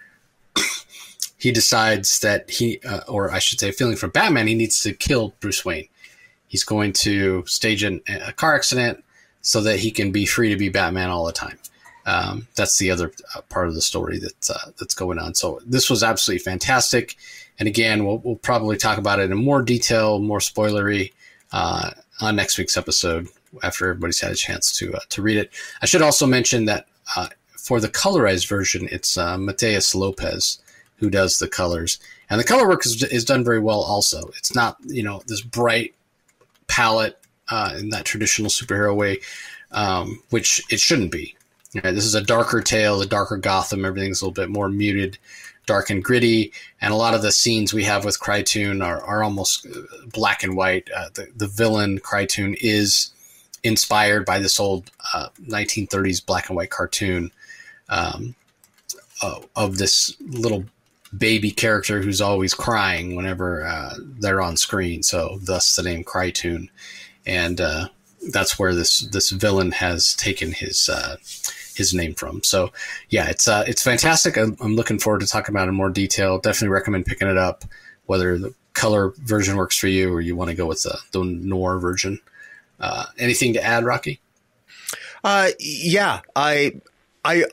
[1.40, 4.94] he decides that he, uh, or I should say, feeling from Batman, he needs to
[4.94, 5.88] kill Bruce Wayne.
[6.48, 9.03] He's going to stage an, a car accident
[9.41, 11.57] so that he can be free to be Batman all the time.
[12.06, 15.34] Um, that's the other uh, part of the story that's uh, that's going on.
[15.34, 17.16] So this was absolutely fantastic.
[17.57, 21.14] And again, we'll, we'll probably talk about it in more detail, more spoilery
[21.52, 23.28] uh, on next week's episode
[23.64, 25.52] after everybody's had a chance to uh, to read it.
[25.82, 30.60] I should also mention that uh, for the colorized version, it's uh, Matheus Lopes
[31.00, 32.00] who does the colors.
[32.30, 34.28] And the color work is, is done very well also.
[34.38, 35.96] It's not, you know, this bright
[36.68, 37.18] palette
[37.50, 39.20] uh, in that traditional superhero way,
[39.72, 41.36] um, which it shouldn't be.
[41.74, 43.86] You know, this is a darker tale, a darker Gotham.
[43.86, 45.18] Everything's a little bit more muted,
[45.66, 46.52] dark and gritty.
[46.82, 49.82] And a lot of the scenes we have with Cry-Tune are, are almost uh,
[50.12, 50.90] black and white.
[50.96, 53.12] Uh, the, the villain, Cry-Tune, is
[53.64, 57.32] inspired by this old uh, 1930s black and white cartoon
[57.90, 58.36] um,
[59.22, 60.66] uh, of this little
[61.18, 65.03] baby character who's always crying whenever uh, they're on screen.
[65.03, 66.69] So thus the name Cry-Tune,
[67.26, 67.90] and uh,
[68.31, 71.18] that's where this this villain has taken his uh,
[71.76, 72.44] his name from.
[72.44, 72.72] So
[73.10, 74.38] yeah, it's uh, it's fantastic.
[74.38, 76.40] I'm, I'm, looking forward to talking about it in more detail.
[76.40, 77.64] Definitely recommend picking it up,
[78.06, 81.23] whether the color version works for you, or you want to go with the, the
[81.23, 82.19] noir version.
[82.80, 84.19] Uh, anything to add, Rocky?
[85.23, 86.80] Uh, yeah, I,
[87.26, 87.44] I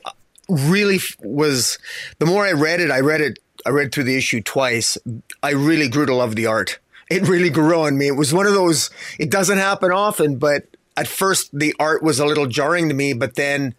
[0.47, 1.77] really was.
[2.19, 3.39] The more I read it, I read it.
[3.67, 4.97] I read through the issue twice.
[5.43, 6.79] I really grew to love the art.
[7.09, 8.07] It really grew on me.
[8.07, 8.89] It was one of those.
[9.19, 13.11] It doesn't happen often, but at first the art was a little jarring to me.
[13.11, 13.75] But then,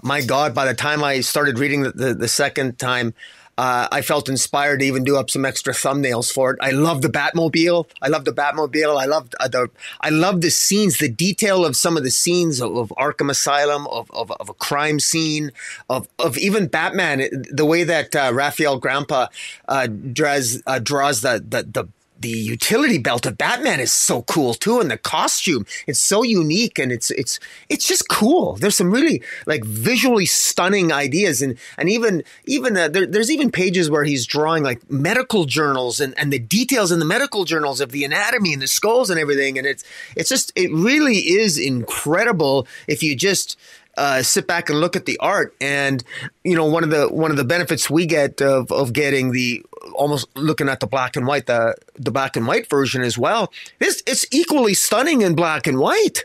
[0.00, 3.14] my God, by the time I started reading the, the, the second time,
[3.58, 6.58] uh, I felt inspired to even do up some extra thumbnails for it.
[6.60, 7.88] I love the Batmobile.
[8.02, 9.00] I love the Batmobile.
[9.00, 9.70] I love uh, the
[10.00, 13.86] I love the scenes, the detail of some of the scenes of, of Arkham Asylum,
[13.86, 15.52] of, of, of, a crime scene,
[15.88, 17.22] of of even Batman.
[17.50, 19.28] The way that uh, Rafael Grampá
[19.68, 21.88] uh, draws uh, draws the, the the
[22.20, 26.78] the utility belt of Batman is so cool too, and the costume it's so unique
[26.78, 27.38] and it's it's
[27.68, 28.56] it's just cool.
[28.56, 33.50] There's some really like visually stunning ideas, and and even even uh, there, there's even
[33.50, 37.80] pages where he's drawing like medical journals and and the details in the medical journals
[37.80, 39.84] of the anatomy and the skulls and everything, and it's
[40.16, 43.56] it's just it really is incredible if you just
[43.96, 45.54] uh, sit back and look at the art.
[45.60, 46.02] And
[46.44, 49.64] you know, one of the one of the benefits we get of of getting the
[49.96, 53.52] almost looking at the black and white, the the black and white version as well.
[53.80, 56.24] It's it's equally stunning in black and white.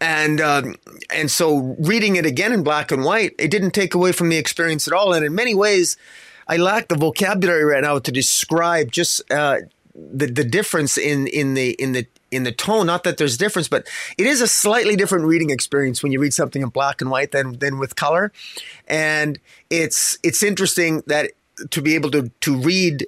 [0.00, 0.76] And um,
[1.10, 4.36] and so reading it again in black and white, it didn't take away from the
[4.36, 5.14] experience at all.
[5.14, 5.96] And in many ways,
[6.48, 9.60] I lack the vocabulary right now to describe just uh,
[9.94, 12.86] the the difference in in the in the in the tone.
[12.86, 13.86] Not that there's difference, but
[14.18, 17.32] it is a slightly different reading experience when you read something in black and white
[17.32, 18.32] than than with color.
[18.86, 19.38] And
[19.70, 21.32] it's it's interesting that
[21.70, 23.06] to be able to to read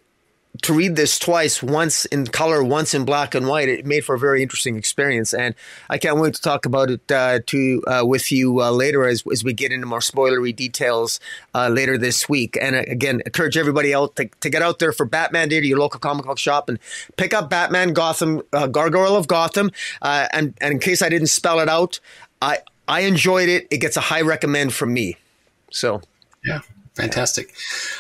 [0.63, 4.15] to read this twice, once in color, once in black and white, it made for
[4.15, 5.55] a very interesting experience, and
[5.89, 9.23] I can't wait to talk about it uh, to uh, with you uh, later as,
[9.31, 11.21] as we get into more spoilery details
[11.55, 12.59] uh, later this week.
[12.61, 15.67] And uh, again, encourage everybody out to, to get out there for Batman Day to
[15.67, 16.79] your local comic book shop and
[17.17, 19.71] pick up Batman Gotham, uh, Gargoyle of Gotham.
[20.03, 22.01] and and in case I didn't spell it out,
[22.43, 22.59] I
[22.89, 23.69] I enjoyed it.
[23.71, 25.17] It gets a high recommend from me.
[25.71, 26.01] So
[26.45, 26.61] yeah.
[26.99, 27.55] Fantastic.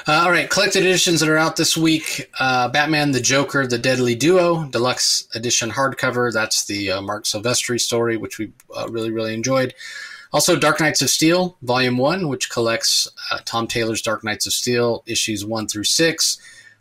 [0.09, 3.79] Uh, all right, collected editions that are out this week uh, Batman, the Joker, the
[3.79, 6.33] Deadly Duo, deluxe edition hardcover.
[6.33, 9.73] That's the uh, Marc Silvestri story, which we uh, really, really enjoyed.
[10.33, 14.53] Also, Dark Knights of Steel, Volume 1, which collects uh, Tom Taylor's Dark Knights of
[14.53, 16.39] Steel, issues 1 through 6.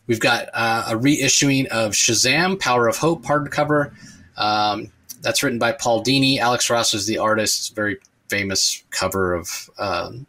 [0.08, 3.94] We've got uh, a reissuing of Shazam, Power of Hope hardcover.
[4.38, 4.92] Um,
[5.22, 6.40] that's written by Paul Dini.
[6.40, 7.76] Alex Ross is the artist.
[7.76, 10.26] Very famous cover of um,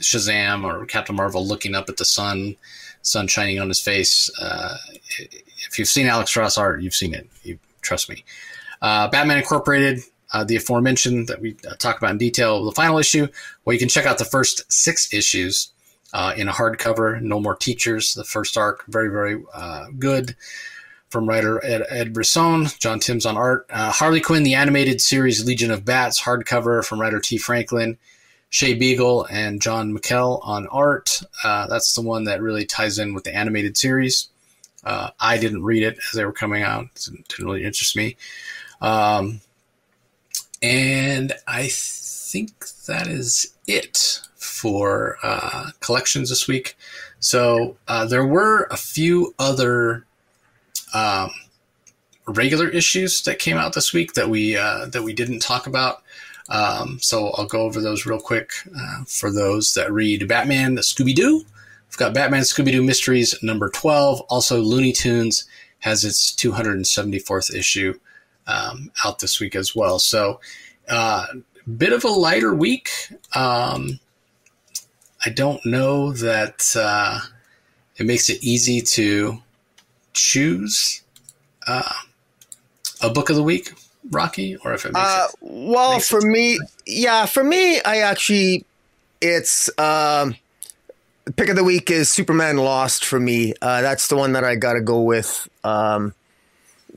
[0.00, 2.56] Shazam or Captain Marvel looking up at the sun,
[3.02, 4.30] sun shining on his face.
[4.40, 4.76] Uh,
[5.66, 7.28] if you've seen Alex Ross art, you've seen it.
[7.42, 8.24] You trust me.
[8.82, 10.00] Uh, Batman Incorporated,
[10.32, 13.28] uh, the aforementioned that we uh, talk about in detail, the final issue.
[13.64, 15.72] Well, you can check out the first six issues
[16.12, 17.20] uh, in a hardcover.
[17.20, 20.36] No More Teachers, the first arc, very very uh, good.
[21.08, 23.66] From writer Ed, Ed Brisson, John Timms on art.
[23.70, 27.98] Harley Quinn, the animated series Legion of Bats, hardcover from writer Tee Franklin.
[28.54, 31.22] Shay Beagle and John McKell on art.
[31.42, 34.28] Uh, that's the one that really ties in with the animated series.
[34.84, 38.16] Uh, I didn't read it as they were coming out; it didn't really interest me.
[38.80, 39.40] Um,
[40.62, 46.76] and I think that is it for uh, collections this week.
[47.18, 50.06] So uh, there were a few other
[50.94, 51.32] um,
[52.28, 56.03] regular issues that came out this week that we uh, that we didn't talk about.
[56.48, 61.14] Um, so I'll go over those real quick uh, for those that read Batman Scooby
[61.14, 61.44] Doo.
[61.88, 64.20] We've got Batman Scooby Doo Mysteries number 12.
[64.22, 65.44] Also, Looney Tunes
[65.80, 67.98] has its 274th issue
[68.46, 69.98] um, out this week as well.
[69.98, 70.40] So,
[70.88, 71.26] uh,
[71.76, 72.90] bit of a lighter week.
[73.34, 74.00] Um,
[75.24, 77.20] I don't know that uh,
[77.96, 79.38] it makes it easy to
[80.12, 81.02] choose
[81.66, 81.92] uh,
[83.00, 83.72] a book of the week
[84.10, 87.98] Rocky, or if it makes uh, it, well makes for me, yeah, for me, I
[87.98, 88.64] actually
[89.20, 90.36] it's um,
[91.36, 93.54] pick of the week is Superman Lost for me.
[93.62, 95.48] Uh, that's the one that I got to go with.
[95.64, 96.14] Um,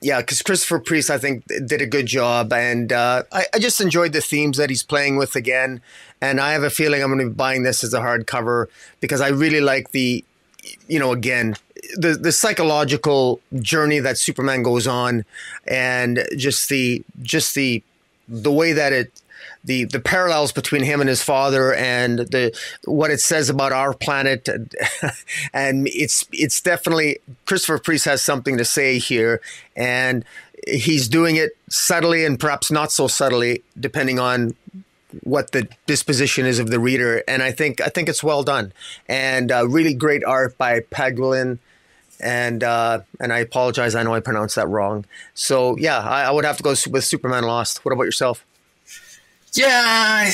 [0.01, 3.81] yeah, because Christopher Priest, I think, did a good job, and uh, I, I, just
[3.81, 5.81] enjoyed the themes that he's playing with again.
[6.21, 8.67] And I have a feeling I'm going to be buying this as a hardcover
[8.99, 10.23] because I really like the,
[10.87, 11.55] you know, again,
[11.95, 15.25] the the psychological journey that Superman goes on,
[15.67, 17.83] and just the just the
[18.27, 19.11] the way that it
[19.63, 23.93] the the parallels between him and his father and the what it says about our
[23.93, 24.49] planet.
[25.53, 29.41] And, it's it's definitely Christopher Priest has something to say here
[29.75, 30.23] and
[30.67, 34.55] he's doing it subtly and perhaps not so subtly depending on
[35.23, 37.23] what the disposition is of the reader.
[37.27, 38.73] And I think I think it's well done.
[39.07, 41.59] And uh, really great art by Paglen
[42.19, 43.95] and uh, and I apologize.
[43.95, 45.05] I know I pronounced that wrong.
[45.33, 47.83] So yeah, I, I would have to go with Superman Lost.
[47.85, 48.45] What about yourself?
[49.53, 50.31] Yeah, I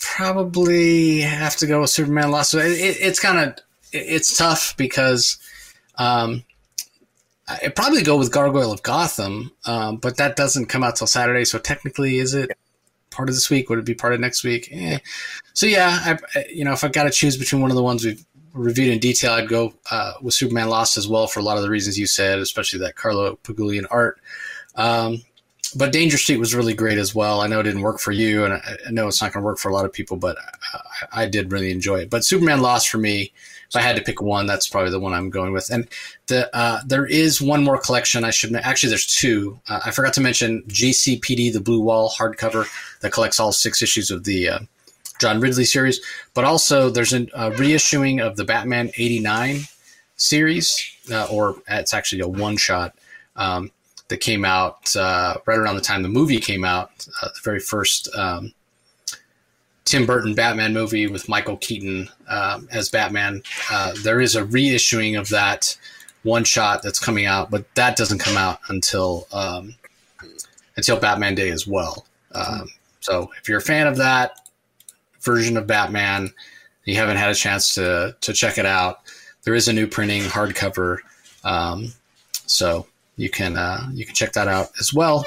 [0.00, 2.54] probably have to go with Superman Lost.
[2.54, 3.58] It, it, it's kind of
[3.92, 5.38] it's tough because
[5.96, 6.44] um,
[7.48, 11.44] I'd probably go with Gargoyle of Gotham, um, but that doesn't come out till Saturday.
[11.44, 12.50] So technically, is it
[13.10, 13.70] part of this week?
[13.70, 14.68] Would it be part of next week?
[14.70, 14.98] Eh.
[15.54, 18.04] So yeah, I, you know, if I've got to choose between one of the ones
[18.04, 21.56] we've reviewed in detail, I'd go uh, with Superman Lost as well for a lot
[21.56, 24.20] of the reasons you said, especially that Carlo Pagulayan art.
[24.74, 25.22] Um,
[25.76, 27.40] but Danger Street was really great as well.
[27.40, 29.58] I know it didn't work for you, and I, know it's not going to work
[29.58, 30.36] for a lot of people, but
[30.72, 32.10] I, I, did really enjoy it.
[32.10, 33.32] But Superman Lost for me,
[33.68, 35.68] if I had to pick one, that's probably the one I'm going with.
[35.68, 35.86] And
[36.26, 39.60] the uh, there is one more collection I should actually there's two.
[39.68, 42.66] Uh, I forgot to mention GCPD, the Blue Wall hardcover
[43.00, 44.58] that collects all six issues of the uh,
[45.18, 46.00] John Ridley series,
[46.34, 49.60] but also there's a, a reissuing of the Batman '89
[50.16, 52.94] series, uh, or it's actually a one shot.
[53.36, 53.70] Um,
[54.08, 57.60] that came out uh, right around the time the movie came out, uh, the very
[57.60, 58.52] first um,
[59.84, 63.42] Tim Burton Batman movie with Michael Keaton um, as Batman.
[63.70, 65.76] Uh, there is a reissuing of that
[66.24, 69.74] one shot that's coming out, but that doesn't come out until um,
[70.76, 72.06] until Batman Day as well.
[72.32, 72.68] Um,
[73.00, 74.47] so if you're a fan of that
[75.20, 76.32] version of Batman,
[76.84, 79.00] you haven't had a chance to to check it out.
[79.44, 80.98] There is a new printing hardcover.
[81.44, 81.92] Um,
[82.46, 82.86] so
[83.16, 85.24] you can uh, you can check that out as well.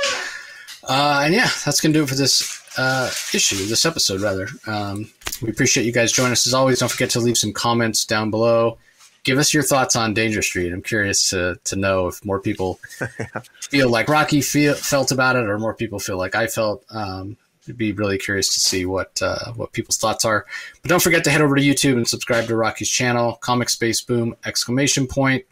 [0.84, 4.48] Uh, and yeah, that's gonna do it for this uh, issue, this episode rather.
[4.66, 5.12] Um,
[5.42, 6.80] we appreciate you guys joining us as always.
[6.80, 8.78] Don't forget to leave some comments down below.
[9.24, 10.74] Give us your thoughts on Danger Street.
[10.74, 12.80] I'm curious to to know if more people
[13.62, 16.84] feel like Rocky feel, felt about it, or more people feel like I felt.
[16.90, 17.38] Um,
[17.78, 20.46] be really curious to see what uh, what people's thoughts are.
[20.82, 24.02] But don't forget to head over to YouTube and subscribe to Rocky's channel, Comic Space
[24.02, 25.46] Boom exclamation point.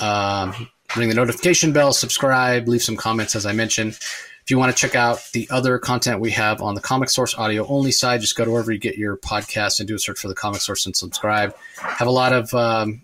[0.00, 3.98] Um, ring the notification bell, subscribe, leave some comments, as I mentioned.
[4.46, 7.34] If you want to check out the other content we have on the Comic Source
[7.34, 10.20] audio only side, just go to wherever you get your podcast and do a search
[10.20, 11.56] for the Comic Source and subscribe.
[11.78, 13.02] Have a lot of um,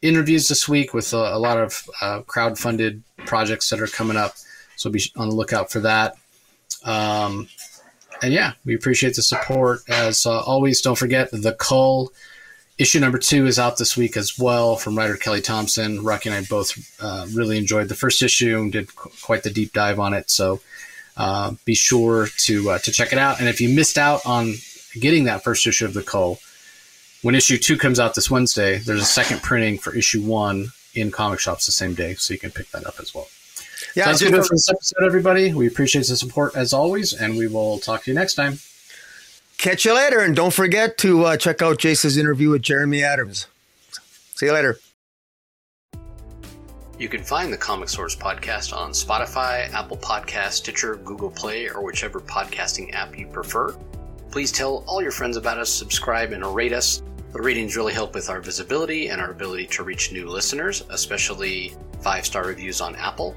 [0.00, 4.16] interviews this week with a, a lot of uh, crowd funded projects that are coming
[4.16, 4.36] up.
[4.76, 6.16] So be on the lookout for that.
[6.84, 7.48] Um,
[8.22, 9.80] and yeah, we appreciate the support.
[9.88, 12.12] As uh, always, don't forget the Cull
[12.78, 16.02] issue number two is out this week as well from writer Kelly Thompson.
[16.02, 19.50] Rocky and I both uh, really enjoyed the first issue and did qu- quite the
[19.50, 20.30] deep dive on it.
[20.30, 20.60] So
[21.16, 23.40] uh, be sure to uh, to check it out.
[23.40, 24.54] And if you missed out on
[24.98, 26.38] getting that first issue of the Cull,
[27.22, 31.10] when issue two comes out this Wednesday, there's a second printing for issue one in
[31.10, 33.28] comic shops the same day, so you can pick that up as well.
[33.94, 35.54] Yeah, so that's good for this episode, everybody.
[35.54, 38.58] We appreciate the support as always, and we will talk to you next time.
[39.56, 43.46] Catch you later, and don't forget to uh, check out Jace's interview with Jeremy Adams.
[44.34, 44.78] See you later.
[46.98, 51.84] You can find the Comic Source podcast on Spotify, Apple Podcast, Stitcher, Google Play, or
[51.84, 53.76] whichever podcasting app you prefer.
[54.30, 57.02] Please tell all your friends about us, subscribe, and rate us.
[57.32, 61.74] The ratings really help with our visibility and our ability to reach new listeners, especially
[62.00, 63.36] five star reviews on Apple.